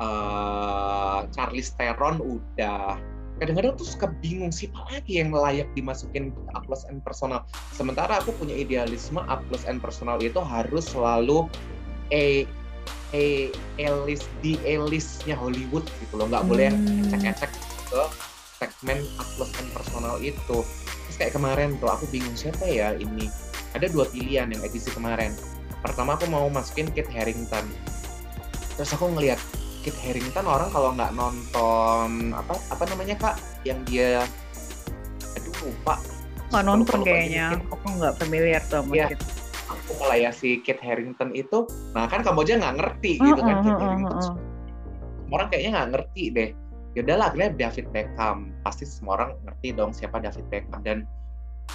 Eh, 0.00 1.18
Charlize 1.36 1.72
Theron 1.76 2.18
udah 2.18 2.96
kadang-kadang 3.40 3.74
tuh 3.74 3.88
suka 3.88 4.06
bingung 4.22 4.54
siapa 4.54 4.86
lagi 4.86 5.18
yang 5.18 5.34
layak 5.34 5.66
dimasukin 5.74 6.30
ke 6.30 6.40
A 6.54 6.62
plus 6.62 6.86
and 6.86 7.02
personal. 7.02 7.42
Sementara 7.74 8.22
aku 8.22 8.30
punya 8.38 8.54
idealisme 8.54 9.18
A 9.18 9.42
plus 9.50 9.66
and 9.66 9.82
personal 9.82 10.22
itu 10.22 10.38
harus 10.38 10.86
selalu 10.90 11.50
A 12.14 12.46
A 13.12 13.26
A 13.82 13.88
list 14.06 14.30
di 14.40 14.56
A 14.62 14.78
listnya 14.78 15.34
Hollywood 15.34 15.84
gitu 16.02 16.14
loh. 16.18 16.30
Nggak 16.30 16.44
boleh 16.46 16.64
yang 16.70 16.78
Hmm. 16.82 17.02
ecek-ecek 17.10 17.50
ke 17.90 18.02
segmen 18.62 19.02
A 19.18 19.24
plus 19.34 19.50
and 19.58 19.70
personal 19.74 20.16
itu. 20.22 20.58
Terus 21.08 21.16
kayak 21.18 21.34
kemarin 21.34 21.76
tuh 21.82 21.90
aku 21.90 22.06
bingung 22.14 22.34
siapa 22.38 22.62
ya 22.64 22.94
ini. 22.94 23.26
Ada 23.74 23.90
dua 23.90 24.06
pilihan 24.06 24.54
yang 24.54 24.62
edisi 24.62 24.92
kemarin. 24.92 25.34
Pertama 25.82 26.14
aku 26.14 26.30
mau 26.30 26.46
masukin 26.46 26.86
Kit 26.94 27.10
Harington. 27.10 27.66
Terus 28.78 28.90
aku 28.94 29.10
ngeliat 29.12 29.40
Kit 29.82 29.98
Harington 29.98 30.46
orang 30.46 30.70
kalau 30.70 30.94
nggak 30.94 31.10
nonton 31.18 32.30
apa 32.30 32.54
apa 32.70 32.84
namanya 32.86 33.18
kak? 33.18 33.34
Yang 33.66 33.78
dia 33.90 34.10
aduh 35.34 35.54
lupa. 35.66 35.98
Nggak 36.54 36.64
nonton 36.64 36.98
kayaknya. 37.02 37.58
aku 37.66 37.86
nggak 37.98 38.14
familiar 38.22 38.62
tuh 38.70 38.86
sama 38.86 38.94
ya, 38.94 39.06
aku 39.66 39.90
mulai 39.98 40.22
ya 40.22 40.30
si 40.30 40.62
Kit 40.62 40.78
Harington 40.78 41.34
itu 41.34 41.66
nah 41.96 42.06
kan 42.06 42.22
kamu 42.22 42.46
aja 42.46 42.54
nggak 42.62 42.76
ngerti 42.78 43.12
gitu 43.18 43.40
kan 43.42 43.56
Kit 43.66 43.76
Harington. 43.76 44.38
orang 45.32 45.48
kayaknya 45.48 45.70
nggak 45.80 45.90
ngerti 45.96 46.24
deh. 46.30 46.50
Yaudahlah 46.92 47.32
akhirnya 47.32 47.50
David 47.56 47.86
Beckham. 47.88 48.52
Pasti 48.60 48.84
semua 48.84 49.16
orang 49.16 49.32
ngerti 49.48 49.72
dong 49.72 49.96
siapa 49.96 50.20
David 50.20 50.44
Beckham. 50.52 50.84
Dan 50.84 50.98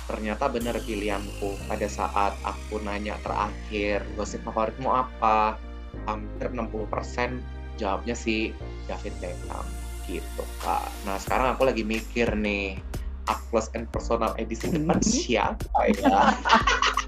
ternyata 0.05 0.45
benar 0.45 0.77
pilihanku. 0.77 1.57
Pada 1.65 1.89
saat 1.89 2.37
aku 2.45 2.77
nanya 2.85 3.17
terakhir 3.25 4.05
gosip 4.13 4.45
favoritmu 4.45 4.85
apa? 4.93 5.57
Hampir 6.05 6.53
60% 6.53 7.56
jawabnya 7.77 8.17
si 8.17 8.51
David 8.89 9.13
Beckham 9.23 9.65
gitu 10.09 10.43
kak 10.63 10.87
nah 11.05 11.15
sekarang 11.21 11.55
aku 11.55 11.69
lagi 11.69 11.83
mikir 11.85 12.27
nih 12.35 12.77
up 13.27 13.39
close 13.51 13.71
and 13.75 13.87
personal 13.91 14.33
edisi 14.35 14.71
depan 14.71 14.99
mm-hmm. 14.99 15.13
siapa 15.13 15.79
ya 15.95 16.21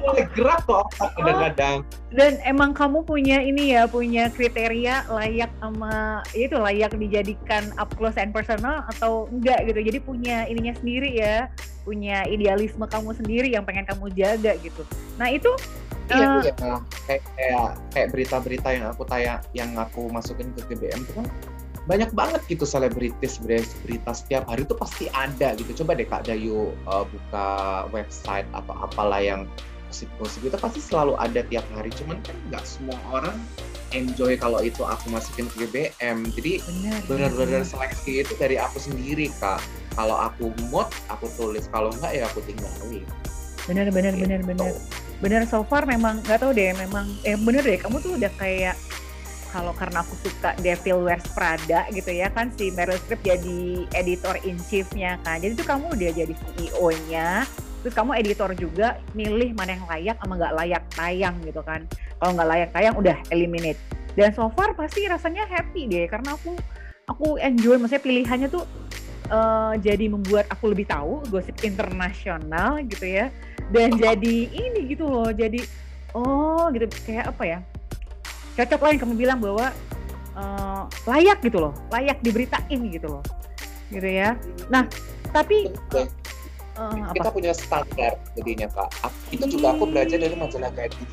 mulai 0.00 0.24
gerak 0.32 0.64
tuh 0.64 0.84
kadang-kadang. 0.96 1.84
Dan 2.08 2.40
emang 2.44 2.72
kamu 2.72 3.04
punya 3.04 3.44
ini 3.44 3.76
ya, 3.76 3.84
punya 3.84 4.32
kriteria 4.32 5.04
layak 5.12 5.52
sama 5.60 6.24
itu 6.32 6.56
layak 6.56 6.96
dijadikan 6.96 7.68
up 7.76 7.92
close 8.00 8.16
and 8.16 8.32
personal 8.32 8.84
atau 8.96 9.28
enggak 9.28 9.68
gitu. 9.68 9.80
Jadi 9.84 9.98
punya 10.00 10.48
ininya 10.48 10.72
sendiri 10.80 11.12
ya, 11.12 11.52
punya 11.84 12.24
idealisme 12.24 12.84
kamu 12.88 13.12
sendiri 13.16 13.48
yang 13.52 13.64
pengen 13.68 13.84
kamu 13.84 14.08
jaga 14.16 14.56
gitu. 14.64 14.82
Nah 15.20 15.28
itu 15.28 15.52
Iya, 16.08 16.24
uh, 16.24 16.40
iya. 16.40 16.52
kayak 17.04 17.22
kayak 17.36 17.68
kayak 17.92 18.08
berita-berita 18.16 18.68
yang 18.72 18.86
aku 18.88 19.02
tayang, 19.04 19.40
yang 19.52 19.70
aku 19.76 20.08
masukin 20.08 20.48
ke 20.56 20.64
GBM 20.72 21.04
itu 21.04 21.12
kan 21.12 21.26
banyak 21.88 22.12
banget 22.12 22.44
gitu 22.52 22.68
selebritis 22.68 23.40
berita 23.40 24.12
setiap 24.12 24.44
hari 24.44 24.68
itu 24.68 24.76
pasti 24.76 25.08
ada 25.12 25.56
gitu. 25.56 25.84
Coba 25.84 25.96
deh 25.96 26.04
Kak 26.04 26.28
Dayu 26.28 26.76
uh, 26.84 27.04
buka 27.08 27.48
website 27.92 28.44
atau 28.52 28.76
apalah 28.76 29.24
yang 29.24 29.48
gosip-gosip 29.88 30.44
itu 30.44 30.56
pasti 30.60 30.80
selalu 30.84 31.16
ada 31.16 31.40
tiap 31.48 31.64
hari. 31.72 31.88
Cuman 31.96 32.20
kan 32.20 32.36
nggak 32.52 32.64
semua 32.68 32.96
orang 33.08 33.36
enjoy 33.96 34.36
kalau 34.36 34.60
itu 34.60 34.84
aku 34.84 35.08
masukin 35.08 35.48
ke 35.48 35.64
GBM 35.64 36.28
jadi 36.36 36.60
benar-benar 37.08 37.64
seleksi 37.64 38.20
itu 38.20 38.36
dari 38.36 38.60
aku 38.60 38.76
sendiri 38.76 39.32
kak. 39.40 39.64
Kalau 39.96 40.14
aku 40.14 40.52
mood 40.68 40.92
aku 41.08 41.24
tulis. 41.40 41.64
Kalau 41.72 41.88
enggak 41.96 42.20
ya 42.20 42.28
aku 42.28 42.44
tinggalin. 42.44 43.04
Benar 43.64 43.88
benar 43.88 44.12
gitu. 44.12 44.76
Benar 45.18 45.42
so 45.50 45.66
far 45.66 45.82
memang 45.82 46.22
nggak 46.22 46.38
tahu 46.46 46.54
deh 46.54 46.70
memang 46.78 47.10
eh 47.26 47.34
bener 47.34 47.66
deh 47.66 47.78
kamu 47.78 47.98
tuh 47.98 48.14
udah 48.14 48.30
kayak 48.38 48.78
kalau 49.48 49.72
karena 49.72 50.04
aku 50.04 50.14
suka 50.20 50.52
Devil 50.60 51.08
Wears 51.08 51.24
Prada 51.32 51.88
gitu 51.90 52.12
ya 52.12 52.28
kan 52.28 52.52
si 52.54 52.68
Meryl 52.68 53.00
Streep 53.00 53.24
jadi 53.24 53.88
editor 53.96 54.36
in 54.44 54.60
chiefnya 54.68 55.16
kan. 55.24 55.40
Jadi 55.40 55.56
itu 55.56 55.64
kamu 55.64 55.96
udah 55.96 56.10
jadi 56.12 56.34
CEO-nya 56.36 57.48
terus 57.78 57.94
kamu 57.94 58.18
editor 58.18 58.50
juga 58.58 58.98
milih 59.14 59.54
mana 59.54 59.78
yang 59.78 59.86
layak 59.86 60.16
sama 60.18 60.34
nggak 60.36 60.54
layak 60.54 60.84
tayang 60.92 61.36
gitu 61.46 61.64
kan. 61.64 61.88
Kalau 62.20 62.32
nggak 62.36 62.48
layak 62.48 62.70
tayang 62.76 62.94
udah 62.98 63.16
eliminate. 63.32 63.80
Dan 64.18 64.34
so 64.34 64.52
far 64.52 64.76
pasti 64.76 65.06
rasanya 65.08 65.48
happy 65.48 65.88
deh 65.88 66.04
karena 66.10 66.36
aku 66.36 66.52
aku 67.08 67.40
enjoy 67.40 67.80
maksudnya 67.80 68.04
pilihannya 68.04 68.48
tuh 68.52 68.68
uh, 69.32 69.74
jadi 69.80 70.12
membuat 70.12 70.50
aku 70.52 70.74
lebih 70.76 70.90
tahu 70.90 71.24
gosip 71.32 71.56
internasional 71.64 72.82
gitu 72.84 73.06
ya 73.08 73.32
dan 73.68 73.92
jadi 73.96 74.36
ini 74.48 74.92
gitu 74.96 75.04
loh 75.08 75.28
jadi 75.28 75.60
oh 76.16 76.68
gitu 76.72 76.88
kayak 77.04 77.32
apa 77.32 77.44
ya 77.44 77.58
cocok 78.56 78.80
lah 78.80 78.90
yang 78.90 79.00
kamu 79.00 79.14
bilang 79.14 79.38
bahwa 79.38 79.70
uh, 80.34 80.82
layak 81.06 81.38
gitu 81.44 81.58
loh 81.62 81.74
layak 81.92 82.18
diberitain 82.24 82.80
gitu 82.90 83.06
loh 83.06 83.24
gitu 83.88 84.08
ya. 84.08 84.36
Nah 84.68 84.84
tapi 85.32 85.72
uh, 85.96 87.12
kita 87.12 87.28
apa? 87.28 87.34
punya 87.34 87.52
standar 87.52 88.16
jadinya 88.36 88.68
kak 88.72 88.88
itu 89.32 89.44
juga 89.58 89.76
aku 89.76 89.84
belajar 89.88 90.18
dari 90.20 90.36
majalah 90.36 90.72
gadis. 90.72 91.12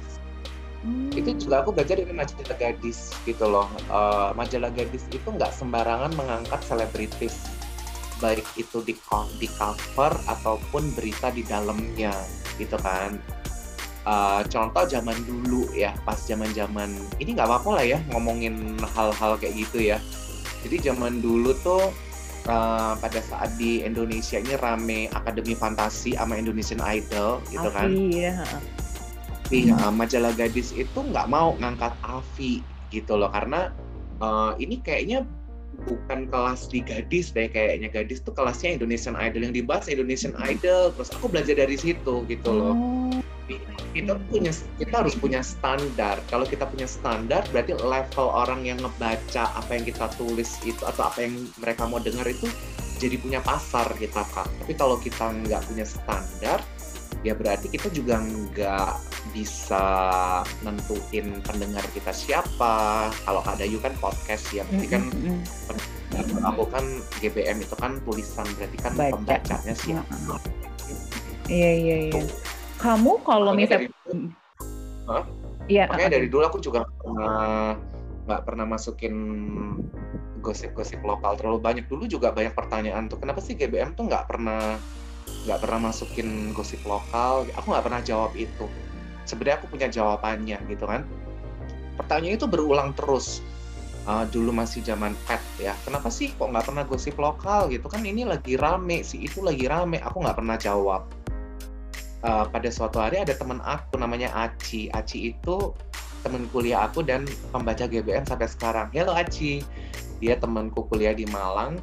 Hmm. 0.85 1.09
itu 1.17 1.33
juga 1.41 1.65
aku 1.65 1.73
belajar 1.73 1.97
dari 1.97 2.13
majalah 2.13 2.57
gadis 2.61 3.09
gitu 3.25 3.45
loh. 3.49 3.65
Uh, 3.89 4.29
majalah 4.37 4.69
gadis 4.69 5.09
itu 5.09 5.25
nggak 5.25 5.49
sembarangan 5.49 6.13
mengangkat 6.13 6.61
selebritis 6.61 7.41
baik 8.21 8.45
itu 8.55 8.79
di 8.85 8.93
di 9.41 9.47
cover 9.59 10.13
ataupun 10.29 10.93
berita 10.95 11.33
di 11.33 11.43
dalamnya 11.43 12.13
gitu 12.57 12.77
kan 12.79 13.19
uh, 14.07 14.41
contoh 14.47 14.83
zaman 14.87 15.15
dulu 15.27 15.67
ya 15.75 15.91
pas 16.07 16.17
zaman 16.23 16.49
zaman 16.55 16.93
ini 17.19 17.35
nggak 17.35 17.47
apa-apa 17.47 17.69
lah 17.81 17.85
ya 17.85 17.99
ngomongin 18.13 18.79
hal-hal 18.95 19.35
kayak 19.39 19.55
gitu 19.55 19.93
ya 19.93 19.97
jadi 20.65 20.93
zaman 20.93 21.21
dulu 21.21 21.53
tuh 21.61 21.93
uh, 22.49 22.93
pada 22.97 23.19
saat 23.21 23.53
di 23.57 23.85
Indonesia 23.85 24.41
ini 24.41 24.57
rame 24.57 24.99
Akademi 25.13 25.53
Fantasi 25.53 26.17
sama 26.17 26.37
Indonesian 26.41 26.81
Idol 26.81 27.41
gitu 27.53 27.69
kan. 27.69 27.89
Iya. 27.93 28.41
Iya, 29.53 29.93
majalah 29.93 30.33
gadis 30.33 30.73
itu 30.73 30.97
nggak 30.97 31.29
mau 31.29 31.53
ngangkat 31.61 31.93
Avi 32.01 32.65
gitu 32.89 33.13
loh 33.13 33.29
karena 33.29 33.69
uh, 34.17 34.57
ini 34.57 34.81
kayaknya 34.81 35.21
bukan 35.83 36.31
kelas 36.31 36.71
di 36.71 36.79
gadis 36.79 37.35
deh 37.35 37.51
kayaknya 37.51 37.91
gadis 37.91 38.23
tuh 38.23 38.31
kelasnya 38.31 38.79
Indonesian 38.79 39.19
Idol 39.19 39.51
yang 39.51 39.55
dibahas 39.55 39.91
Indonesian 39.91 40.31
Idol 40.39 40.95
terus 40.95 41.11
aku 41.11 41.27
belajar 41.27 41.59
dari 41.59 41.75
situ 41.75 42.23
gitu 42.27 42.49
loh. 42.49 42.73
Oh 42.73 43.05
kita 43.95 44.19
punya 44.27 44.51
kita 44.75 44.95
harus 45.05 45.15
punya 45.15 45.39
standar. 45.39 46.19
Kalau 46.27 46.43
kita 46.43 46.67
punya 46.67 46.83
standar, 46.89 47.47
berarti 47.55 47.77
level 47.79 48.27
orang 48.27 48.67
yang 48.67 48.77
ngebaca 48.83 49.55
apa 49.55 49.71
yang 49.71 49.87
kita 49.87 50.11
tulis 50.19 50.59
itu 50.67 50.83
atau 50.83 51.07
apa 51.07 51.23
yang 51.23 51.47
mereka 51.63 51.87
mau 51.87 52.03
dengar 52.03 52.27
itu 52.27 52.51
jadi 52.99 53.15
punya 53.19 53.39
pasar 53.39 53.87
kita 53.95 54.27
kak. 54.35 54.47
Tapi 54.63 54.73
kalau 54.75 54.99
kita 54.99 55.31
nggak 55.47 55.63
punya 55.71 55.87
standar, 55.87 56.59
ya 57.25 57.33
berarti 57.33 57.73
kita 57.73 57.89
juga 57.89 58.21
nggak 58.21 58.91
bisa 59.33 59.83
nentuin 60.61 61.41
pendengar 61.41 61.81
kita 61.91 62.13
siapa. 62.13 63.09
Kalau 63.25 63.41
ada 63.41 63.65
you 63.65 63.81
kan 63.81 63.97
podcast 63.97 64.45
ya, 64.53 64.61
berarti 64.69 64.87
kan 64.93 65.03
mm 65.09 65.41
-hmm. 65.41 66.45
aku 66.45 66.63
kan 66.69 66.85
GBM 67.17 67.65
itu 67.65 67.75
kan 67.75 67.97
tulisan, 68.05 68.45
berarti 68.53 68.77
kan 68.77 68.93
Baca. 68.93 69.11
pembacanya 69.17 69.73
siapa. 69.73 70.37
Iya 71.49 71.71
iya 71.73 71.97
iya 72.13 72.23
kamu 72.79 73.11
kalau 73.23 73.51
misalnya 73.55 73.89
Iya. 75.65 75.89
Makanya 75.89 76.21
dari 76.21 76.27
dulu 76.29 76.45
aku 76.45 76.61
juga 76.61 76.85
nggak 78.25 78.41
pernah 78.45 78.65
masukin 78.69 79.13
gosip-gosip 80.41 81.01
lokal 81.01 81.41
terlalu 81.41 81.57
banyak 81.57 81.85
dulu 81.89 82.05
juga 82.05 82.29
banyak 82.29 82.53
pertanyaan 82.53 83.09
tuh 83.09 83.17
kenapa 83.17 83.41
sih 83.41 83.57
GBM 83.57 83.97
tuh 83.97 84.05
nggak 84.05 84.29
pernah 84.29 84.77
nggak 85.45 85.61
pernah 85.61 85.89
masukin 85.89 86.51
gosip 86.51 86.81
lokal. 86.85 87.45
Aku 87.57 87.71
nggak 87.71 87.85
pernah 87.85 88.01
jawab 88.01 88.33
itu. 88.33 88.65
Sebenarnya 89.25 89.61
aku 89.61 89.67
punya 89.69 89.87
jawabannya 89.89 90.57
gitu 90.69 90.85
kan. 90.85 91.05
Pertanyaan 91.97 92.37
itu 92.37 92.47
berulang 92.49 92.93
terus. 92.97 93.41
Uh, 94.05 94.21
dulu 94.29 94.53
masih 94.53 94.85
zaman 94.85 95.17
pet 95.25 95.41
ya. 95.57 95.73
Kenapa 95.81 96.13
sih 96.13 96.29
kok 96.37 96.45
nggak 96.45 96.69
pernah 96.69 96.85
gosip 96.85 97.17
lokal 97.17 97.73
gitu 97.73 97.89
kan? 97.89 98.05
Ini 98.05 98.29
lagi 98.29 98.53
rame 98.53 99.01
sih 99.01 99.25
itu 99.25 99.41
lagi 99.41 99.65
rame. 99.65 99.97
Aku 100.01 100.21
nggak 100.21 100.37
pernah 100.37 100.57
jawab. 100.61 101.09
Uh, 102.25 102.45
pada 102.49 102.69
suatu 102.69 103.01
hari 103.01 103.21
ada 103.21 103.33
teman 103.33 103.61
aku 103.65 103.97
namanya 103.97 104.29
Aci. 104.33 104.93
Aci 104.93 105.33
itu 105.33 105.73
teman 106.25 106.49
kuliah 106.49 106.89
aku 106.89 107.05
dan 107.05 107.25
pembaca 107.53 107.85
GBM 107.85 108.25
sampai 108.25 108.49
sekarang. 108.49 108.89
Hello 108.93 109.13
Aci, 109.13 109.61
dia 110.17 110.37
temanku 110.37 110.85
kuliah 110.89 111.13
di 111.13 111.25
Malang. 111.29 111.77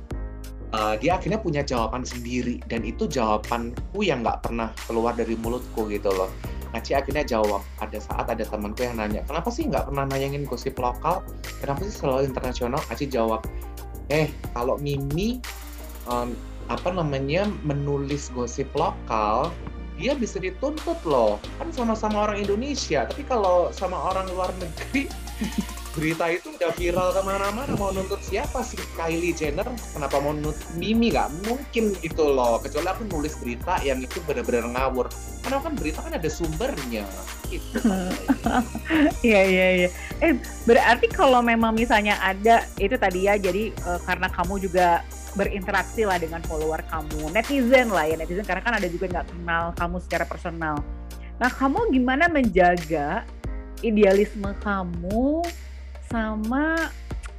Uh, 0.73 0.97
dia 0.97 1.21
akhirnya 1.21 1.37
punya 1.37 1.61
jawaban 1.61 2.01
sendiri 2.01 2.57
dan 2.65 2.81
itu 2.81 3.05
jawabanku 3.05 4.01
yang 4.01 4.25
nggak 4.25 4.41
pernah 4.41 4.73
keluar 4.89 5.13
dari 5.13 5.37
mulutku 5.37 5.85
gitu 5.93 6.09
loh. 6.09 6.33
Aci 6.73 6.97
akhirnya 6.97 7.29
jawab 7.29 7.61
pada 7.77 8.01
saat 8.01 8.25
ada 8.33 8.49
temanku 8.49 8.81
yang 8.81 8.97
nanya, 8.97 9.21
kenapa 9.29 9.53
sih 9.53 9.69
nggak 9.69 9.93
pernah 9.93 10.09
nanyangin 10.09 10.49
gosip 10.49 10.81
lokal? 10.81 11.21
Kenapa 11.61 11.85
sih 11.85 11.93
selalu 11.93 12.33
internasional? 12.33 12.81
Aci 12.89 13.05
jawab, 13.05 13.45
eh 14.09 14.33
kalau 14.57 14.81
Mimi 14.81 15.45
um, 16.09 16.33
apa 16.73 16.89
namanya 16.89 17.49
menulis 17.67 18.33
gosip 18.33 18.69
lokal 18.73 19.53
dia 20.01 20.17
bisa 20.17 20.41
dituntut 20.41 20.97
loh 21.05 21.37
kan 21.61 21.69
sama-sama 21.69 22.27
orang 22.29 22.41
Indonesia 22.43 23.05
tapi 23.05 23.23
kalau 23.29 23.69
sama 23.75 23.99
orang 23.99 24.25
luar 24.33 24.51
negeri 24.57 25.07
berita 25.93 26.25
itu 26.33 26.49
udah 26.57 26.73
viral 26.73 27.09
ke 27.13 27.21
mana-mana 27.21 27.73
mau 27.77 27.93
nuntut 27.93 28.21
siapa 28.25 28.65
sih? 28.65 28.81
Kylie 28.97 29.37
Jenner 29.37 29.69
kenapa 29.93 30.17
mau 30.19 30.33
nuntut 30.33 30.57
Mimi? 30.77 31.13
Nggak 31.13 31.29
mungkin 31.45 31.93
gitu 32.01 32.33
loh. 32.33 32.57
Kecuali 32.61 32.89
aku 32.89 33.05
nulis 33.13 33.37
berita 33.37 33.77
yang 33.85 34.01
itu 34.01 34.19
benar-benar 34.25 34.73
ngawur. 34.73 35.07
Karena 35.45 35.59
kan 35.61 35.73
berita 35.77 35.99
kan 36.01 36.13
ada 36.17 36.31
sumbernya. 36.33 37.05
Gitu. 37.49 37.77
Iya 39.23 39.43
iya 39.49 39.67
iya. 39.77 39.89
Eh 40.21 40.35
berarti 40.67 41.07
kalau 41.13 41.41
memang 41.41 41.73
misalnya 41.73 42.19
ada 42.21 42.67
itu 42.77 42.97
tadi 42.99 43.31
ya 43.31 43.39
jadi 43.39 43.73
uh, 43.87 44.01
karena 44.03 44.29
kamu 44.29 44.61
juga 44.61 45.07
berinteraksi 45.33 46.05
lah 46.05 46.21
dengan 46.21 46.45
follower 46.45 46.85
kamu 46.93 47.33
netizen 47.33 47.89
lah 47.89 48.05
ya 48.05 48.21
netizen 48.21 48.45
karena 48.45 48.61
kan 48.61 48.77
ada 48.77 48.89
juga 48.89 49.09
nggak 49.09 49.27
kenal 49.33 49.65
kamu 49.79 49.97
secara 50.05 50.25
personal. 50.29 50.77
Nah 51.41 51.51
kamu 51.51 51.93
gimana 51.95 52.29
menjaga 52.29 53.25
idealisme 53.83 54.53
kamu 54.63 55.43
sama 56.13 56.93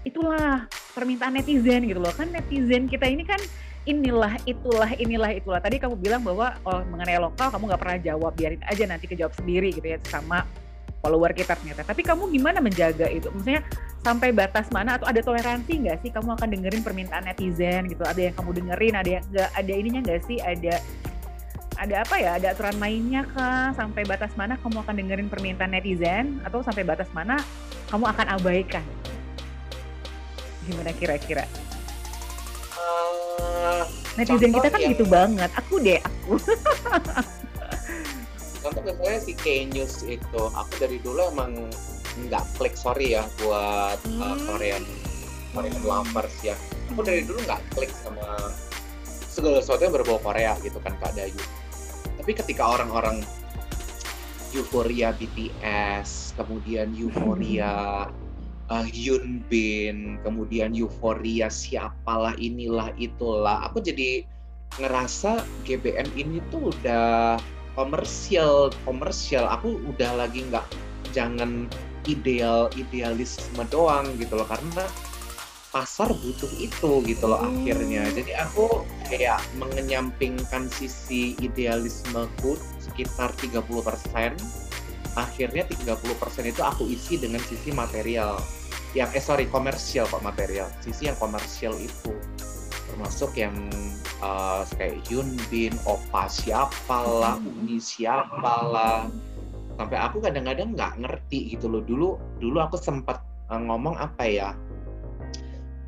itulah 0.04 0.66
permintaan 0.98 1.38
netizen 1.38 1.86
gitu 1.86 2.02
loh. 2.02 2.12
Kan 2.12 2.34
netizen 2.34 2.90
kita 2.90 3.06
ini 3.06 3.24
kan 3.24 3.40
inilah 3.86 4.40
itulah 4.50 4.90
inilah 4.98 5.32
itulah. 5.36 5.62
Tadi 5.62 5.78
kamu 5.78 5.96
bilang 6.02 6.22
bahwa 6.26 6.58
oh, 6.66 6.82
mengenai 6.90 7.22
lokal 7.22 7.54
kamu 7.54 7.64
nggak 7.70 7.82
pernah 7.82 8.00
jawab 8.02 8.34
biarin 8.34 8.62
aja 8.66 8.84
nanti 8.90 9.06
kejawab 9.06 9.38
sendiri 9.38 9.72
gitu 9.76 9.86
ya 9.86 10.02
sama 10.10 10.44
follower 11.04 11.36
kita 11.36 11.60
ternyata. 11.60 11.84
Tapi 11.84 12.02
kamu 12.02 12.32
gimana 12.32 12.64
menjaga 12.64 13.12
itu? 13.12 13.28
Maksudnya 13.30 13.62
sampai 14.04 14.32
batas 14.32 14.72
mana 14.72 14.96
atau 15.00 15.08
ada 15.08 15.20
toleransi 15.20 15.84
nggak 15.84 15.98
sih 16.04 16.12
kamu 16.16 16.36
akan 16.40 16.48
dengerin 16.48 16.82
permintaan 16.84 17.24
netizen 17.28 17.92
gitu? 17.92 18.04
Ada 18.08 18.32
yang 18.32 18.36
kamu 18.40 18.50
dengerin 18.64 18.94
ada 18.96 19.10
yang 19.20 19.24
nggak 19.28 19.50
ada 19.52 19.74
ininya 19.76 20.02
nggak 20.04 20.22
sih? 20.24 20.40
Ada 20.40 20.80
ada 21.74 21.96
apa 22.08 22.16
ya? 22.16 22.40
Ada 22.40 22.56
aturan 22.56 22.80
mainnya 22.80 23.28
kah? 23.36 23.76
Sampai 23.76 24.08
batas 24.08 24.32
mana 24.40 24.56
kamu 24.64 24.80
akan 24.80 24.96
dengerin 24.96 25.28
permintaan 25.28 25.76
netizen? 25.76 26.40
Atau 26.48 26.64
sampai 26.64 26.88
batas 26.88 27.12
mana 27.12 27.36
kamu 27.94 28.10
akan 28.10 28.28
abaikan. 28.42 28.86
Gimana 30.66 30.90
kira-kira? 30.98 31.46
Uh, 32.74 33.86
netizen 34.18 34.50
kita 34.50 34.74
kan 34.74 34.82
yang... 34.82 34.98
gitu 34.98 35.06
banget. 35.06 35.54
Aku 35.62 35.78
deh 35.78 36.02
aku. 36.02 36.42
Contoh 38.66 38.82
misalnya 38.82 39.20
si 39.22 39.38
K-News 39.38 40.10
itu 40.10 40.42
aku 40.58 40.74
dari 40.82 40.98
dulu 41.06 41.22
emang 41.38 41.70
nggak 42.26 42.42
klik 42.58 42.74
sorry 42.74 43.14
ya 43.14 43.22
buat 43.46 44.02
uh, 44.02 44.10
hmm. 44.10 44.26
uh, 44.26 44.38
Korean 44.50 44.84
Korean 45.54 45.78
lovers 45.86 46.34
ya. 46.42 46.58
Aku 46.90 47.06
dari 47.06 47.22
dulu 47.22 47.46
nggak 47.46 47.62
klik 47.78 47.94
sama 48.02 48.50
segala 49.30 49.62
sesuatu 49.62 49.86
yang 49.86 49.94
berbau 49.94 50.18
Korea 50.18 50.58
gitu 50.66 50.82
kan 50.82 50.98
Kak 50.98 51.14
Dayu. 51.14 51.38
Tapi 52.18 52.32
ketika 52.34 52.74
orang-orang 52.74 53.22
euforia 54.54 55.12
BTS 55.18 56.38
kemudian 56.38 56.94
euforia 56.94 58.08
uh, 58.72 58.86
Hyun 58.86 59.44
Bin, 59.52 60.18
kemudian 60.22 60.72
euforia 60.74 61.52
siapalah 61.52 62.38
inilah 62.40 62.94
itulah. 62.96 63.68
Aku 63.72 63.84
jadi 63.84 64.24
ngerasa 64.82 65.46
GBN 65.68 66.10
ini 66.18 66.42
tuh 66.50 66.74
udah 66.74 67.38
komersial, 67.78 68.74
komersial. 68.88 69.46
Aku 69.50 69.78
udah 69.94 70.18
lagi 70.18 70.46
nggak 70.48 70.66
jangan 71.14 71.70
ideal 72.10 72.68
idealisme 72.76 73.64
doang 73.72 74.10
gitu 74.20 74.36
loh 74.36 74.48
karena 74.50 74.84
pasar 75.74 76.12
butuh 76.12 76.52
itu 76.62 77.02
gitu 77.06 77.26
loh 77.26 77.42
hmm. 77.42 77.50
akhirnya. 77.50 78.04
Jadi 78.14 78.32
aku 78.38 78.86
kayak 79.10 79.42
mengenyampingkan 79.58 80.70
sisi 80.70 81.38
idealismeku 81.42 82.58
sekitar 82.84 83.32
30% 83.40 83.64
akhirnya 85.14 85.64
30% 85.70 86.50
itu 86.50 86.62
aku 86.62 86.90
isi 86.90 87.22
dengan 87.22 87.42
sisi 87.42 87.70
material. 87.70 88.42
Yang 88.94 89.10
eh 89.18 89.24
sorry 89.24 89.46
komersial 89.50 90.06
kok 90.10 90.22
material. 90.22 90.70
Sisi 90.82 91.10
yang 91.10 91.18
komersial 91.18 91.74
itu. 91.78 92.14
Termasuk 92.90 93.34
yang 93.38 93.54
uh, 94.22 94.62
kayak 94.78 95.02
Hyun 95.10 95.34
Bin, 95.50 95.74
Opa 95.90 96.30
siapalah, 96.30 97.42
hmm. 97.42 97.50
Uni 97.66 97.78
siapalah. 97.82 99.10
Sampai 99.74 99.98
aku 99.98 100.22
kadang-kadang 100.22 100.78
nggak 100.78 101.02
ngerti 101.02 101.58
gitu 101.58 101.70
loh. 101.70 101.82
Dulu 101.82 102.38
dulu 102.38 102.58
aku 102.62 102.78
sempat 102.78 103.22
uh, 103.50 103.58
ngomong 103.58 103.98
apa 103.98 104.24
ya? 104.30 104.50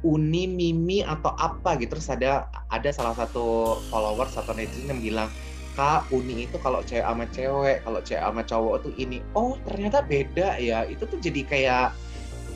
Uni 0.06 0.46
Mimi 0.46 1.02
atau 1.02 1.34
apa 1.38 1.78
gitu. 1.82 1.98
Terus 1.98 2.10
ada 2.14 2.50
ada 2.70 2.90
salah 2.94 3.18
satu 3.18 3.78
followers 3.90 4.38
atau 4.38 4.54
netizen 4.54 4.94
yang 4.94 5.02
bilang 5.02 5.30
kak 5.76 6.08
uni 6.16 6.48
itu 6.48 6.56
kalau 6.64 6.80
cewek 6.82 7.04
sama 7.04 7.28
cewek 7.30 7.78
kalau 7.84 8.00
cewek 8.00 8.24
sama 8.24 8.42
cowok 8.48 8.76
tuh 8.88 8.94
ini 8.96 9.20
oh 9.36 9.60
ternyata 9.68 10.02
beda 10.02 10.58
ya. 10.58 10.88
Itu 10.88 11.04
tuh 11.06 11.20
jadi 11.20 11.44
kayak 11.44 11.88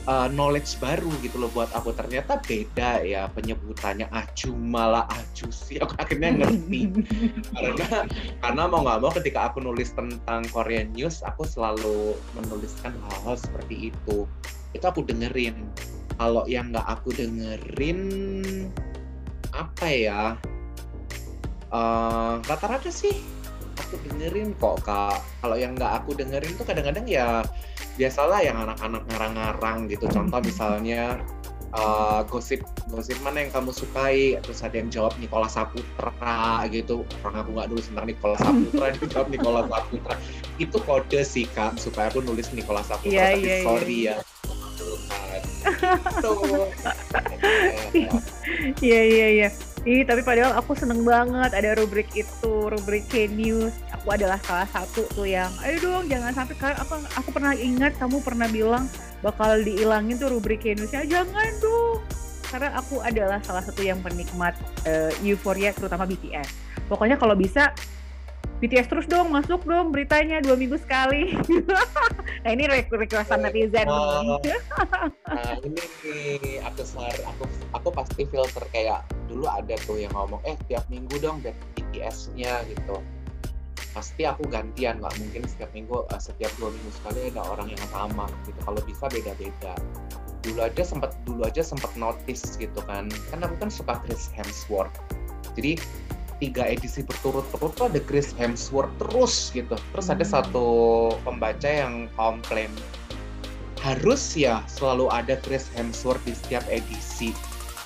uh, 0.08 0.28
knowledge 0.32 0.80
baru 0.80 1.12
gitu 1.20 1.36
loh 1.36 1.52
buat 1.52 1.68
aku. 1.76 1.92
Ternyata 1.92 2.40
beda 2.40 3.04
ya 3.04 3.28
penyebutannya. 3.36 4.08
Aju 4.08 4.50
malah 4.56 5.04
aju 5.12 5.46
sih 5.52 5.76
aku 5.78 5.92
akhirnya 6.00 6.40
ngerti. 6.40 6.80
Karena 7.54 8.08
karena 8.40 8.62
mau 8.66 8.80
nggak 8.80 9.00
mau 9.04 9.12
ketika 9.12 9.52
aku 9.52 9.60
nulis 9.60 9.92
tentang 9.92 10.42
Korean 10.50 10.90
news 10.96 11.20
aku 11.20 11.44
selalu 11.44 12.16
menuliskan 12.34 12.96
hal-hal 12.96 13.36
seperti 13.36 13.92
itu. 13.92 14.24
Itu 14.72 14.84
aku 14.88 15.04
dengerin. 15.04 15.68
Kalau 16.16 16.44
yang 16.48 16.72
nggak 16.72 16.84
aku 16.84 17.16
dengerin 17.16 18.00
apa 19.50 19.86
ya 19.90 20.22
eh, 21.70 22.34
rata-rata 22.44 22.90
sih 22.90 23.14
aku 23.80 23.96
dengerin 24.06 24.54
kok 24.60 24.84
kak. 24.86 25.18
Kalau 25.42 25.58
yang 25.58 25.74
nggak 25.74 26.04
aku 26.04 26.14
dengerin 26.14 26.54
tuh 26.54 26.68
kadang-kadang 26.68 27.08
ya 27.08 27.42
biasalah 27.98 28.44
yang 28.44 28.60
anak-anak 28.60 29.02
ngarang-ngarang 29.10 29.88
gitu. 29.90 30.06
Contoh 30.06 30.38
misalnya 30.44 31.18
uh, 31.74 32.22
gosip 32.28 32.62
gosip 32.90 33.18
mana 33.26 33.42
yang 33.46 33.50
kamu 33.50 33.74
sukai 33.74 34.38
terus 34.42 34.62
ada 34.62 34.78
yang 34.78 34.90
jawab 34.92 35.16
Nikola 35.18 35.48
Saputra 35.50 36.62
gitu. 36.70 37.02
Orang 37.26 37.42
aku 37.42 37.50
nggak 37.56 37.68
nulis 37.72 37.86
tentang 37.90 38.06
Nikola 38.06 38.36
Saputra 38.38 38.86
dia 38.94 39.06
jawab 39.10 39.28
Nikola 39.32 39.66
Saputra. 39.66 40.14
Itu 40.60 40.78
kode 40.84 41.24
sih 41.26 41.48
kak 41.50 41.80
supaya 41.82 42.12
aku 42.12 42.22
nulis 42.22 42.52
Nikola 42.54 42.84
Saputra 42.86 43.10
yeah, 43.10 43.34
tapi 43.34 43.48
yeah, 43.48 43.62
sorry 43.66 43.98
yeah. 44.06 44.18
ya. 44.18 44.28
Iya 48.80 49.02
iya 49.06 49.28
iya. 49.28 49.48
Ih, 49.88 50.04
tapi 50.04 50.20
padahal 50.20 50.60
aku 50.60 50.76
seneng 50.76 51.08
banget 51.08 51.56
ada 51.56 51.72
rubrik 51.72 52.12
itu, 52.12 52.52
rubrik 52.68 53.08
K-News. 53.08 53.72
Aku 53.96 54.12
adalah 54.12 54.36
salah 54.44 54.68
satu 54.68 55.08
tuh 55.08 55.24
yang, 55.24 55.48
ayo 55.64 55.80
dong 55.80 56.04
jangan 56.04 56.36
sampai 56.36 56.52
karena 56.60 56.76
aku 56.84 57.00
aku 57.16 57.28
pernah 57.32 57.56
ingat 57.56 57.96
kamu 57.96 58.20
pernah 58.20 58.44
bilang 58.44 58.84
bakal 59.24 59.56
dihilangin 59.56 60.20
tuh 60.20 60.28
rubrik 60.36 60.60
K-News. 60.60 60.92
Ya 60.92 61.08
jangan 61.08 61.48
dong. 61.64 62.04
Karena 62.52 62.76
aku 62.76 63.00
adalah 63.00 63.40
salah 63.40 63.64
satu 63.64 63.80
yang 63.80 64.04
penikmat 64.04 64.52
uh, 64.84 65.08
Euphoria 65.24 65.72
terutama 65.72 66.04
BTS. 66.04 66.52
Pokoknya 66.84 67.16
kalau 67.16 67.32
bisa 67.32 67.72
BTS 68.60 68.92
terus 68.92 69.06
dong 69.08 69.32
masuk 69.32 69.64
dong 69.64 69.88
beritanya 69.88 70.44
dua 70.44 70.52
minggu 70.52 70.76
sekali. 70.76 71.32
nah 72.44 72.50
ini 72.52 72.68
requestan 72.68 73.40
netizen. 73.40 73.88
Uh, 73.88 74.36
nah 75.34 75.56
ini 75.64 75.80
nih 76.44 76.60
aku 76.68 76.84
sar 76.84 77.16
aku 77.24 77.48
aku 77.72 77.88
pasti 77.88 78.28
filter 78.28 78.60
kayak 78.68 79.08
dulu 79.32 79.48
ada 79.48 79.72
tuh 79.88 79.96
yang 79.96 80.12
ngomong 80.12 80.44
eh 80.44 80.60
tiap 80.68 80.84
minggu 80.92 81.16
dong 81.24 81.40
BTS-nya 81.40 82.60
gitu. 82.68 83.00
Pasti 83.96 84.28
aku 84.28 84.44
gantian 84.52 85.00
nggak 85.00 85.16
mungkin 85.16 85.48
setiap 85.48 85.72
minggu 85.72 86.04
uh, 86.12 86.20
setiap 86.20 86.52
dua 86.60 86.68
minggu 86.68 86.92
sekali 87.00 87.32
ada 87.32 87.40
orang 87.48 87.72
yang 87.72 87.84
sama 87.88 88.28
gitu. 88.44 88.60
Kalau 88.60 88.80
bisa 88.84 89.08
beda-beda. 89.08 89.72
Dulu 90.44 90.60
aja 90.60 90.84
sempat 90.84 91.16
dulu 91.24 91.48
aja 91.48 91.64
sempat 91.64 91.96
notice 91.96 92.60
gitu 92.60 92.80
kan. 92.84 93.08
Kan 93.32 93.40
aku 93.40 93.56
kan 93.56 93.72
suka 93.72 93.96
Chris 94.04 94.28
Hemsworth. 94.36 94.92
Jadi 95.56 95.80
tiga 96.40 96.64
edisi 96.64 97.04
berturut-turut 97.04 97.76
tuh 97.76 97.86
ada 97.92 98.00
Chris 98.02 98.32
Hemsworth 98.34 98.90
terus 98.96 99.52
gitu. 99.52 99.76
Terus 99.76 100.06
hmm. 100.08 100.14
ada 100.18 100.24
satu 100.24 100.66
pembaca 101.22 101.68
yang 101.68 102.08
komplain 102.16 102.72
harus 103.80 104.36
ya 104.36 104.60
selalu 104.68 105.08
ada 105.08 105.40
Chris 105.40 105.68
Hemsworth 105.76 106.20
di 106.24 106.32
setiap 106.36 106.64
edisi. 106.68 107.32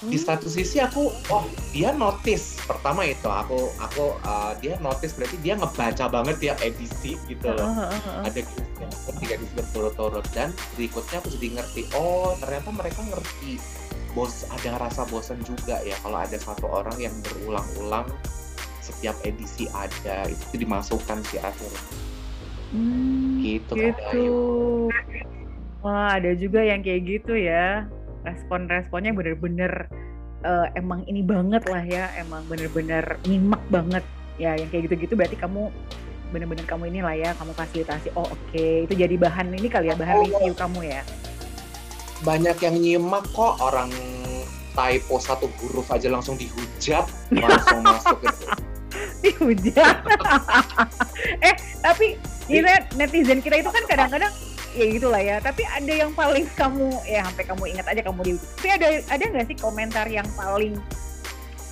Hmm. 0.02 0.11
Di 0.11 0.18
satu 0.18 0.50
sisi 0.50 0.82
aku, 0.82 1.14
oh 1.30 1.46
dia 1.70 1.94
notice 1.94 2.59
pertama 2.66 3.07
itu 3.07 3.30
aku 3.30 3.70
aku 3.78 4.18
uh, 4.26 4.59
dia 4.59 4.74
notice 4.82 5.14
berarti 5.14 5.38
dia 5.42 5.55
ngebaca 5.55 6.11
banget 6.11 6.36
tiap 6.42 6.59
edisi 6.62 7.14
gitu 7.30 7.50
loh. 7.50 7.66
Uh, 7.66 7.90
uh, 7.90 7.94
uh. 7.94 8.22
Ada 8.26 8.42
Chris 8.42 8.70
Hemsworth 8.78 9.18
tiga 9.22 9.34
edisi 9.38 9.55
berturut-turut 9.55 10.26
dan 10.34 10.50
berikutnya 10.74 11.18
aku 11.22 11.28
jadi 11.38 11.48
ngerti, 11.62 11.82
oh 11.94 12.34
ternyata 12.42 12.70
mereka 12.74 13.00
ngerti 13.07 13.59
bos 14.14 14.46
ada 14.46 14.78
rasa 14.78 15.02
bosan 15.11 15.42
juga 15.42 15.82
ya 15.82 15.98
kalau 16.07 16.22
ada 16.22 16.38
satu 16.38 16.70
orang 16.70 16.94
yang 17.02 17.14
berulang-ulang 17.26 18.07
setiap 18.85 19.16
edisi 19.24 19.64
ada 19.72 20.28
itu 20.28 20.61
dimasukkan 20.61 21.24
sih 21.24 21.41
akhirnya. 21.41 21.82
Hmm, 22.74 23.39
gitu, 23.41 23.72
gitu. 23.78 24.26
wah 25.80 26.18
ada 26.18 26.37
juga 26.37 26.61
yang 26.61 26.85
kayak 26.85 27.09
gitu 27.09 27.32
ya. 27.39 27.89
Respon-responnya 28.28 29.16
bener-bener 29.16 29.89
uh, 30.45 30.68
emang 30.76 31.07
ini 31.09 31.24
banget 31.24 31.64
lah 31.70 31.85
ya 31.85 32.12
emang 32.20 32.45
bener-bener 32.45 33.16
nyimak 33.24 33.62
banget. 33.72 34.05
Ya 34.37 34.59
yang 34.59 34.68
kayak 34.68 34.91
gitu-gitu 34.91 35.14
berarti 35.14 35.39
kamu 35.39 35.70
bener-bener 36.35 36.66
kamu 36.66 36.91
inilah 36.91 37.14
ya 37.14 37.30
kamu 37.39 37.57
fasilitasi. 37.57 38.12
Oh 38.18 38.26
oke. 38.26 38.37
Okay. 38.51 38.85
itu 38.85 38.95
jadi 38.99 39.14
bahan 39.16 39.55
ini 39.55 39.70
kali 39.70 39.89
ya 39.89 39.97
bahan 39.97 40.16
oh, 40.18 40.22
review 40.28 40.55
kamu 40.59 40.80
ya? 40.93 41.03
Banyak 42.26 42.59
yang 42.59 42.76
nyimak 42.76 43.24
kok. 43.30 43.55
Orang 43.62 43.95
typo 44.74 45.22
satu 45.22 45.47
huruf 45.62 45.87
aja 45.95 46.11
langsung 46.11 46.35
dihujat 46.35 47.07
langsung 47.47 47.80
masuk 47.87 48.18
gitu 48.26 48.74
dihujat 49.22 49.96
eh 51.48 51.55
tapi 51.80 52.16
ini 52.48 52.68
netizen 53.00 53.40
kita 53.40 53.61
itu 53.61 53.70
kan 53.72 53.84
kadang-kadang 53.88 54.32
ya 54.74 54.84
gitulah 54.90 55.22
ya. 55.22 55.36
Tapi 55.40 55.62
ada 55.64 55.92
yang 55.92 56.11
paling 56.12 56.44
kamu 56.59 56.90
ya 57.07 57.24
sampai 57.30 57.44
kamu 57.46 57.62
ingat 57.72 57.86
aja 57.88 58.02
kamu 58.05 58.20
di 58.26 58.32
tapi 58.36 58.68
ada 58.74 58.88
ada 59.09 59.22
nggak 59.22 59.46
sih 59.48 59.57
komentar 59.57 60.07
yang 60.11 60.26
paling 60.34 60.76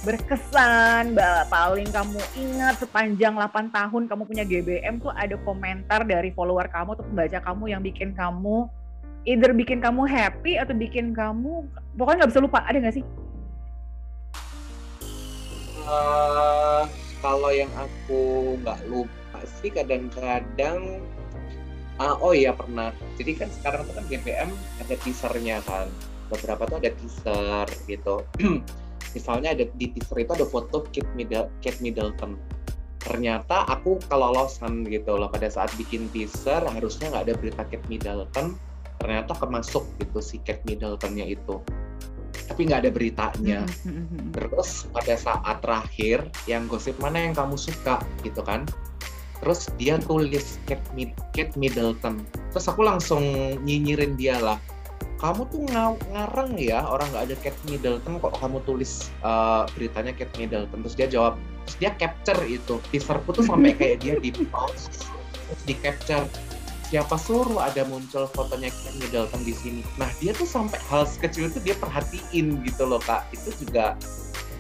berkesan 0.03 1.15
paling 1.47 1.87
kamu 1.95 2.19
ingat 2.35 2.75
sepanjang 2.83 3.39
8 3.39 3.71
tahun 3.71 4.03
kamu 4.11 4.23
punya 4.27 4.43
GBM 4.43 4.99
tuh 4.99 5.15
ada 5.15 5.39
komentar 5.47 6.03
dari 6.03 6.35
follower 6.35 6.67
kamu 6.67 6.99
atau 6.99 7.07
pembaca 7.07 7.39
kamu 7.39 7.65
yang 7.71 7.83
bikin 7.87 8.11
kamu 8.11 8.67
either 9.23 9.55
bikin 9.55 9.79
kamu 9.79 10.03
happy 10.11 10.59
atau 10.59 10.75
bikin 10.75 11.15
kamu 11.15 11.71
pokoknya 11.95 12.27
nggak 12.27 12.31
bisa 12.35 12.43
lupa 12.43 12.67
ada 12.67 12.79
nggak 12.83 12.97
sih? 12.99 13.05
Uh, 15.83 16.87
kalau 17.23 17.55
yang 17.55 17.71
aku 17.79 18.59
nggak 18.61 18.83
lupa 18.91 19.41
sih 19.63 19.71
kadang-kadang 19.71 21.01
uh, 22.03 22.17
oh 22.19 22.35
iya 22.35 22.51
pernah. 22.51 22.91
Jadi 23.17 23.39
kan 23.39 23.49
sekarang 23.49 23.87
tuh 23.87 23.95
kan 23.95 24.05
GBM 24.11 24.51
ada 24.83 24.95
teasernya 24.99 25.63
kan. 25.65 25.87
Beberapa 26.29 26.67
tuh 26.67 26.83
ada 26.83 26.91
teaser 26.91 27.67
gitu. 27.87 28.27
Misalnya 29.17 29.55
ada 29.55 29.65
di 29.79 29.87
teaser 29.93 30.19
itu 30.19 30.33
ada 30.35 30.47
foto 30.49 30.83
Kate, 30.91 31.13
Middle, 31.15 31.49
Kate 31.63 31.79
Middleton. 31.79 32.35
Ternyata 33.03 33.67
aku 33.71 34.03
kelolosan 34.11 34.83
gitu 34.91 35.15
loh. 35.15 35.31
Pada 35.31 35.47
saat 35.47 35.71
bikin 35.79 36.11
teaser 36.11 36.65
harusnya 36.67 37.13
nggak 37.13 37.25
ada 37.31 37.35
berita 37.39 37.63
Kate 37.69 37.87
Middleton. 37.87 38.59
Ternyata 38.99 39.35
kemasuk 39.39 39.85
gitu 39.99 40.19
si 40.19 40.39
Kate 40.43 40.63
Middletonnya 40.67 41.27
itu 41.27 41.63
tapi 42.49 42.69
nggak 42.69 42.87
ada 42.87 42.91
beritanya 42.91 43.61
mm-hmm. 43.87 44.35
terus 44.35 44.87
pada 44.91 45.15
saat 45.15 45.57
terakhir 45.63 46.27
yang 46.51 46.67
gosip 46.67 46.97
mana 46.99 47.23
yang 47.23 47.35
kamu 47.35 47.55
suka 47.55 48.03
gitu 48.27 48.43
kan 48.43 48.67
terus 49.43 49.67
dia 49.75 49.99
tulis 49.99 50.63
Kate, 50.71 50.87
Mid 50.95 51.11
Kate 51.35 51.55
Middleton 51.59 52.23
terus 52.55 52.67
aku 52.71 52.87
langsung 52.87 53.23
nyinyirin 53.67 54.15
dia 54.15 54.39
lah 54.39 54.59
kamu 55.19 55.47
tuh 55.55 55.63
ng 55.71 55.95
ngareng 56.11 56.59
ya 56.59 56.83
orang 56.83 57.07
nggak 57.15 57.25
ada 57.31 57.37
Kate 57.43 57.63
Middleton 57.71 58.19
kok 58.19 58.35
kamu 58.39 58.59
tulis 58.67 59.11
uh, 59.23 59.67
beritanya 59.75 60.15
Kate 60.15 60.35
Middleton 60.39 60.83
terus 60.87 60.95
dia 60.99 61.07
jawab 61.11 61.39
terus 61.67 61.77
dia 61.79 61.91
capture 61.99 62.43
itu 62.47 62.79
teaserku 62.91 63.31
tuh 63.35 63.47
sampai 63.47 63.75
kayak 63.75 64.03
dia 64.03 64.19
di 64.19 64.31
pause 64.51 64.91
terus 64.91 65.63
di 65.67 65.75
capture 65.79 66.27
siapa 66.93 67.17
suruh 67.17 67.57
ada 67.57 67.89
muncul 67.89 68.29
fotonya 68.29 68.69
Ken 68.69 68.93
Middleton 69.01 69.41
di 69.49 69.57
sini. 69.57 69.81
Nah 69.97 70.13
dia 70.21 70.37
tuh 70.37 70.45
sampai 70.45 70.77
hal 70.93 71.09
sekecil 71.09 71.49
itu 71.49 71.57
dia 71.65 71.73
perhatiin 71.81 72.61
gitu 72.69 72.85
loh 72.85 73.01
kak. 73.01 73.33
Itu 73.33 73.49
juga 73.57 73.97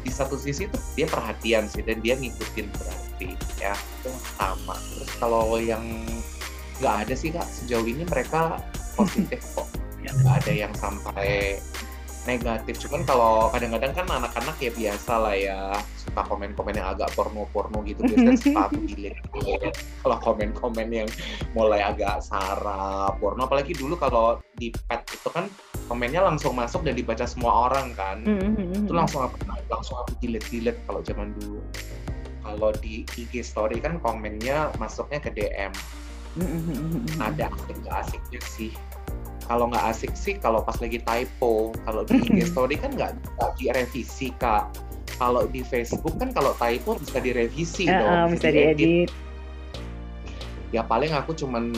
di 0.01 0.09
satu 0.09 0.41
sisi 0.41 0.65
tuh 0.73 0.81
dia 0.97 1.05
perhatian 1.05 1.69
sih 1.69 1.85
dan 1.85 2.01
dia 2.01 2.17
ngikutin 2.17 2.73
berarti 2.73 3.37
ya 3.61 3.77
itu 3.77 4.09
sama. 4.41 4.81
Terus 4.97 5.13
kalau 5.21 5.61
yang 5.61 5.85
nggak 6.81 7.05
ada 7.05 7.13
sih 7.13 7.37
kak 7.37 7.45
sejauh 7.53 7.85
ini 7.85 8.09
mereka 8.09 8.57
positif 8.97 9.45
kok. 9.53 9.69
Nggak 10.01 10.49
ada 10.49 10.53
yang 10.57 10.73
sampai 10.73 11.61
negatif 12.25 12.79
cuman 12.87 13.03
kalau 13.03 13.51
kadang-kadang 13.51 13.93
kan 13.93 14.07
anak-anak 14.09 14.57
ya 14.63 14.71
biasa 14.73 15.13
lah 15.19 15.35
ya 15.35 15.59
suka 16.13 16.29
komen-komen 16.29 16.77
yang 16.77 16.93
agak 16.93 17.09
porno-porno 17.17 17.81
gitu 17.89 18.05
biasanya 18.05 18.37
suka 18.37 18.61
aku 18.69 18.85
delete 18.85 19.17
kalau 20.05 20.17
komen-komen 20.21 20.89
yang 20.93 21.09
mulai 21.57 21.81
agak 21.81 22.21
sara 22.21 23.09
porno. 23.17 23.49
Apalagi 23.49 23.73
dulu 23.73 23.97
kalau 23.97 24.37
di 24.61 24.69
pet 24.93 25.01
itu 25.09 25.29
kan 25.33 25.49
komennya 25.89 26.21
langsung 26.21 26.53
masuk 26.53 26.85
dan 26.85 27.01
dibaca 27.01 27.25
semua 27.25 27.73
orang 27.73 27.97
kan. 27.97 28.21
Mm-hmm. 28.29 28.85
itu 28.85 28.93
langsung 28.93 29.25
aku 29.25 29.41
langsung 29.73 29.97
aku 30.05 30.13
delete 30.21 30.45
delete 30.53 30.77
kalau 30.85 31.01
zaman 31.01 31.33
dulu. 31.41 31.65
Kalau 32.45 32.71
di 32.77 33.09
IG 33.17 33.41
story 33.41 33.81
kan 33.81 33.97
komennya 34.05 34.69
masuknya 34.77 35.17
ke 35.17 35.33
DM 35.33 35.73
mm-hmm. 36.37 37.25
ada 37.25 37.49
asik 37.49 37.77
gak 37.89 37.97
asiknya 38.05 38.41
sih. 38.45 38.73
Kalau 39.49 39.69
nggak 39.73 39.85
asik 39.91 40.13
sih 40.13 40.37
kalau 40.39 40.61
pas 40.63 40.77
lagi 40.79 41.01
typo 41.03 41.73
kalau 41.89 42.05
di 42.05 42.21
IG 42.21 42.53
story 42.53 42.77
kan 42.77 42.93
nggak 42.93 43.17
direvisi 43.57 44.31
kak 44.37 44.92
kalau 45.17 45.49
di 45.49 45.65
Facebook 45.67 46.17
kan 46.17 46.33
kalau 46.33 46.57
typo 46.57 46.97
bisa 47.01 47.19
direvisi 47.19 47.89
uh, 47.89 48.01
dong 48.01 48.37
bisa 48.37 48.49
diedit. 48.53 49.11
Ya 50.73 50.81
paling 50.81 51.13
aku 51.13 51.37
cuman 51.37 51.69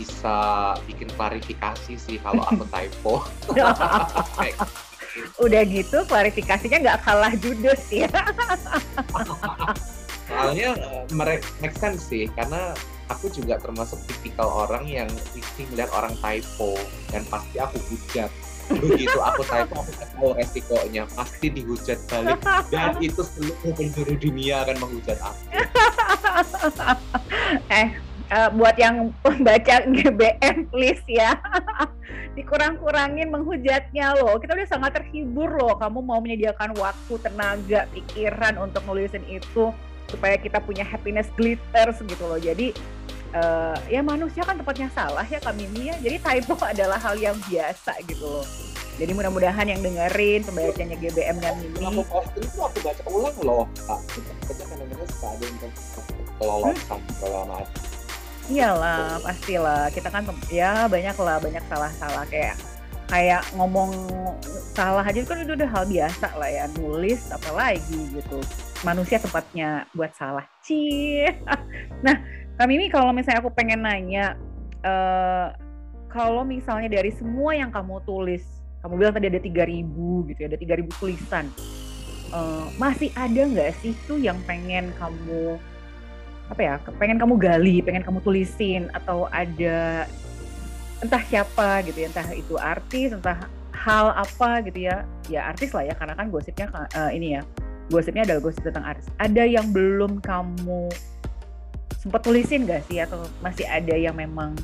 bisa 0.00 0.72
bikin 0.88 1.12
klarifikasi 1.12 1.92
sih 1.96 2.16
kalau 2.24 2.44
aku 2.44 2.64
typo. 2.74 3.14
Udah 5.44 5.62
gitu 5.66 6.06
klarifikasinya 6.06 6.78
nggak 6.80 7.00
kalah 7.04 7.34
judes 7.36 7.84
ya. 7.92 8.08
Soalnya 10.30 10.78
uh, 10.78 11.36
make 11.58 11.74
sense 11.74 12.06
sih 12.06 12.30
karena 12.38 12.70
aku 13.10 13.26
juga 13.34 13.58
termasuk 13.58 13.98
tipikal 14.06 14.46
orang 14.46 14.86
yang 14.86 15.10
risih 15.34 15.66
melihat 15.74 15.90
orang 15.92 16.14
typo 16.22 16.78
dan 17.10 17.26
pasti 17.26 17.58
aku 17.58 17.76
hujat 17.90 18.30
begitu 18.78 19.18
aku 19.18 19.42
typo 19.42 19.74
aku 19.82 19.92
tahu 19.92 20.28
resikonya. 20.38 21.04
Pasti 21.10 21.46
dihujat 21.50 21.98
balik. 22.06 22.38
Dan 22.70 22.94
itu 23.02 23.22
seluruh 23.22 23.74
penjuru 23.74 24.14
dunia 24.14 24.62
akan 24.62 24.76
menghujat 24.78 25.18
aku. 25.18 25.42
Eh 27.66 27.88
uh, 28.30 28.48
buat 28.54 28.78
yang 28.78 29.10
baca 29.22 29.74
GBM 29.90 30.70
please 30.70 31.02
ya. 31.10 31.34
Dikurang-kurangin 32.38 33.28
menghujatnya 33.28 34.14
loh. 34.22 34.38
Kita 34.38 34.54
udah 34.54 34.68
sangat 34.70 35.02
terhibur 35.02 35.50
loh. 35.50 35.74
Kamu 35.76 36.00
mau 36.00 36.22
menyediakan 36.22 36.78
waktu 36.78 37.14
tenaga 37.20 37.90
pikiran 37.90 38.54
untuk 38.62 38.86
nulisin 38.86 39.26
itu 39.26 39.74
supaya 40.10 40.34
kita 40.38 40.58
punya 40.62 40.82
happiness 40.82 41.30
glitters 41.34 42.02
gitu 42.02 42.24
loh. 42.26 42.38
Jadi 42.38 42.74
uh, 43.36 43.76
ya 43.86 44.00
manusia 44.00 44.42
kan 44.42 44.58
tempatnya 44.58 44.88
salah 44.94 45.26
ya 45.26 45.38
kami 45.42 45.66
ini 45.70 45.90
ya. 45.92 45.96
Jadi 45.98 46.16
typo 46.20 46.54
adalah 46.72 46.98
hal 46.98 47.16
yang 47.18 47.36
biasa 47.46 47.98
gitu 48.06 48.24
loh. 48.24 48.46
Jadi 49.00 49.16
mudah-mudahan 49.16 49.64
yang 49.64 49.80
dengerin 49.80 50.44
pembacanya 50.44 50.96
GBM 51.00 51.36
dan 51.40 51.56
Mimi. 51.56 51.80
Aku 51.88 52.04
posting 52.04 52.44
itu 52.44 52.58
aku 52.60 52.78
baca 52.84 53.02
ulang 53.08 53.36
loh 53.40 53.64
kak. 53.88 54.00
Kita 54.12 54.62
kadang-kadang 54.68 55.08
suka 55.08 55.26
ada 55.32 55.44
yang 55.44 55.56
kelolosan 56.36 56.98
hmm? 57.00 57.12
segala 57.16 57.40
macam 57.48 57.90
iyalah 58.50 59.22
pastilah. 59.22 59.82
Kita 59.94 60.10
kan 60.10 60.26
ya 60.50 60.90
banyak 60.90 61.16
lah 61.16 61.38
banyak 61.38 61.64
salah-salah. 61.70 62.26
Kayak 62.26 62.58
kayak 63.10 63.42
ngomong 63.58 63.90
salah 64.74 65.02
aja 65.02 65.22
kan 65.26 65.42
itu 65.42 65.54
udah 65.54 65.70
hal 65.70 65.84
biasa 65.86 66.28
lah 66.34 66.50
ya. 66.50 66.64
Nulis 66.76 67.30
apalagi 67.30 68.00
gitu. 68.10 68.38
Manusia 68.82 69.22
tempatnya 69.22 69.86
buat 69.94 70.12
salah. 70.18 70.44
Cie. 70.60 71.30
Nah 72.00 72.16
kami 72.60 72.76
ini 72.76 72.86
kalau 72.92 73.08
misalnya 73.16 73.40
aku 73.40 73.48
pengen 73.56 73.80
nanya 73.80 74.36
uh, 74.84 75.56
kalau 76.12 76.44
misalnya 76.44 76.92
dari 76.92 77.08
semua 77.08 77.56
yang 77.56 77.72
kamu 77.72 78.04
tulis 78.04 78.44
kamu 78.84 79.00
bilang 79.00 79.16
tadi 79.16 79.32
ada 79.32 79.40
3000 79.40 80.28
gitu 80.28 80.38
ya 80.44 80.48
ada 80.52 80.60
3000 80.60 81.00
tulisan 81.00 81.44
uh, 82.36 82.68
masih 82.76 83.08
ada 83.16 83.48
nggak 83.48 83.72
sih 83.80 83.96
tuh 84.04 84.20
yang 84.20 84.36
pengen 84.44 84.92
kamu 85.00 85.56
apa 86.52 86.60
ya 86.60 86.74
pengen 87.00 87.16
kamu 87.16 87.40
gali 87.40 87.80
pengen 87.80 88.04
kamu 88.04 88.20
tulisin 88.20 88.92
atau 88.92 89.24
ada 89.32 90.04
entah 91.00 91.22
siapa 91.32 91.80
gitu 91.88 92.04
ya 92.04 92.12
entah 92.12 92.28
itu 92.36 92.60
artis 92.60 93.16
entah 93.16 93.40
hal 93.72 94.12
apa 94.12 94.60
gitu 94.68 94.84
ya 94.84 95.08
ya 95.32 95.48
artis 95.48 95.72
lah 95.72 95.88
ya 95.88 95.96
karena 95.96 96.12
kan 96.12 96.28
gosipnya 96.28 96.68
uh, 96.92 97.08
ini 97.08 97.40
ya 97.40 97.42
gosipnya 97.88 98.22
adalah 98.22 98.40
gosip 98.40 98.62
tentang 98.62 98.86
artis. 98.86 99.10
Ada 99.18 99.44
yang 99.44 99.74
belum 99.74 100.22
kamu 100.22 100.88
sempat 101.98 102.22
tulisin 102.22 102.68
gak 102.68 102.86
sih? 102.86 103.02
Atau 103.02 103.26
masih 103.42 103.66
ada 103.66 103.94
yang 103.96 104.14
memang 104.14 104.54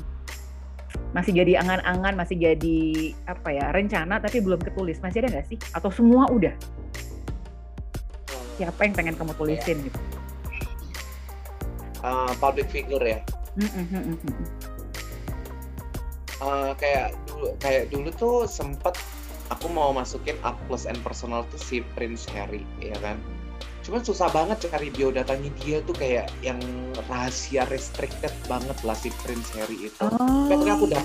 masih 1.11 1.33
jadi 1.33 1.63
angan-angan 1.63 2.13
masih 2.13 2.35
jadi 2.37 2.79
apa 3.25 3.49
ya 3.51 3.71
rencana 3.73 4.21
tapi 4.21 4.39
belum 4.39 4.61
ketulis? 4.61 5.01
Masih 5.03 5.25
ada 5.25 5.39
nggak 5.39 5.47
sih? 5.49 5.57
Atau 5.75 5.91
semua 5.91 6.29
udah? 6.31 6.53
Siapa 8.55 8.79
yang 8.87 8.93
pengen 8.95 9.15
kamu 9.17 9.33
tulisin 9.35 9.77
gitu? 9.83 9.99
Uh, 12.05 12.31
public 12.39 12.69
figure 12.69 13.03
ya. 13.03 13.19
Mm 13.57 14.15
uh, 16.41 16.71
kayak 16.77 17.13
dulu 17.29 17.53
kayak 17.61 17.89
dulu 17.89 18.09
tuh 18.13 18.35
sempet 18.45 18.93
aku 19.49 19.67
mau 19.71 19.93
masukin 19.93 20.37
up 20.43 20.57
close 20.67 20.85
and 20.85 20.99
personal 21.01 21.45
tuh 21.49 21.61
si 21.61 21.81
Prince 21.95 22.27
Harry 22.29 22.63
ya 22.81 22.97
kan 22.99 23.17
cuman 23.87 24.03
susah 24.03 24.27
banget 24.35 24.67
cari 24.67 24.91
biodatanya 24.91 25.47
dia 25.63 25.79
tuh 25.87 25.95
kayak 25.95 26.27
yang 26.43 26.59
rahasia 27.07 27.63
restricted 27.71 28.35
banget 28.51 28.75
lah 28.83 28.93
si 28.99 29.07
Prince 29.23 29.47
Harry 29.55 29.87
itu. 29.87 30.03
Oh. 30.03 30.51
tapi 30.51 30.67
aku 30.67 30.91
udah 30.91 31.03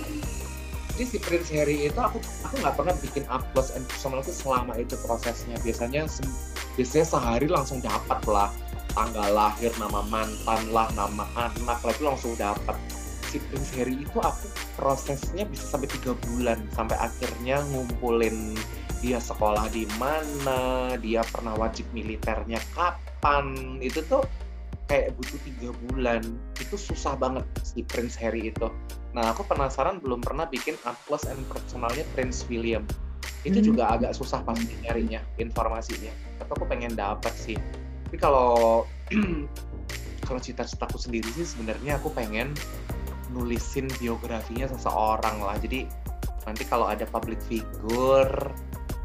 jadi 0.92 1.04
si 1.08 1.18
Prince 1.22 1.48
Harry 1.54 1.88
itu 1.88 1.96
aku 1.96 2.18
aku 2.42 2.54
nggak 2.58 2.74
pernah 2.74 2.94
bikin 3.00 3.24
up 3.30 3.46
close 3.54 3.70
and 3.72 3.86
personal 3.86 4.20
itu 4.20 4.34
selama 4.34 4.76
itu 4.76 4.98
prosesnya. 5.00 5.56
Biasanya 5.64 6.04
biasanya 6.76 7.06
sehari 7.06 7.48
langsung 7.48 7.80
dapat 7.80 8.20
lah 8.28 8.52
tanggal 8.92 9.30
lahir 9.32 9.72
nama 9.80 10.04
mantan 10.04 10.62
lah 10.68 10.90
nama 10.92 11.24
anak 11.38 11.80
lah 11.80 11.92
itu 11.96 12.04
langsung 12.04 12.32
dapat 12.36 12.76
Prince 13.38 13.70
Harry 13.78 14.02
itu 14.02 14.18
aku 14.18 14.48
prosesnya 14.76 15.46
bisa 15.46 15.64
sampai 15.64 15.88
tiga 15.88 16.12
bulan 16.28 16.60
sampai 16.74 16.98
akhirnya 16.98 17.64
ngumpulin 17.72 18.56
dia 19.02 19.18
sekolah 19.18 19.66
di 19.74 19.84
mana 19.98 20.94
dia 21.02 21.26
pernah 21.26 21.58
wajib 21.58 21.84
militernya 21.90 22.62
kapan. 22.72 23.76
Itu 23.82 24.06
tuh 24.06 24.22
kayak 24.86 25.18
butuh 25.18 25.40
tiga 25.42 25.70
bulan. 25.86 26.22
Itu 26.62 26.78
susah 26.78 27.18
banget 27.18 27.42
si 27.66 27.82
Prince 27.82 28.14
Harry 28.22 28.54
itu. 28.54 28.70
Nah 29.12 29.34
aku 29.34 29.42
penasaran 29.44 29.98
belum 29.98 30.22
pernah 30.22 30.46
bikin 30.46 30.78
close 30.78 31.26
and 31.26 31.42
personalnya 31.50 32.06
Prince 32.14 32.46
William. 32.46 32.86
Itu 33.42 33.58
hmm. 33.58 33.66
juga 33.74 33.90
agak 33.90 34.14
susah 34.14 34.46
pasti 34.46 34.70
nyarinya 34.86 35.18
informasinya. 35.42 36.14
Tapi 36.38 36.50
aku 36.54 36.64
pengen 36.70 36.94
dapat 36.94 37.34
sih. 37.34 37.58
Tapi 38.06 38.16
kalau 38.22 38.86
kalau 40.26 40.38
cita-citaku 40.38 40.94
sendiri 40.94 41.26
sih 41.34 41.42
sebenarnya 41.42 41.98
aku 41.98 42.14
pengen 42.14 42.54
nulisin 43.32 43.88
biografinya 43.98 44.68
seseorang 44.68 45.40
lah. 45.40 45.56
Jadi 45.58 45.88
nanti 46.44 46.62
kalau 46.68 46.86
ada 46.86 47.08
public 47.08 47.40
figure 47.48 48.52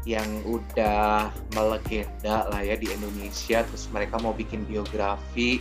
yang 0.08 0.28
udah 0.48 1.28
melegenda 1.52 2.48
lah 2.48 2.64
ya 2.64 2.80
di 2.80 2.88
Indonesia 2.88 3.60
terus 3.60 3.92
mereka 3.92 4.16
mau 4.22 4.32
bikin 4.32 4.64
biografi 4.64 5.60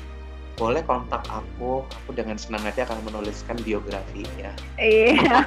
boleh 0.58 0.82
kontak 0.84 1.22
aku. 1.30 1.86
Aku 1.86 2.10
dengan 2.18 2.36
senang 2.36 2.66
hati 2.66 2.82
akan 2.82 2.98
menuliskan 3.06 3.62
biografinya. 3.62 4.50
Iya. 4.82 5.46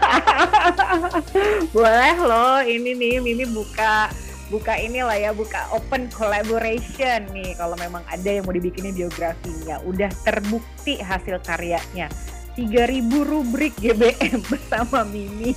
Boleh 1.74 2.14
loh 2.22 2.62
ini 2.62 2.94
nih 2.94 3.18
Mimi 3.18 3.42
buka 3.50 4.06
buka 4.54 4.78
inilah 4.78 5.18
ya 5.18 5.30
buka 5.34 5.66
open 5.74 6.06
collaboration 6.14 7.26
nih. 7.34 7.58
Kalau 7.58 7.74
memang 7.82 8.06
ada 8.06 8.30
yang 8.30 8.46
mau 8.46 8.54
dibikinin 8.54 8.94
biografinya 8.94 9.82
udah 9.82 10.10
terbukti 10.22 11.02
hasil 11.02 11.42
karyanya 11.42 12.06
3000 12.56 13.30
rubrik 13.30 13.74
GBM 13.78 14.40
bersama 14.50 15.06
Mimi 15.06 15.54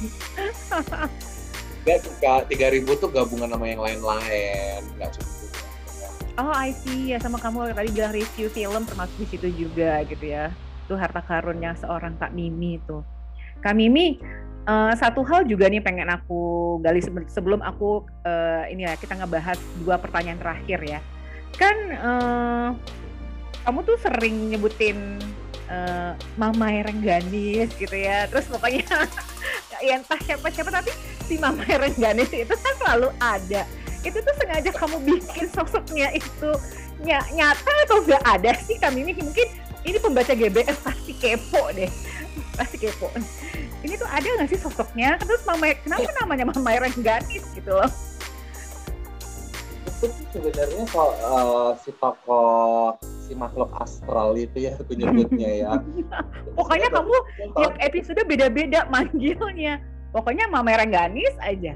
Enggak 1.83 1.99
juga 2.05 2.33
3000 2.47 3.01
tuh 3.01 3.09
gabungan 3.11 3.49
sama 3.51 3.65
yang 3.67 3.81
lain-lain 3.83 4.81
nggak 4.97 5.09
cuma 5.19 5.33
Oh 6.33 6.49
I 6.49 6.73
see 6.73 7.13
ya 7.13 7.21
sama 7.21 7.37
kamu 7.37 7.77
tadi 7.77 7.93
bilang 7.93 8.09
review 8.09 8.49
film 8.49 8.89
termasuk 8.89 9.13
di 9.21 9.27
situ 9.29 9.47
juga 9.53 10.01
gitu 10.09 10.25
ya. 10.25 10.49
Itu 10.89 10.97
harta 10.97 11.21
karunnya 11.21 11.77
seorang 11.77 12.17
Kak 12.17 12.33
Mimi 12.33 12.81
itu. 12.81 13.05
Kak 13.61 13.77
Mimi 13.77 14.17
uh, 14.65 14.97
satu 14.97 15.21
hal 15.21 15.45
juga 15.45 15.69
nih 15.69 15.85
pengen 15.85 16.09
aku 16.09 16.81
gali 16.81 17.05
sebelum 17.29 17.61
aku 17.61 18.09
uh, 18.25 18.65
ini 18.65 18.89
ya 18.89 18.97
kita 18.97 19.13
ngebahas 19.13 19.61
dua 19.85 20.01
pertanyaan 20.01 20.41
terakhir 20.41 20.81
ya. 20.81 20.99
Kan 21.53 21.77
uh, 22.01 22.69
kamu 23.69 23.79
tuh 23.85 23.97
sering 24.01 24.57
nyebutin 24.57 25.21
uh, 25.69 26.13
Mama 26.39 26.83
Rengganis 26.83 27.71
gitu 27.77 27.93
ya. 27.95 28.25
Terus 28.27 28.47
pokoknya 28.49 28.83
ya 29.85 29.99
entah 29.99 30.19
siapa-siapa 30.19 30.69
tapi 30.71 30.91
si 31.27 31.35
Mama 31.37 31.63
Rengganis 31.63 32.31
itu 32.31 32.53
kan 32.53 32.73
selalu 32.81 33.09
ada. 33.19 33.63
Itu 34.03 34.19
tuh 34.19 34.35
sengaja 34.35 34.71
kamu 34.75 34.97
bikin 35.07 35.47
sosoknya 35.51 36.11
itu 36.11 36.51
ny 37.03 37.15
nyata 37.35 37.71
atau 37.87 38.03
gak 38.03 38.23
ada 38.23 38.51
sih? 38.63 38.75
Kami 38.79 39.07
ini 39.07 39.13
mungkin 39.19 39.47
ini 39.83 39.97
pembaca 39.99 40.31
GBS 40.31 40.79
pasti 40.83 41.11
kepo 41.15 41.71
deh. 41.75 41.91
Pasti 42.55 42.75
kepo. 42.79 43.11
Ini 43.83 43.99
tuh 43.99 44.07
ada 44.07 44.23
nggak 44.23 44.47
sih 44.47 44.59
sosoknya? 44.59 45.19
Terus 45.19 45.43
mama 45.43 45.75
kenapa 45.75 46.07
namanya 46.23 46.45
mama 46.55 46.71
Rengganis 46.79 47.43
gitu 47.51 47.71
loh 47.75 47.91
itu 50.03 50.21
sebenarnya 50.35 50.83
kok 50.91 51.11
uh, 51.23 51.71
si 51.79 51.91
tokoh 51.95 52.99
si 53.23 53.33
makhluk 53.33 53.71
astral 53.79 54.35
itu 54.35 54.67
ya 54.67 54.75
aku 54.75 54.93
nyebutnya 54.93 55.49
ya. 55.63 55.71
Pokoknya 56.59 56.87
kamu 56.91 57.15
tiap 57.55 57.73
episode 57.79 58.21
beda-beda 58.27 58.83
manggilnya. 58.91 59.79
Pokoknya 60.11 60.45
mama 60.51 60.75
Rengganis 60.75 61.33
aja. 61.41 61.73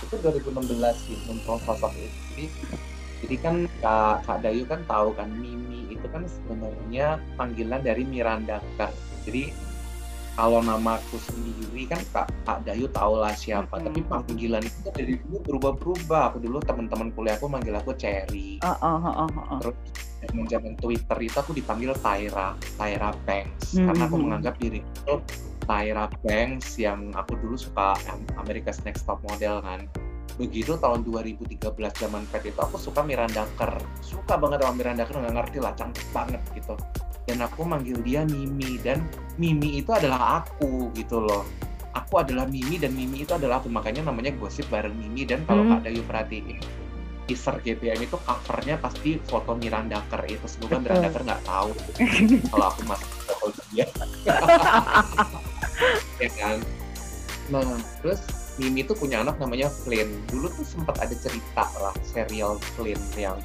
Itu 0.00 0.16
2016 0.20 0.76
sih 1.06 1.16
muncul 1.28 1.56
sosok 1.62 1.92
itu. 1.94 2.08
Jadi, 2.32 2.44
jadi 3.24 3.36
kan 3.40 3.54
kak 3.80 4.16
kak 4.28 4.38
Dayu 4.44 4.64
kan 4.68 4.80
tahu 4.88 5.12
kan 5.16 5.28
Mimi 5.32 5.88
itu 5.92 6.06
kan 6.12 6.24
sebenarnya 6.28 7.16
panggilan 7.40 7.80
dari 7.80 8.04
Miranda 8.04 8.60
kan 8.76 8.92
jadi 9.26 9.50
kalau 10.36 10.60
namaku 10.60 11.16
sendiri 11.16 11.88
kan 11.88 12.00
kak 12.12 12.28
kak 12.44 12.60
Dayu 12.68 12.86
tahu 12.92 13.24
lah 13.24 13.32
siapa. 13.32 13.80
Hmm. 13.80 13.88
tapi 13.88 14.00
panggilan 14.04 14.62
itu 14.62 14.78
kan 14.84 14.92
dari 14.92 15.14
dulu 15.24 15.36
berubah-berubah. 15.48 16.22
Aku 16.30 16.38
dulu 16.44 16.60
teman-teman 16.60 17.08
kuliahku 17.16 17.48
manggil 17.48 17.72
aku 17.72 17.96
Cherry. 17.96 18.60
Uh, 18.60 18.76
uh, 18.76 19.00
uh, 19.00 19.24
uh, 19.24 19.32
uh. 19.32 19.58
terus 19.64 19.76
zaman 20.28 20.44
zaman 20.52 20.72
Twitter 20.76 21.18
itu 21.24 21.36
aku 21.40 21.56
dipanggil 21.56 21.96
Tyra 22.04 22.52
Tyra 22.76 23.10
Banks. 23.24 23.80
Hmm. 23.80 23.88
karena 23.90 24.02
aku 24.04 24.16
menganggap 24.20 24.54
diri 24.60 24.84
itu 24.84 25.14
Tyra 25.64 26.06
Banks 26.20 26.68
yang 26.76 27.10
aku 27.16 27.32
dulu 27.40 27.56
suka 27.56 27.96
America's 28.36 28.84
Next 28.84 29.08
Top 29.08 29.24
Model 29.24 29.64
kan. 29.64 29.88
Begitu 30.36 30.76
tahun 30.76 31.00
2013 31.08 31.56
zaman 31.96 32.28
pet 32.28 32.44
itu 32.44 32.60
aku 32.60 32.76
suka 32.76 33.00
Miranda 33.00 33.48
Kerr. 33.56 33.80
Suka 34.04 34.36
banget 34.36 34.60
sama 34.60 34.76
Miranda 34.76 35.08
Kerr 35.08 35.24
nggak 35.24 35.34
ngerti 35.40 35.58
lah 35.64 35.72
cantik 35.72 36.04
banget 36.12 36.44
gitu 36.52 36.76
dan 37.26 37.42
aku 37.42 37.66
manggil 37.66 37.98
dia 38.06 38.22
Mimi. 38.24 38.78
Dan 38.80 39.02
Mimi 39.36 39.82
itu 39.82 39.90
adalah 39.90 40.42
aku 40.42 40.94
gitu 40.94 41.20
loh. 41.20 41.42
Aku 41.92 42.22
adalah 42.22 42.46
Mimi 42.46 42.78
dan 42.78 42.94
Mimi 42.94 43.26
itu 43.26 43.34
adalah 43.34 43.58
aku. 43.60 43.68
Makanya 43.68 44.06
namanya 44.06 44.32
gosip 44.38 44.64
bareng 44.70 44.94
Mimi. 44.94 45.26
Dan 45.26 45.42
kalau 45.44 45.66
hmm. 45.66 45.70
Kak 45.76 45.80
Dayu 45.84 46.02
perhatiin 46.06 46.58
teaser 47.26 47.58
GBM 47.58 48.06
itu 48.06 48.14
covernya 48.22 48.78
pasti 48.78 49.18
foto 49.26 49.58
Miranda 49.58 49.98
Kerr 50.06 50.30
itu. 50.30 50.46
Semoga 50.46 50.78
Miranda 50.78 51.10
Kerr 51.10 51.26
nggak 51.26 51.42
tahu 51.42 51.70
kalau 52.54 52.66
aku 52.70 52.80
masih 52.86 53.08
foto 53.26 53.60
dia. 53.74 53.86
Ya 56.16 56.32
kan? 56.32 56.64
Nah 57.52 57.60
terus 58.00 58.24
Mimi 58.56 58.80
tuh 58.80 58.96
punya 58.96 59.20
anak 59.20 59.36
namanya 59.36 59.68
Flynn. 59.68 60.08
Dulu 60.32 60.48
tuh 60.48 60.64
sempat 60.64 60.96
ada 60.96 61.12
cerita 61.12 61.68
lah 61.76 61.92
serial 62.00 62.56
Flynn 62.72 62.96
yang 63.20 63.36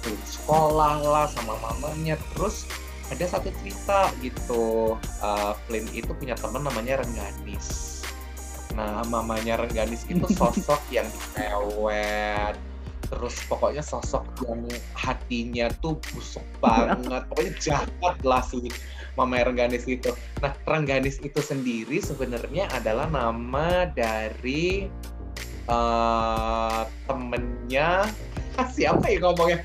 Flynn 0.00 0.16
sekolah 0.24 1.04
lah 1.04 1.26
sama 1.28 1.60
mamanya. 1.60 2.16
Terus 2.32 2.64
ada 3.12 3.24
satu 3.28 3.52
cerita 3.60 4.08
gitu. 4.24 4.96
Uh, 5.20 5.52
Flynn 5.66 5.88
itu 5.92 6.12
punya 6.16 6.38
teman 6.38 6.64
namanya 6.64 7.04
Rengganis 7.04 7.94
nah 8.74 9.06
mamanya 9.06 9.62
Rengganis 9.62 10.02
itu 10.10 10.26
sosok 10.38 10.82
yang 10.90 11.06
cewek. 11.34 12.58
Terus 13.04 13.36
pokoknya 13.46 13.84
sosok 13.84 14.26
yang 14.42 14.66
hatinya 14.98 15.70
tuh 15.78 15.96
busuk 16.10 16.42
banget. 16.58 17.22
Pokoknya 17.30 17.52
jahat 17.62 18.16
lah 18.26 18.42
sih 18.42 18.66
Mama 19.14 19.46
Rengganis 19.46 19.86
itu. 19.86 20.10
Nah, 20.42 20.50
Rengganis 20.66 21.22
itu 21.22 21.38
sendiri 21.38 22.02
sebenarnya 22.02 22.66
adalah 22.74 23.06
nama 23.06 23.86
dari 23.94 24.90
uh, 25.70 26.82
temennya. 27.06 28.10
Siapa 28.74 29.06
ya 29.06 29.18
ngomongnya 29.22 29.62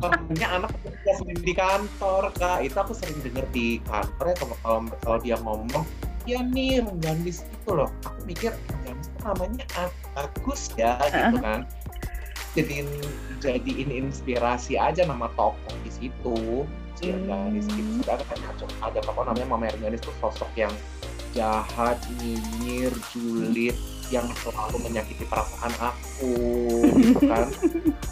temennya 0.00 0.48
anak 0.48 0.70
sendiri 1.04 1.42
di 1.44 1.54
kantor 1.54 2.32
kak. 2.36 2.64
Itu 2.64 2.76
aku 2.80 2.92
sering 2.96 3.18
denger 3.20 3.46
di 3.52 3.78
kantor 3.84 4.24
ya 4.32 4.36
kalau 4.40 4.56
kalau 5.04 5.18
dia 5.20 5.36
ngomong 5.40 5.84
ya 6.28 6.40
nih 6.44 6.80
Rengganis 6.84 7.44
itu 7.44 7.70
loh. 7.70 7.88
Aku 8.04 8.18
mikir 8.24 8.52
Rengganis 8.52 9.06
itu 9.08 9.18
namanya 9.24 9.64
bagus 10.16 10.60
ya 10.76 10.96
gitu 11.08 11.36
kan. 11.40 11.60
Jadiin 12.58 12.88
jadiin 13.40 13.88
inspirasi 13.88 14.74
aja 14.76 15.06
nama 15.06 15.30
tokoh 15.38 15.76
di 15.86 15.90
situ. 15.92 16.66
Si 17.00 17.08
hmm. 17.08 17.56
gitu 17.56 18.04
sedangkan 18.04 18.40
kan 18.44 18.70
ada 18.92 19.00
tokoh 19.00 19.24
namanya 19.24 19.48
Mama 19.48 19.64
Erganis 19.72 20.04
tuh 20.04 20.12
sosok 20.20 20.50
yang 20.52 20.72
jahat, 21.30 21.96
nyinyir, 22.18 22.90
julid 23.14 23.78
yang 24.10 24.26
selalu 24.42 24.90
menyakiti 24.90 25.22
perasaan 25.30 25.70
aku 25.78 26.34
gitu 26.98 27.22
kan 27.30 27.46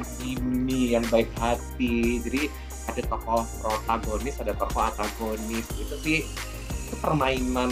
Mimi 0.00 0.96
yang 0.96 1.04
baik 1.12 1.30
hati 1.38 2.18
jadi 2.24 2.50
ada 2.90 3.02
tokoh 3.08 3.42
protagonis 3.62 4.36
ada 4.40 4.52
tokoh 4.56 4.82
antagonis 4.82 5.66
itu 5.78 5.96
sih 6.02 6.20
itu 6.84 6.94
permainan 7.00 7.70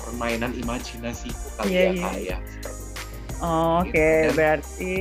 permainan 0.00 0.50
imajinasiku 0.58 1.46
kali 1.60 1.70
yeah, 1.70 1.90
ya 1.90 1.92
yeah. 1.94 2.04
kayak 2.04 2.40
Oh, 3.40 3.80
Oke, 3.80 3.96
okay. 3.96 4.16
gitu. 4.28 4.36
berarti 4.36 4.92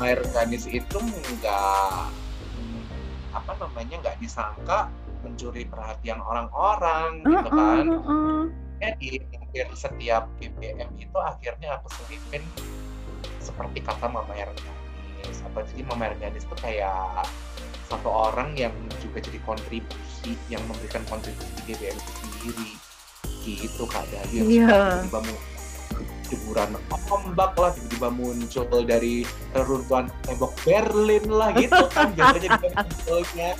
Mayer 0.00 0.24
Ganis 0.32 0.64
itu 0.64 0.98
enggak 1.04 2.08
apa 3.36 3.52
namanya 3.60 4.00
nggak 4.00 4.16
disangka 4.24 4.88
mencuri 5.20 5.68
perhatian 5.68 6.16
orang-orang 6.24 7.20
uh, 7.20 7.44
gitu 7.44 7.48
kan. 7.52 7.84
Uh, 7.84 8.00
uh, 8.00 8.08
uh. 8.08 8.42
Jadi 8.80 9.20
hampir 9.36 9.66
setiap 9.76 10.32
BBM 10.40 10.88
itu 10.96 11.18
akhirnya 11.20 11.76
aku 11.76 11.92
selipin 11.92 12.40
seperti 13.36 13.84
kata 13.84 14.08
Mama 14.08 14.32
Erganis 14.32 14.77
atau 15.26 15.62
jadi 15.74 15.82
Mama 15.88 16.12
Erganis 16.12 16.46
itu 16.46 16.56
kayak 16.62 17.26
satu 17.88 18.08
orang 18.12 18.52
yang 18.54 18.74
juga 19.00 19.24
jadi 19.24 19.40
kontribusi 19.48 20.36
yang 20.52 20.60
memberikan 20.68 21.00
kontribusi 21.08 21.48
di 21.58 21.72
BBM 21.72 21.96
itu 21.96 22.12
sendiri. 22.20 22.70
Gitu 23.48 23.82
kak. 23.88 24.04
Dahlia 24.12 24.42
yeah. 24.44 25.00
tiba-tiba 25.08 25.34
jeburan 26.28 26.76
ombak 27.08 27.56
lah 27.56 27.72
tiba-tiba 27.72 28.08
muncul 28.12 28.84
dari 28.84 29.24
reruntuhan 29.56 30.12
tembok 30.28 30.52
Berlin 30.62 31.24
lah 31.32 31.50
gitu 31.56 31.84
kan. 31.88 32.12
Biasanya 32.12 32.50
munculnya. 32.84 33.50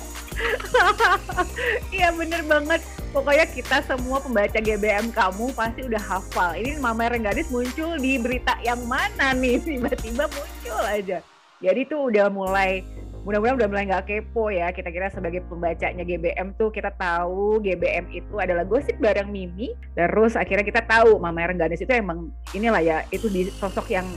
Iya 1.89 2.13
bener 2.13 2.41
banget. 2.45 2.81
Pokoknya 3.09 3.49
kita 3.49 3.81
semua 3.89 4.21
pembaca 4.21 4.61
GBM 4.61 5.09
kamu 5.09 5.49
pasti 5.57 5.81
udah 5.89 5.99
hafal. 5.99 6.53
Ini 6.53 6.77
Mama 6.77 7.09
Rengganis 7.09 7.49
muncul 7.49 7.97
di 7.97 8.21
berita 8.21 8.53
yang 8.61 8.85
mana 8.85 9.33
nih? 9.33 9.57
Tiba-tiba 9.65 10.29
muncul 10.29 10.81
aja 10.85 11.25
Jadi 11.59 11.91
tuh 11.91 12.07
udah 12.07 12.31
mulai 12.31 12.87
mudah-mudahan 13.27 13.59
udah 13.59 13.67
mulai 13.67 13.85
nggak 13.91 14.05
kepo 14.07 14.47
ya. 14.47 14.71
Kita 14.71 14.89
kira 14.89 15.11
sebagai 15.11 15.43
pembacanya 15.45 16.07
GBM 16.07 16.55
tuh 16.55 16.71
kita 16.71 16.95
tahu 16.95 17.59
GBM 17.59 18.07
itu 18.15 18.35
adalah 18.39 18.63
gosip 18.63 18.95
bareng 18.99 19.27
Mimi. 19.27 19.75
Terus 19.95 20.39
akhirnya 20.39 20.63
kita 20.63 20.81
tahu 20.87 21.19
Mama 21.19 21.43
Rengganis 21.43 21.83
itu 21.83 21.91
emang 21.91 22.31
inilah 22.55 22.79
ya 22.79 22.97
itu 23.11 23.27
di 23.27 23.51
sosok 23.51 23.91
yang 23.91 24.07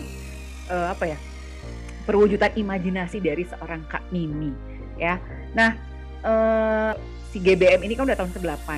uh, 0.70 0.94
apa 0.94 1.14
ya 1.14 1.18
perwujudan 2.06 2.54
imajinasi 2.54 3.18
dari 3.18 3.42
seorang 3.46 3.82
Kak 3.90 4.06
Mimi 4.14 4.54
ya. 4.98 5.18
Nah 5.58 5.74
uh, 6.22 6.92
si 7.34 7.42
GBM 7.42 7.82
ini 7.82 7.98
kan 7.98 8.06
udah 8.06 8.18
tahun 8.18 8.32
ke-8 8.38 8.68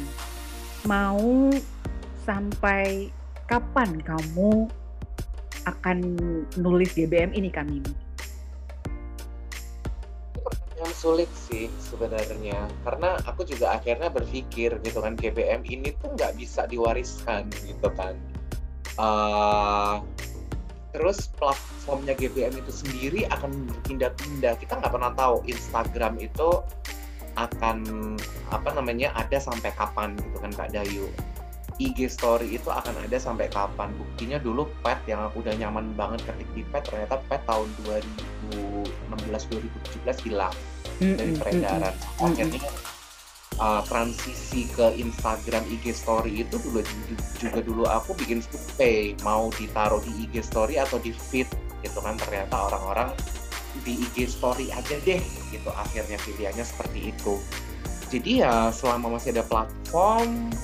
mau 0.88 1.52
sampai 2.24 3.12
kapan 3.44 4.00
kamu 4.00 4.68
akan 5.64 5.98
nulis 6.60 6.92
GBM 6.92 7.32
ini 7.36 7.48
kami? 7.48 7.80
Pertanyaan 7.80 8.03
sulit 11.04 11.28
sih 11.36 11.68
sebenarnya, 11.76 12.64
karena 12.80 13.20
aku 13.28 13.44
juga 13.44 13.76
akhirnya 13.76 14.08
berpikir 14.08 14.80
gitu 14.80 15.04
kan 15.04 15.12
GBM 15.20 15.60
ini 15.68 15.92
tuh 16.00 16.16
nggak 16.16 16.32
bisa 16.40 16.64
diwariskan 16.64 17.52
gitu 17.68 17.92
kan. 17.92 18.16
Uh, 18.96 20.00
terus 20.96 21.28
platformnya 21.36 22.16
GBM 22.16 22.56
itu 22.56 22.72
sendiri 22.72 23.28
akan 23.28 23.68
berpindah-pindah. 23.68 24.56
Kita 24.56 24.80
nggak 24.80 24.92
pernah 24.96 25.12
tahu 25.12 25.44
Instagram 25.44 26.16
itu 26.24 26.64
akan 27.36 27.84
apa 28.48 28.70
namanya 28.72 29.12
ada 29.12 29.36
sampai 29.36 29.76
kapan 29.76 30.16
gitu 30.16 30.40
kan 30.40 30.56
Kak 30.56 30.72
Dayu. 30.72 31.12
IG 31.76 32.06
story 32.06 32.54
itu 32.54 32.70
akan 32.70 32.96
ada 33.04 33.18
sampai 33.20 33.52
kapan? 33.52 33.92
Buktinya 33.98 34.40
dulu 34.40 34.70
pet 34.80 34.96
yang 35.04 35.20
aku 35.26 35.44
udah 35.44 35.52
nyaman 35.58 35.92
banget 35.98 36.24
ketik 36.24 36.48
di 36.56 36.62
pet 36.72 36.86
ternyata 36.86 37.20
pet 37.28 37.42
tahun 37.44 37.66
2016 38.54 39.10
2017 40.06 40.30
hilang 40.30 40.54
mm-hmm. 41.00 41.16
dari 41.18 41.32
peredaran. 41.38 41.94
Mm-hmm. 41.94 42.26
Akhirnya 42.26 42.62
uh, 43.58 43.82
transisi 43.86 44.66
ke 44.72 44.94
Instagram 44.98 45.62
IG 45.70 45.94
story 45.94 46.42
itu 46.46 46.56
dulu 46.58 46.80
juga 47.38 47.60
dulu 47.62 47.84
aku 47.86 48.16
bikin 48.18 48.42
survei 48.42 49.14
mau 49.22 49.50
ditaruh 49.54 50.02
di 50.02 50.26
IG 50.26 50.42
story 50.42 50.80
atau 50.80 50.98
di 50.98 51.14
feed 51.14 51.46
gitu 51.84 51.98
kan 52.00 52.16
ternyata 52.16 52.70
orang-orang 52.72 53.12
di 53.82 53.98
IG 54.06 54.30
story 54.30 54.70
aja 54.70 54.96
deh 55.02 55.22
gitu 55.50 55.70
akhirnya 55.74 56.16
pilihannya 56.22 56.62
seperti 56.62 57.10
itu 57.10 57.34
jadi 58.08 58.46
ya 58.46 58.54
selama 58.70 59.18
masih 59.18 59.34
ada 59.34 59.44
platform 59.46 60.54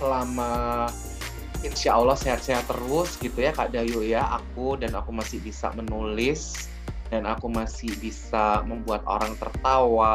selama 0.00 0.86
insya 1.60 1.94
Allah 1.94 2.16
sehat-sehat 2.16 2.66
terus 2.66 3.20
gitu 3.20 3.38
ya 3.44 3.52
Kak 3.52 3.70
Dayu 3.70 4.00
ya 4.02 4.26
aku 4.40 4.80
dan 4.80 4.96
aku 4.96 5.12
masih 5.12 5.38
bisa 5.44 5.70
menulis 5.76 6.69
dan 7.10 7.26
aku 7.26 7.50
masih 7.50 7.90
bisa 7.98 8.62
membuat 8.64 9.02
orang 9.04 9.34
tertawa. 9.36 10.14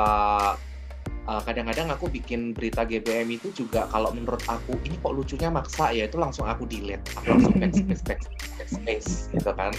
Uh, 1.26 1.41
kadang-kadang 1.41 1.89
aku 1.89 2.06
bikin 2.08 2.54
berita 2.54 2.86
GBM 2.86 3.34
itu 3.34 3.50
juga 3.50 3.89
kalau 3.89 4.14
menurut 4.14 4.41
aku 4.46 4.78
ini 4.86 4.96
kok 5.02 5.14
lucunya 5.14 5.50
maksa 5.52 5.91
ya? 5.91 6.08
Itu 6.08 6.18
langsung 6.22 6.48
aku 6.48 6.64
delete. 6.66 7.04
Aku 7.20 7.36
langsung 7.36 7.56
backspace 7.62 8.00
backspace, 8.00 8.28
backspace 8.58 9.12
gitu 9.36 9.52
kan. 9.52 9.74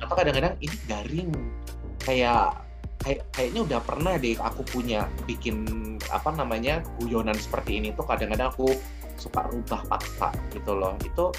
Atau 0.00 0.14
kadang-kadang 0.16 0.54
ini 0.64 0.76
garing. 0.88 1.30
Kayak 2.00 2.62
kayak 3.02 3.22
kayaknya 3.34 3.60
udah 3.66 3.80
pernah 3.82 4.14
deh 4.16 4.38
aku 4.38 4.62
punya 4.66 5.10
bikin 5.28 5.66
apa 6.08 6.32
namanya 6.32 6.80
guyonan 7.02 7.36
seperti 7.36 7.82
ini. 7.82 7.90
Tuh 7.92 8.06
kadang-kadang 8.06 8.54
aku 8.54 8.70
suka 9.18 9.42
rubah 9.50 9.82
paksa 9.90 10.30
gitu 10.54 10.72
loh. 10.72 10.94
Itu 11.02 11.34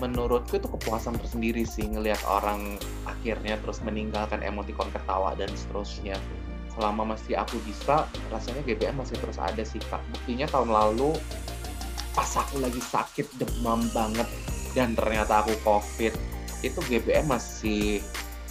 menurutku 0.00 0.56
itu 0.56 0.66
kepuasan 0.66 1.14
tersendiri 1.20 1.62
sih 1.68 1.84
ngelihat 1.86 2.20
orang 2.26 2.80
akhirnya 3.04 3.60
terus 3.60 3.84
meninggalkan 3.84 4.40
emotikon 4.40 4.88
ketawa 4.90 5.36
dan 5.36 5.52
seterusnya. 5.52 6.16
Selama 6.72 7.14
masih 7.14 7.36
aku 7.36 7.60
bisa 7.68 8.08
rasanya 8.32 8.64
GBM 8.64 8.96
masih 8.96 9.20
terus 9.20 9.36
ada 9.36 9.60
sih 9.60 9.78
kak. 9.92 10.00
Buktinya 10.10 10.48
tahun 10.48 10.72
lalu 10.72 11.12
pas 12.16 12.30
aku 12.40 12.58
lagi 12.58 12.80
sakit 12.80 13.38
demam 13.38 13.84
banget 13.94 14.26
dan 14.74 14.98
ternyata 14.98 15.46
aku 15.46 15.54
covid 15.62 16.16
itu 16.64 16.80
GBM 16.88 17.28
masih 17.28 18.00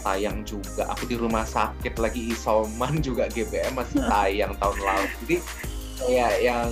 tayang 0.06 0.46
juga. 0.48 0.88
Aku 0.96 1.10
di 1.10 1.20
rumah 1.20 1.44
sakit 1.44 2.00
lagi 2.00 2.32
isoman 2.32 3.02
juga 3.08 3.28
GBM 3.28 3.76
masih 3.76 4.00
tayang 4.06 4.54
tahun 4.62 4.80
lalu. 4.80 5.08
Jadi 5.26 5.38
kayak 6.00 6.34
yang 6.40 6.72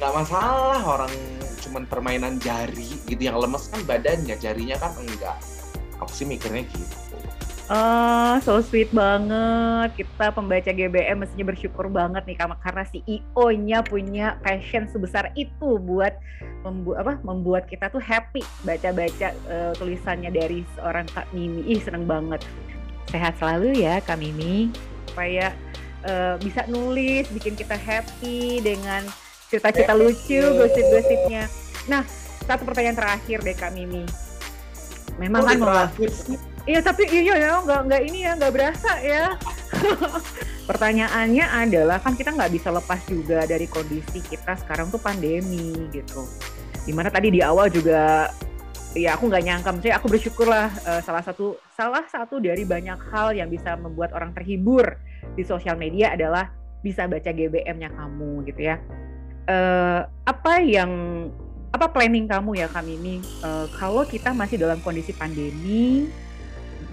nggak 0.00 0.16
masalah 0.16 0.80
orang 0.80 1.12
cuman 1.60 1.84
permainan 1.84 2.40
jari 2.40 2.88
gitu 3.04 3.20
yang 3.20 3.36
lemes 3.36 3.68
kan 3.68 3.84
badannya 3.84 4.32
jarinya 4.40 4.80
kan 4.80 4.96
enggak 4.96 5.36
aku 6.00 6.12
sih 6.16 6.24
mikirnya 6.24 6.64
gitu 6.64 6.96
Oh, 7.70 8.34
so 8.42 8.58
sweet 8.58 8.90
banget. 8.90 9.94
Kita 9.94 10.34
pembaca 10.34 10.74
GBM 10.74 11.22
mestinya 11.22 11.54
bersyukur 11.54 11.86
banget 11.86 12.26
nih 12.26 12.34
karena 12.34 12.82
CEO-nya 12.82 13.78
punya 13.86 14.42
passion 14.42 14.90
sebesar 14.90 15.30
itu 15.38 15.78
buat 15.78 16.18
membu 16.66 16.98
apa 16.98 17.22
membuat 17.22 17.70
kita 17.70 17.86
tuh 17.94 18.02
happy 18.02 18.42
baca-baca 18.66 19.30
uh, 19.46 19.70
tulisannya 19.78 20.34
dari 20.34 20.66
seorang 20.74 21.06
Kak 21.14 21.30
Mimi. 21.30 21.62
Ih, 21.70 21.78
seneng 21.78 22.10
banget. 22.10 22.42
Sehat 23.06 23.38
selalu 23.38 23.86
ya 23.86 24.02
Kak 24.02 24.18
Mimi. 24.18 24.74
Supaya 25.06 25.54
uh, 26.10 26.42
bisa 26.42 26.66
nulis, 26.66 27.30
bikin 27.30 27.54
kita 27.54 27.78
happy 27.78 28.66
dengan 28.66 29.06
cerita-cerita 29.50 29.92
lucu, 29.98 30.38
gosip-gosipnya. 30.38 31.50
Nah, 31.90 32.06
satu 32.46 32.62
pertanyaan 32.62 32.94
terakhir 32.94 33.42
deh 33.42 33.56
Kak 33.58 33.74
Mimi. 33.74 34.06
Memang 35.18 35.42
oh, 35.42 35.46
kan 35.46 35.58
terakhir 35.58 36.10
Iya 36.68 36.80
tapi 36.84 37.08
iya 37.08 37.34
ya 37.40 37.50
nggak 37.64 37.80
nggak 37.88 38.02
ini 38.04 38.18
ya 38.22 38.32
nggak 38.36 38.52
berasa 38.52 38.92
ya. 39.02 39.34
Pertanyaannya 40.70 41.44
adalah 41.50 41.98
kan 41.98 42.14
kita 42.14 42.30
nggak 42.36 42.52
bisa 42.52 42.68
lepas 42.70 43.00
juga 43.08 43.42
dari 43.48 43.66
kondisi 43.66 44.22
kita 44.22 44.54
sekarang 44.60 44.92
tuh 44.92 45.00
pandemi 45.00 45.88
gitu. 45.90 46.28
Di 46.84 46.92
mana 46.92 47.08
tadi 47.08 47.32
di 47.32 47.40
awal 47.40 47.72
juga 47.72 48.28
ya 48.94 49.16
aku 49.16 49.30
nggak 49.30 49.44
nyangka, 49.46 49.68
maksudnya 49.72 49.96
aku 49.98 50.06
bersyukur 50.10 50.46
lah 50.46 50.68
uh, 50.84 51.00
salah 51.02 51.24
satu 51.24 51.58
salah 51.74 52.04
satu 52.06 52.38
dari 52.38 52.62
banyak 52.62 52.98
hal 53.08 53.34
yang 53.34 53.48
bisa 53.48 53.74
membuat 53.74 54.12
orang 54.12 54.30
terhibur 54.36 54.94
di 55.34 55.42
sosial 55.42 55.74
media 55.80 56.12
adalah 56.12 56.50
bisa 56.84 57.08
baca 57.08 57.30
GBM-nya 57.30 57.92
kamu 57.92 58.46
gitu 58.46 58.62
ya 58.68 58.76
uh, 59.50 60.06
apa 60.06 60.62
yang 60.62 60.90
apa 61.70 61.86
planning 61.90 62.26
kamu 62.26 62.58
ya 62.62 62.68
kami 62.70 62.98
ini 62.98 63.22
uh, 63.42 63.66
kalau 63.78 64.02
kita 64.06 64.34
masih 64.34 64.58
dalam 64.58 64.80
kondisi 64.82 65.12
pandemi 65.14 66.10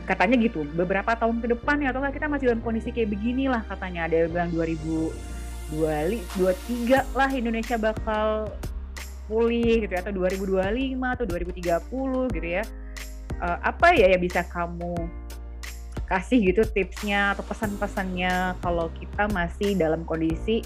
katanya 0.08 0.40
gitu 0.40 0.64
beberapa 0.72 1.20
tahun 1.20 1.44
ke 1.44 1.48
depan 1.58 1.84
ya 1.84 1.92
atau 1.92 2.00
enggak 2.00 2.16
kita 2.16 2.28
masih 2.32 2.46
dalam 2.54 2.62
kondisi 2.64 2.96
kayak 2.96 3.12
beginilah 3.12 3.60
katanya. 3.68 4.08
Ada 4.08 4.24
yang 4.24 4.32
bilang 4.32 4.56
2023 4.56 7.12
lah 7.12 7.30
Indonesia 7.36 7.76
bakal 7.76 8.48
pulih 9.28 9.84
gitu 9.84 9.92
ya 9.92 10.00
atau 10.00 10.16
2025 10.16 10.64
atau 11.04 11.28
2030 11.28 12.40
gitu 12.40 12.48
ya. 12.48 12.64
Uh, 13.38 13.58
apa 13.62 13.94
ya 13.94 14.10
yang 14.16 14.24
bisa 14.24 14.42
kamu 14.48 14.96
kasih 16.08 16.40
gitu 16.40 16.64
tipsnya 16.64 17.36
atau 17.36 17.44
pesan-pesannya. 17.44 18.58
Kalau 18.64 18.88
kita 18.96 19.28
masih 19.30 19.76
dalam 19.76 20.08
kondisi 20.08 20.64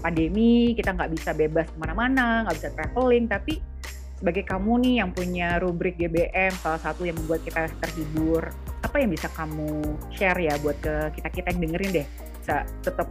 pandemi 0.00 0.72
kita 0.72 0.96
nggak 0.96 1.12
bisa 1.12 1.30
bebas 1.36 1.68
ke 1.68 1.76
mana-mana 1.76 2.46
nggak 2.46 2.56
bisa 2.56 2.70
traveling. 2.72 3.26
Tapi 3.26 3.58
sebagai 4.16 4.46
kamu 4.46 4.72
nih 4.80 4.94
yang 5.02 5.10
punya 5.10 5.48
rubrik 5.58 5.98
GBM 5.98 6.54
salah 6.62 6.80
satu 6.80 7.02
yang 7.04 7.18
membuat 7.18 7.42
kita 7.42 7.68
terhibur 7.82 8.48
apa 8.80 8.96
yang 9.02 9.10
bisa 9.10 9.26
kamu 9.34 9.82
share 10.14 10.38
ya 10.38 10.54
buat 10.62 10.78
ke 10.78 11.18
kita 11.20 11.28
kita 11.28 11.46
yang 11.58 11.60
dengerin 11.68 11.90
deh? 12.02 12.06
Bisa 12.40 12.62
tetap 12.86 13.10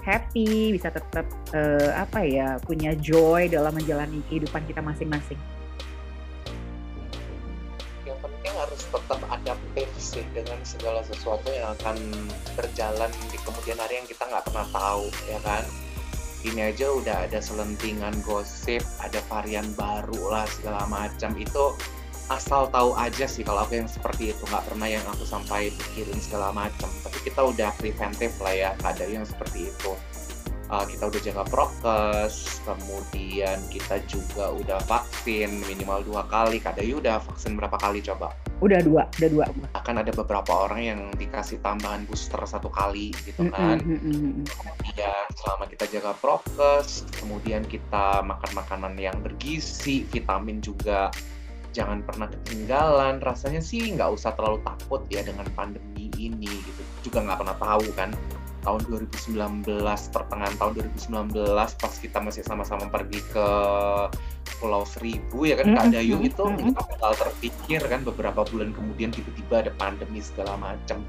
happy 0.00 0.72
bisa 0.72 0.88
tetap 0.88 1.28
uh, 1.52 1.92
apa 1.92 2.24
ya 2.24 2.56
punya 2.64 2.96
joy 2.96 3.52
dalam 3.52 3.76
menjalani 3.76 4.24
kehidupan 4.32 4.64
kita 4.64 4.80
masing-masing 4.80 5.36
penting 8.40 8.56
harus 8.56 8.80
tetap 8.88 9.20
adaptif 9.28 9.88
sih 10.00 10.24
dengan 10.32 10.56
segala 10.64 11.04
sesuatu 11.04 11.52
yang 11.52 11.76
akan 11.76 12.00
berjalan 12.56 13.12
di 13.28 13.36
kemudian 13.44 13.76
hari 13.76 14.00
yang 14.00 14.08
kita 14.08 14.24
nggak 14.24 14.48
pernah 14.48 14.64
tahu 14.72 15.12
ya 15.28 15.36
kan? 15.44 15.60
Ini 16.40 16.72
aja 16.72 16.88
udah 16.88 17.28
ada 17.28 17.36
selentingan 17.36 18.16
gosip, 18.24 18.80
ada 19.04 19.20
varian 19.28 19.68
baru 19.76 20.32
lah 20.32 20.48
segala 20.48 20.88
macam. 20.88 21.36
Itu 21.36 21.76
asal 22.32 22.72
tahu 22.72 22.96
aja 22.96 23.28
sih 23.28 23.44
kalau 23.44 23.60
aku 23.60 23.76
yang 23.76 23.90
seperti 23.92 24.32
itu. 24.32 24.40
Nggak 24.48 24.72
pernah 24.72 24.88
yang 24.88 25.04
aku 25.04 25.28
sampai 25.28 25.68
pikirin 25.76 26.16
segala 26.16 26.48
macam. 26.56 26.88
Tapi 26.88 27.20
kita 27.20 27.44
udah 27.44 27.76
preventif 27.76 28.40
lah 28.40 28.56
ya 28.56 28.70
ada 28.88 29.04
yang 29.04 29.28
seperti 29.28 29.68
itu 29.68 29.92
uh, 30.70 30.86
kita 30.86 31.10
udah 31.10 31.20
jaga 31.20 31.42
prokes 31.50 32.62
kemudian 32.62 33.58
kita 33.68 33.98
juga 34.06 34.54
udah 34.54 34.78
vaksin 34.86 35.66
minimal 35.66 36.06
dua 36.06 36.22
kali. 36.30 36.62
Kak 36.62 36.78
Dayu 36.78 37.02
udah 37.02 37.18
vaksin 37.20 37.58
berapa 37.58 37.76
kali 37.76 38.00
coba? 38.00 38.32
Udah 38.62 38.80
dua 38.80 39.10
udah 39.18 39.30
dua. 39.30 39.44
Akan 39.74 39.98
ada 39.98 40.14
beberapa 40.14 40.70
orang 40.70 40.80
yang 40.80 41.00
dikasih 41.18 41.58
tambahan 41.60 42.06
booster 42.06 42.38
satu 42.46 42.70
kali 42.70 43.10
gitu 43.26 43.50
kan? 43.50 43.82
mm 43.82 43.98
-hmm. 43.98 44.32
kemudian 44.46 45.24
selama 45.34 45.64
kita 45.66 45.84
jaga 45.90 46.12
prokes 46.22 47.08
kemudian 47.18 47.66
kita 47.66 48.22
makan 48.22 48.50
makanan 48.54 48.94
yang 49.00 49.16
bergizi 49.24 50.06
vitamin 50.08 50.62
juga 50.62 51.10
jangan 51.70 52.02
pernah 52.02 52.30
ketinggalan. 52.30 53.18
Rasanya 53.22 53.62
sih 53.62 53.90
nggak 53.94 54.10
usah 54.14 54.34
terlalu 54.38 54.62
takut 54.62 55.02
ya 55.10 55.22
dengan 55.26 55.46
pandemi 55.54 56.10
ini 56.18 56.50
gitu. 56.50 56.82
Juga 57.10 57.26
nggak 57.26 57.38
pernah 57.40 57.56
tahu 57.58 57.86
kan 57.96 58.10
tahun 58.60 58.80
2019 58.88 59.66
pertengahan 60.14 60.54
tahun 60.60 60.72
2019 61.08 61.34
pas 61.56 61.94
kita 61.98 62.18
masih 62.20 62.42
sama-sama 62.44 62.86
pergi 62.88 63.20
ke 63.32 63.46
Pulau 64.60 64.84
Seribu 64.84 65.48
ya 65.48 65.56
kan 65.56 65.72
mm 65.72 65.74
-hmm. 65.74 65.80
Kak 65.80 65.92
Dayu 65.92 66.16
itu 66.20 66.44
mm 66.44 66.56
-hmm. 66.56 66.72
bakal 66.76 67.12
terpikir 67.16 67.80
kan 67.84 68.00
beberapa 68.04 68.40
bulan 68.48 68.76
kemudian 68.76 69.10
tiba-tiba 69.10 69.68
ada 69.68 69.72
pandemi 69.80 70.20
segala 70.20 70.56
macam 70.60 71.00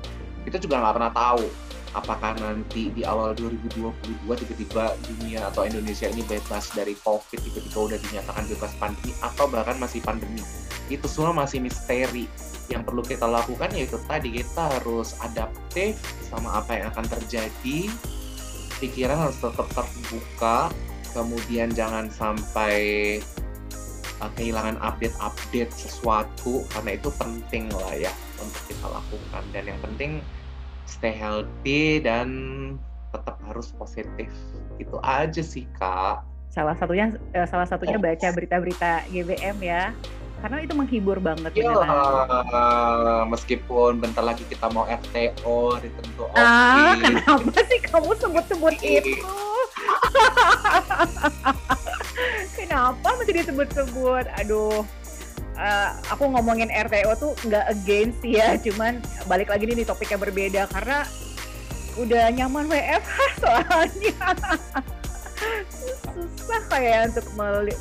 itu 0.47 0.57
juga 0.57 0.81
nggak 0.81 0.95
pernah 0.97 1.13
tahu 1.13 1.45
apakah 1.91 2.39
nanti 2.39 2.87
di 2.95 3.03
awal 3.03 3.35
2022 3.35 3.91
tiba-tiba 4.23 4.95
dunia 5.03 5.51
atau 5.51 5.67
Indonesia 5.67 6.07
ini 6.07 6.23
bebas 6.23 6.71
dari 6.71 6.95
COVID, 7.03 7.39
tiba-tiba 7.43 7.79
udah 7.91 7.99
dinyatakan 7.99 8.43
bebas 8.47 8.71
pandemi 8.79 9.11
atau 9.19 9.45
bahkan 9.51 9.75
masih 9.75 9.99
pandemi. 9.99 10.39
Itu 10.87 11.11
semua 11.11 11.35
masih 11.35 11.59
misteri. 11.59 12.31
Yang 12.71 12.83
perlu 12.87 13.03
kita 13.03 13.27
lakukan 13.27 13.69
yaitu 13.75 13.99
tadi 14.07 14.31
kita 14.39 14.71
harus 14.79 15.19
adaptif 15.19 15.99
sama 16.31 16.63
apa 16.63 16.79
yang 16.79 16.87
akan 16.95 17.05
terjadi. 17.19 17.91
Pikiran 18.79 19.29
harus 19.29 19.37
tetap 19.37 19.67
terbuka, 19.75 20.73
kemudian 21.13 21.69
jangan 21.75 22.09
sampai 22.09 23.19
uh, 24.21 24.31
kehilangan 24.37 24.77
update-update 24.79 25.73
sesuatu 25.73 26.63
karena 26.77 26.95
itu 26.95 27.09
penting 27.17 27.67
lah 27.73 27.93
ya 27.97 28.13
untuk 28.39 28.63
kita 28.69 28.85
lakukan 28.87 29.43
dan 29.51 29.63
yang 29.67 29.79
penting 29.81 30.11
stay 30.85 31.13
healthy 31.13 31.99
dan 31.99 32.29
tetap 33.11 33.37
harus 33.43 33.73
positif 33.75 34.29
itu 34.79 34.97
aja 35.03 35.41
sih 35.43 35.67
kak 35.75 36.23
salah 36.53 36.77
satunya 36.77 37.11
uh, 37.35 37.47
salah 37.49 37.67
satunya 37.67 37.97
oh. 37.97 38.01
baca 38.01 38.27
berita-berita 38.31 39.09
GBM 39.11 39.57
ya 39.59 39.83
karena 40.41 40.57
itu 40.65 40.73
menghibur 40.73 41.17
banget 41.21 41.51
ya 41.53 41.71
uh, 41.71 43.23
meskipun 43.29 44.01
bentar 44.01 44.25
lagi 44.25 44.41
kita 44.49 44.67
mau 44.73 44.89
RTO 44.89 45.77
ditentu 45.77 46.25
ah, 46.33 46.97
kenapa 46.97 47.59
sih 47.69 47.79
kamu 47.85 48.11
sebut-sebut 48.17 48.75
itu? 48.81 49.21
Kenapa 52.57 53.17
mesti 53.17 53.33
disebut-sebut? 53.33 54.25
Aduh 54.43 54.85
uh, 55.61 55.89
aku 56.09 56.23
ngomongin 56.27 56.69
RTO 56.73 57.11
tuh 57.17 57.31
nggak 57.45 57.65
against 57.69 58.21
ya, 58.25 58.57
cuman 58.57 58.99
balik 59.29 59.53
lagi 59.53 59.69
nih 59.69 59.83
di 59.83 59.85
topik 59.85 60.09
yang 60.09 60.21
berbeda 60.21 60.67
karena 60.73 61.05
udah 61.99 62.23
nyaman 62.33 62.65
WFH 62.71 63.17
soalnya. 63.43 64.27
Susah 65.69 66.61
kayak 66.69 67.13
untuk 67.13 67.25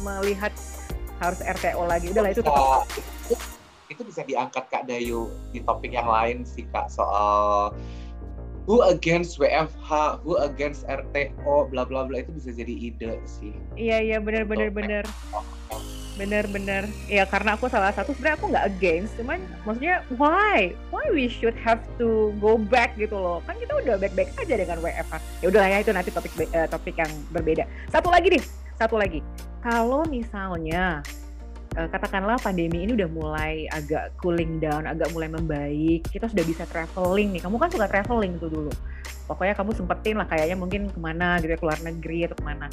melihat 0.02 0.52
harus 1.20 1.40
RTO 1.44 1.84
lagi. 1.84 2.06
Udah 2.10 2.22
lah 2.24 2.30
itu 2.32 2.42
tetap. 2.42 2.88
Itu 3.92 4.02
bisa 4.02 4.24
diangkat 4.24 4.64
Kak 4.72 4.88
Dayu 4.88 5.28
di 5.52 5.60
topik 5.60 5.92
yang 5.92 6.08
lain 6.08 6.42
sih 6.48 6.64
Kak 6.72 6.88
soal 6.88 7.76
who 8.70 8.86
against 8.86 9.42
WFH, 9.42 10.22
who 10.22 10.38
against 10.40 10.86
RTO, 10.86 11.68
bla 11.68 11.82
bla 11.82 12.06
bla 12.06 12.22
itu 12.22 12.30
bisa 12.30 12.54
jadi 12.54 12.70
ide 12.70 13.18
sih. 13.26 13.50
Iya 13.74 13.98
iya 13.98 14.18
benar 14.22 14.46
benar 14.46 14.70
benar. 14.70 15.04
Bener-bener 16.14 16.84
ya 17.08 17.24
karena 17.24 17.56
aku 17.56 17.66
salah 17.72 17.96
satu 17.96 18.12
sebenarnya 18.12 18.36
aku 18.36 18.46
nggak 18.52 18.66
against 18.76 19.12
cuman 19.16 19.40
maksudnya 19.64 20.04
why? 20.20 20.70
Why 20.92 21.04
we 21.10 21.26
should 21.26 21.56
have 21.58 21.80
to 21.98 22.30
go 22.38 22.60
back 22.60 22.94
gitu 23.00 23.16
loh? 23.18 23.40
Kan 23.48 23.56
kita 23.56 23.74
udah 23.74 23.96
back-back 23.96 24.28
aja 24.36 24.54
dengan 24.54 24.78
WFH 24.84 25.14
ya 25.40 25.46
udah 25.48 25.64
ya 25.66 25.76
itu 25.80 25.90
nanti 25.90 26.10
topik 26.12 26.32
uh, 26.54 26.68
topik 26.68 26.94
yang 26.94 27.10
berbeda. 27.32 27.64
Satu 27.90 28.12
lagi 28.12 28.38
nih 28.38 28.42
satu 28.80 28.96
lagi 28.96 29.20
kalau 29.60 30.04
misalnya 30.08 31.04
katakanlah 31.70 32.34
pandemi 32.42 32.82
ini 32.82 32.98
udah 32.98 33.10
mulai 33.14 33.70
agak 33.70 34.10
cooling 34.18 34.58
down 34.58 34.90
agak 34.90 35.06
mulai 35.14 35.30
membaik 35.30 36.02
kita 36.10 36.26
sudah 36.26 36.42
bisa 36.42 36.66
traveling 36.66 37.30
nih. 37.30 37.40
Kamu 37.46 37.56
kan 37.62 37.70
suka 37.70 37.86
traveling 37.86 38.36
tuh 38.42 38.50
dulu. 38.50 38.72
Pokoknya 39.30 39.54
kamu 39.54 39.70
sempetin 39.78 40.18
lah 40.18 40.26
kayaknya 40.26 40.58
mungkin 40.58 40.90
ke 40.90 40.98
mana 40.98 41.38
gitu 41.38 41.54
ya 41.54 41.58
ke 41.62 41.64
luar 41.64 41.78
negeri 41.86 42.26
atau 42.26 42.34
ke 42.34 42.44
mana. 42.44 42.66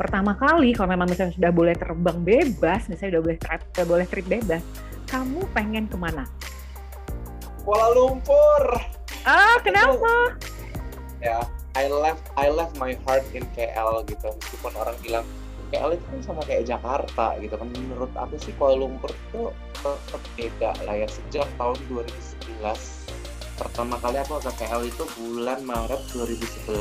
Pertama 0.00 0.32
kali 0.32 0.72
kalau 0.72 0.88
memang 0.96 1.12
misalnya 1.12 1.36
sudah 1.36 1.52
boleh 1.52 1.76
terbang 1.76 2.18
bebas 2.24 2.88
misalnya 2.88 3.20
sudah 3.20 3.22
boleh 3.28 3.36
trip 3.36 3.60
sudah 3.60 3.86
boleh 3.86 4.06
trip 4.08 4.26
bebas 4.26 4.62
kamu 5.12 5.40
pengen 5.52 5.84
ke 5.84 5.96
mana? 6.00 6.24
Kuala 7.60 7.92
Lumpur. 7.92 8.64
Ah 9.28 9.60
kenapa? 9.60 10.40
Ya 11.20 11.44
I 11.76 11.92
left 11.92 12.32
I 12.40 12.48
left 12.48 12.80
my 12.80 12.96
heart 13.04 13.28
in 13.36 13.44
KL 13.52 14.00
gitu. 14.08 14.32
Meskipun 14.32 14.72
orang 14.80 14.96
bilang 15.04 15.28
KL 15.70 15.96
itu 15.96 16.04
kan 16.04 16.20
sama 16.22 16.42
kayak 16.44 16.66
Jakarta 16.66 17.38
gitu 17.38 17.54
kan. 17.54 17.68
Menurut 17.70 18.12
aku 18.18 18.34
sih 18.42 18.52
Kuala 18.58 18.82
Lumpur 18.82 19.10
tuh 19.30 19.54
tetap 19.80 20.22
beda 20.36 20.70
lah 20.84 20.94
ya. 20.98 21.08
Sejak 21.08 21.46
tahun 21.56 21.78
2011 21.88 22.60
pertama 23.60 24.00
kali 24.00 24.16
aku 24.16 24.40
ke 24.40 24.52
KL 24.56 24.82
itu 24.88 25.04
bulan 25.20 25.60
Maret 25.68 26.00
2011 26.16 26.80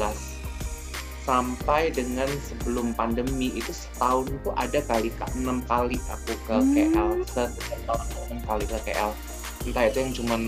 sampai 1.28 1.92
dengan 1.92 2.26
sebelum 2.40 2.96
pandemi 2.96 3.52
itu 3.52 3.70
setahun 3.76 4.32
itu 4.32 4.50
ada 4.56 4.80
kali 4.88 5.12
enam 5.36 5.60
kali 5.68 6.00
aku 6.08 6.34
ke 6.48 6.56
hmm. 6.56 6.72
KL 6.72 7.10
setahun 7.28 8.08
enam 8.32 8.40
kali 8.48 8.64
ke 8.64 8.80
KL 8.88 9.12
entah 9.68 9.84
itu 9.92 9.98
yang 10.00 10.14
cuman 10.16 10.42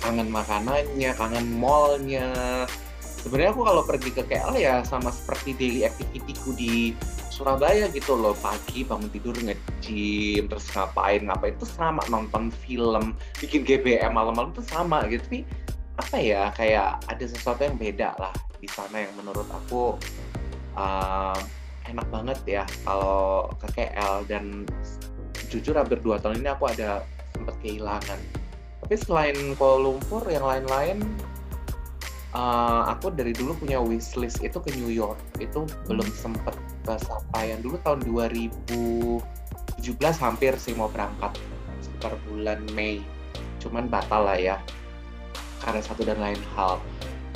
kangen 0.00 0.28
makanannya 0.32 1.10
kangen 1.14 1.46
mallnya. 1.60 2.28
Sebenarnya 3.20 3.52
aku 3.52 3.62
kalau 3.68 3.82
pergi 3.84 4.10
ke 4.16 4.24
KL 4.24 4.56
ya 4.56 4.80
sama 4.80 5.12
seperti 5.12 5.52
daily 5.52 5.84
activity-ku 5.84 6.56
di 6.56 6.96
Surabaya 7.40 7.88
gitu 7.88 8.20
loh 8.20 8.36
pagi 8.36 8.84
bangun 8.84 9.08
tidur 9.08 9.32
nge-gym 9.32 10.44
terus 10.44 10.68
ngapain 10.76 11.24
ngapain 11.24 11.56
itu 11.56 11.64
sama 11.64 12.04
nonton 12.12 12.52
film 12.52 13.16
bikin 13.40 13.64
GBM 13.64 14.12
malam-malam 14.12 14.52
itu 14.52 14.60
sama 14.68 15.08
gitu. 15.08 15.24
Tapi 15.24 15.40
apa 15.96 16.16
ya 16.20 16.52
kayak 16.52 17.00
ada 17.08 17.24
sesuatu 17.24 17.64
yang 17.64 17.80
beda 17.80 18.12
lah 18.20 18.36
di 18.60 18.68
sana 18.68 19.08
yang 19.08 19.12
menurut 19.16 19.48
aku 19.48 19.96
uh, 20.76 21.40
enak 21.88 22.04
banget 22.12 22.38
ya 22.44 22.64
kalau 22.84 23.48
ke 23.56 23.68
KL 23.72 24.28
dan 24.28 24.68
jujur 25.48 25.72
hampir 25.72 25.96
dua 26.04 26.20
tahun 26.20 26.44
ini 26.44 26.52
aku 26.52 26.68
ada 26.68 27.08
sempat 27.32 27.56
kehilangan. 27.64 28.20
Tapi 28.84 28.94
selain 29.00 29.36
Kuala 29.56 29.88
Lumpur 29.88 30.28
yang 30.28 30.44
lain-lain 30.44 31.00
uh, 32.34 32.82
aku 32.90 33.10
dari 33.10 33.34
dulu 33.34 33.54
punya 33.58 33.78
wishlist 33.82 34.42
itu 34.42 34.58
ke 34.62 34.70
New 34.78 34.90
York. 34.90 35.18
Itu 35.38 35.66
belum 35.86 36.06
sempet 36.14 36.54
kesampaian. 36.86 37.58
Dulu 37.62 37.76
tahun 37.82 38.00
2017 38.06 39.22
hampir 40.22 40.52
sih 40.58 40.74
mau 40.74 40.90
berangkat 40.90 41.34
sekitar 41.82 42.14
bulan 42.28 42.62
Mei. 42.74 43.02
Cuman 43.60 43.90
batal 43.90 44.24
lah 44.26 44.38
ya 44.38 44.56
karena 45.60 45.80
satu 45.84 46.02
dan 46.06 46.18
lain 46.18 46.40
hal. 46.56 46.80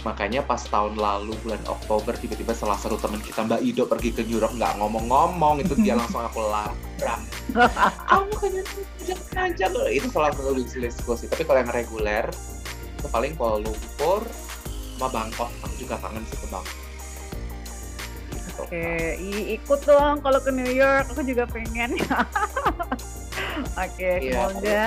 Makanya 0.04 0.44
pas 0.44 0.60
tahun 0.68 1.00
lalu 1.00 1.32
bulan 1.40 1.64
Oktober 1.64 2.12
tiba-tiba 2.12 2.52
salah 2.52 2.76
satu 2.76 3.00
teman 3.00 3.24
kita 3.24 3.40
Mbak 3.40 3.60
Ido 3.64 3.88
pergi 3.88 4.12
ke 4.12 4.20
New 4.28 4.36
York 4.36 4.52
nggak 4.56 4.76
ngomong-ngomong. 4.76 5.64
Itu 5.64 5.76
dia 5.80 5.96
langsung 6.00 6.20
aku 6.20 6.44
labrak. 6.44 7.20
Kamu 8.08 8.32
kayaknya 8.36 8.62
aja 9.36 9.66
loh. 9.72 9.88
Itu 9.88 10.12
salah 10.12 10.32
satu 10.36 10.52
wishlist 10.56 11.04
gue 11.08 11.16
sih. 11.16 11.28
Tapi 11.28 11.48
kalau 11.48 11.64
yang 11.64 11.72
reguler 11.72 12.28
itu 13.00 13.08
paling 13.12 13.36
Kuala 13.36 13.60
Lumpur 13.60 14.24
sama 14.94 15.08
Bangkok 15.10 15.50
aku 15.62 15.74
juga 15.78 15.94
kangen 16.00 16.22
sih 16.30 16.38
ke 16.38 16.48
Bangkok 16.48 16.82
Oke, 18.54 19.18
ikut 19.50 19.82
dong 19.82 20.22
kalau 20.22 20.38
ke 20.38 20.54
New 20.54 20.70
York. 20.70 21.10
Aku 21.10 21.26
juga 21.26 21.42
pengen. 21.50 21.98
Oke, 23.84 24.10
iya, 24.30 24.46
semoga 24.46 24.82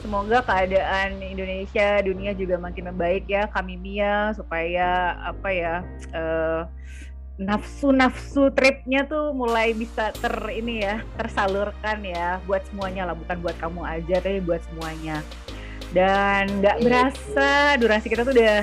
semoga 0.00 0.38
keadaan 0.46 1.18
Indonesia, 1.18 1.98
dunia 2.00 2.30
juga 2.32 2.62
makin 2.62 2.94
membaik 2.94 3.26
ya, 3.26 3.50
kami 3.50 3.74
Mia 3.74 4.30
supaya 4.38 5.18
apa 5.18 5.48
ya 5.50 5.74
uh, 6.14 6.62
nafsu-nafsu 7.40 8.52
tripnya 8.52 9.08
tuh 9.08 9.32
mulai 9.32 9.72
bisa 9.72 10.12
ter 10.12 10.32
ini 10.52 10.84
ya 10.84 11.00
tersalurkan 11.16 12.04
ya 12.04 12.36
buat 12.44 12.60
semuanya 12.68 13.08
lah 13.08 13.16
bukan 13.16 13.40
buat 13.40 13.56
kamu 13.56 13.80
aja 13.80 14.16
tapi 14.20 14.44
buat 14.44 14.60
semuanya 14.68 15.24
dan 15.96 16.60
nggak 16.60 16.76
iya. 16.78 16.84
berasa 16.84 17.50
durasi 17.80 18.06
kita 18.12 18.28
tuh 18.28 18.36
udah 18.36 18.60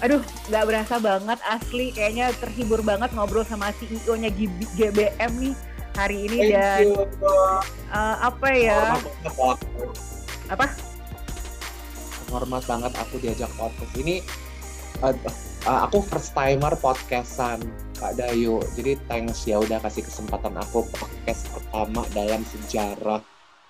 aduh 0.00 0.22
nggak 0.48 0.64
berasa 0.64 0.96
banget 0.96 1.38
asli. 1.44 1.92
Kayaknya 1.92 2.32
terhibur 2.40 2.80
banget 2.80 3.12
ngobrol 3.12 3.44
sama 3.44 3.72
CEO-nya 3.76 4.32
GBM 4.76 5.32
nih 5.40 5.54
hari 5.96 6.16
ini. 6.28 6.38
Thank 6.48 6.52
dan 6.56 6.84
uh, 7.92 8.16
apa 8.24 8.48
ya? 8.52 8.96
Apa? 10.48 10.66
Hormat 12.30 12.62
banget 12.64 12.92
aku 12.96 13.14
diajak 13.20 13.50
podcast 13.58 13.92
ini. 13.98 14.24
Uh, 15.00 15.16
uh, 15.68 15.88
aku 15.88 16.04
first 16.04 16.32
timer 16.32 16.72
podcastan 16.78 17.60
Kak 18.00 18.16
Dayu. 18.16 18.64
Jadi 18.76 18.96
thanks 19.08 19.44
ya 19.44 19.60
udah 19.60 19.80
kasih 19.84 20.06
kesempatan 20.06 20.56
aku 20.56 20.88
podcast 20.96 21.48
pertama 21.52 22.06
dalam 22.16 22.40
sejarah 22.48 23.20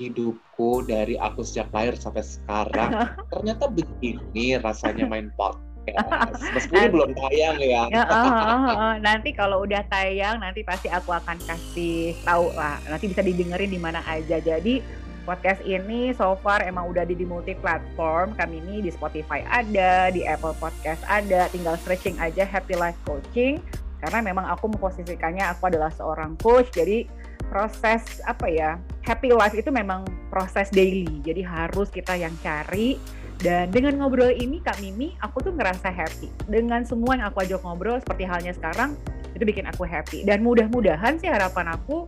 hidupku 0.00 0.88
dari 0.88 1.20
aku 1.20 1.44
sejak 1.44 1.68
lahir 1.74 1.94
sampai 1.98 2.24
sekarang. 2.24 2.90
Ternyata 3.32 3.68
begini 3.68 4.56
rasanya 4.56 5.04
main 5.04 5.28
podcast 5.36 5.69
Meskipun 6.56 6.90
belum 6.92 7.10
tayang 7.16 7.56
ya. 7.58 7.88
ya 7.88 8.02
uh, 8.04 8.12
uh, 8.12 8.64
uh, 8.70 8.94
nanti 9.00 9.32
kalau 9.32 9.64
udah 9.64 9.82
tayang, 9.88 10.38
nanti 10.38 10.62
pasti 10.62 10.86
aku 10.92 11.10
akan 11.10 11.40
kasih 11.44 12.14
tahu 12.22 12.52
lah. 12.54 12.78
Nanti 12.86 13.10
bisa 13.10 13.24
didengerin 13.24 13.70
di 13.72 13.80
mana 13.80 14.04
aja. 14.06 14.38
Jadi 14.38 14.84
podcast 15.24 15.62
ini 15.62 16.10
so 16.16 16.34
far 16.40 16.64
emang 16.64 16.90
udah 16.90 17.04
di, 17.04 17.16
di 17.16 17.26
multi 17.26 17.56
platform. 17.58 18.36
Kami 18.36 18.60
ini 18.60 18.86
di 18.86 18.90
Spotify 18.92 19.44
ada, 19.48 20.12
di 20.12 20.24
Apple 20.26 20.56
Podcast 20.58 21.02
ada. 21.08 21.48
Tinggal 21.50 21.76
searching 21.82 22.16
aja 22.20 22.44
Happy 22.44 22.76
Life 22.76 22.98
Coaching. 23.08 23.60
Karena 24.00 24.24
memang 24.24 24.48
aku 24.48 24.72
memposisikannya 24.72 25.44
aku 25.44 25.68
adalah 25.68 25.92
seorang 25.92 26.36
coach. 26.40 26.72
Jadi 26.72 27.04
proses 27.50 28.22
apa 28.30 28.46
ya 28.46 28.78
happy 29.02 29.34
life 29.34 29.56
itu 29.58 29.68
memang 29.74 30.06
proses 30.30 30.70
daily. 30.70 31.20
Jadi 31.26 31.42
harus 31.42 31.90
kita 31.90 32.14
yang 32.14 32.32
cari 32.40 32.96
Dan 33.40 33.72
dengan 33.72 33.96
ngobrol 33.96 34.36
ini 34.36 34.60
Kak 34.60 34.84
Mimi, 34.84 35.16
aku 35.24 35.40
tuh 35.40 35.52
ngerasa 35.56 35.88
happy. 35.88 36.28
Dengan 36.44 36.84
semua 36.84 37.16
yang 37.16 37.32
aku 37.32 37.40
ajak 37.40 37.64
ngobrol 37.64 37.96
seperti 37.96 38.28
halnya 38.28 38.52
sekarang, 38.52 38.92
itu 39.32 39.44
bikin 39.48 39.64
aku 39.64 39.88
happy. 39.88 40.28
Dan 40.28 40.44
mudah-mudahan 40.44 41.16
sih 41.16 41.32
harapan 41.32 41.72
aku 41.72 42.04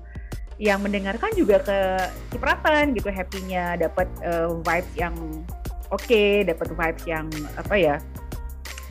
yang 0.61 0.85
mendengarkan 0.85 1.33
juga 1.33 1.65
ke 1.65 1.79
cipratan 2.37 2.93
gitu 2.93 3.09
happy-nya, 3.09 3.81
dapat 3.81 4.07
uh, 4.21 4.61
vibes 4.61 4.93
yang 4.93 5.17
oke, 5.89 6.05
okay, 6.05 6.45
dapat 6.45 6.69
vibes 6.69 7.05
yang 7.09 7.27
apa 7.57 7.75
ya, 7.81 7.97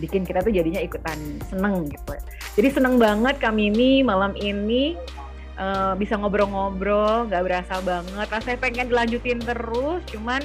bikin 0.02 0.26
kita 0.26 0.42
tuh 0.42 0.50
jadinya 0.50 0.82
ikutan 0.82 1.18
seneng 1.46 1.86
gitu. 1.94 2.18
Jadi 2.58 2.70
seneng 2.74 2.98
banget 2.98 3.38
Kak 3.38 3.54
Mimi 3.54 4.02
malam 4.02 4.34
ini 4.34 4.98
uh, 5.62 5.94
bisa 5.94 6.18
ngobrol-ngobrol, 6.18 7.30
gak 7.30 7.46
berasa 7.46 7.78
banget. 7.86 8.28
Rasanya 8.28 8.58
pengen 8.58 8.90
dilanjutin 8.90 9.40
terus, 9.40 10.02
cuman 10.10 10.42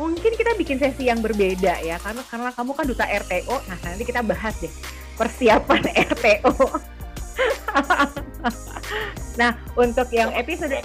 mungkin 0.00 0.32
kita 0.32 0.56
bikin 0.56 0.80
sesi 0.80 1.12
yang 1.12 1.20
berbeda 1.20 1.84
ya 1.84 2.00
karena 2.00 2.24
karena 2.24 2.48
kamu 2.56 2.72
kan 2.72 2.88
duta 2.88 3.04
RTO 3.04 3.56
nah 3.68 3.78
nanti 3.84 4.08
kita 4.08 4.24
bahas 4.24 4.56
deh 4.64 4.72
persiapan 5.20 5.84
RTO 6.16 6.56
nah 9.36 9.52
untuk 9.76 10.08
yang 10.08 10.32
episode 10.32 10.80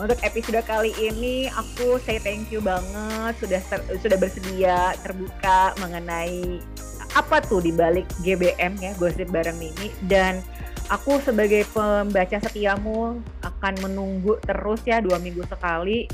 untuk 0.00 0.16
episode 0.24 0.64
kali 0.64 0.96
ini 0.96 1.52
aku 1.52 2.00
say 2.00 2.16
thank 2.16 2.48
you 2.48 2.64
banget 2.64 3.36
sudah 3.36 3.60
ter, 3.68 3.84
sudah 4.00 4.16
bersedia 4.16 4.96
terbuka 5.04 5.76
mengenai 5.84 6.64
apa 7.12 7.44
tuh 7.44 7.60
di 7.60 7.68
balik 7.74 8.08
GBM 8.24 8.80
ya 8.80 8.96
gosip 8.96 9.28
bareng 9.28 9.58
Mimi. 9.58 9.90
Dan 10.06 10.40
aku 10.88 11.18
sebagai 11.20 11.66
pembaca 11.74 12.38
setiamu 12.38 13.18
akan 13.44 13.74
menunggu 13.82 14.38
terus 14.46 14.80
ya 14.86 15.02
dua 15.02 15.18
minggu 15.18 15.42
sekali 15.46 16.06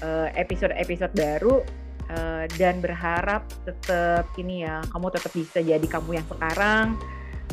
Eh, 0.00 0.28
episode-episode 0.32 1.12
baru 1.12 1.60
uh, 2.08 2.48
dan 2.56 2.80
berharap 2.80 3.44
tetap 3.68 4.32
ini 4.40 4.64
ya 4.64 4.80
kamu 4.88 5.12
tetap 5.12 5.28
bisa 5.36 5.60
jadi 5.60 5.84
kamu 5.84 6.16
yang 6.16 6.24
sekarang 6.24 6.96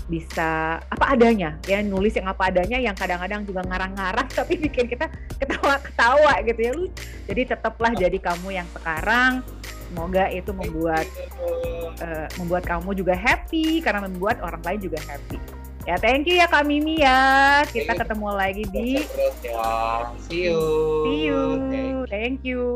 bisa 0.07 0.79
apa 0.79 1.11
adanya 1.11 1.59
ya 1.67 1.83
nulis 1.83 2.15
yang 2.15 2.31
apa 2.31 2.47
adanya 2.47 2.79
yang 2.79 2.95
kadang-kadang 2.95 3.43
juga 3.43 3.67
ngarang-ngarang 3.67 4.31
tapi 4.39 4.63
bikin 4.63 4.87
kita 4.87 5.11
ketawa-ketawa 5.43 6.39
gitu 6.47 6.61
ya 6.63 6.71
lu 6.71 6.87
jadi 7.27 7.51
tetaplah 7.51 7.91
jadi 7.91 8.15
kamu 8.15 8.63
yang 8.63 8.67
sekarang. 8.79 9.43
Semoga 9.91 10.31
itu 10.31 10.51
membuat 10.51 11.07
uh, 11.99 12.27
membuat 12.39 12.63
kamu 12.63 12.95
juga 12.95 13.15
happy 13.15 13.83
karena 13.83 14.07
membuat 14.07 14.39
orang 14.39 14.63
lain 14.63 14.87
juga 14.87 14.99
happy 15.03 15.66
Ya, 15.87 15.95
thank 15.95 16.27
you 16.27 16.35
ya 16.35 16.51
Kak 16.51 16.67
Mimi 16.67 16.99
ya. 16.99 17.63
Kita 17.63 17.95
ketemu 17.95 18.27
lagi 18.35 18.67
di 18.67 18.99
ya. 18.99 20.11
See 20.27 20.51
you. 20.51 20.59
See 21.07 21.21
you. 21.31 22.03
Thank 22.11 22.43
you. 22.43 22.67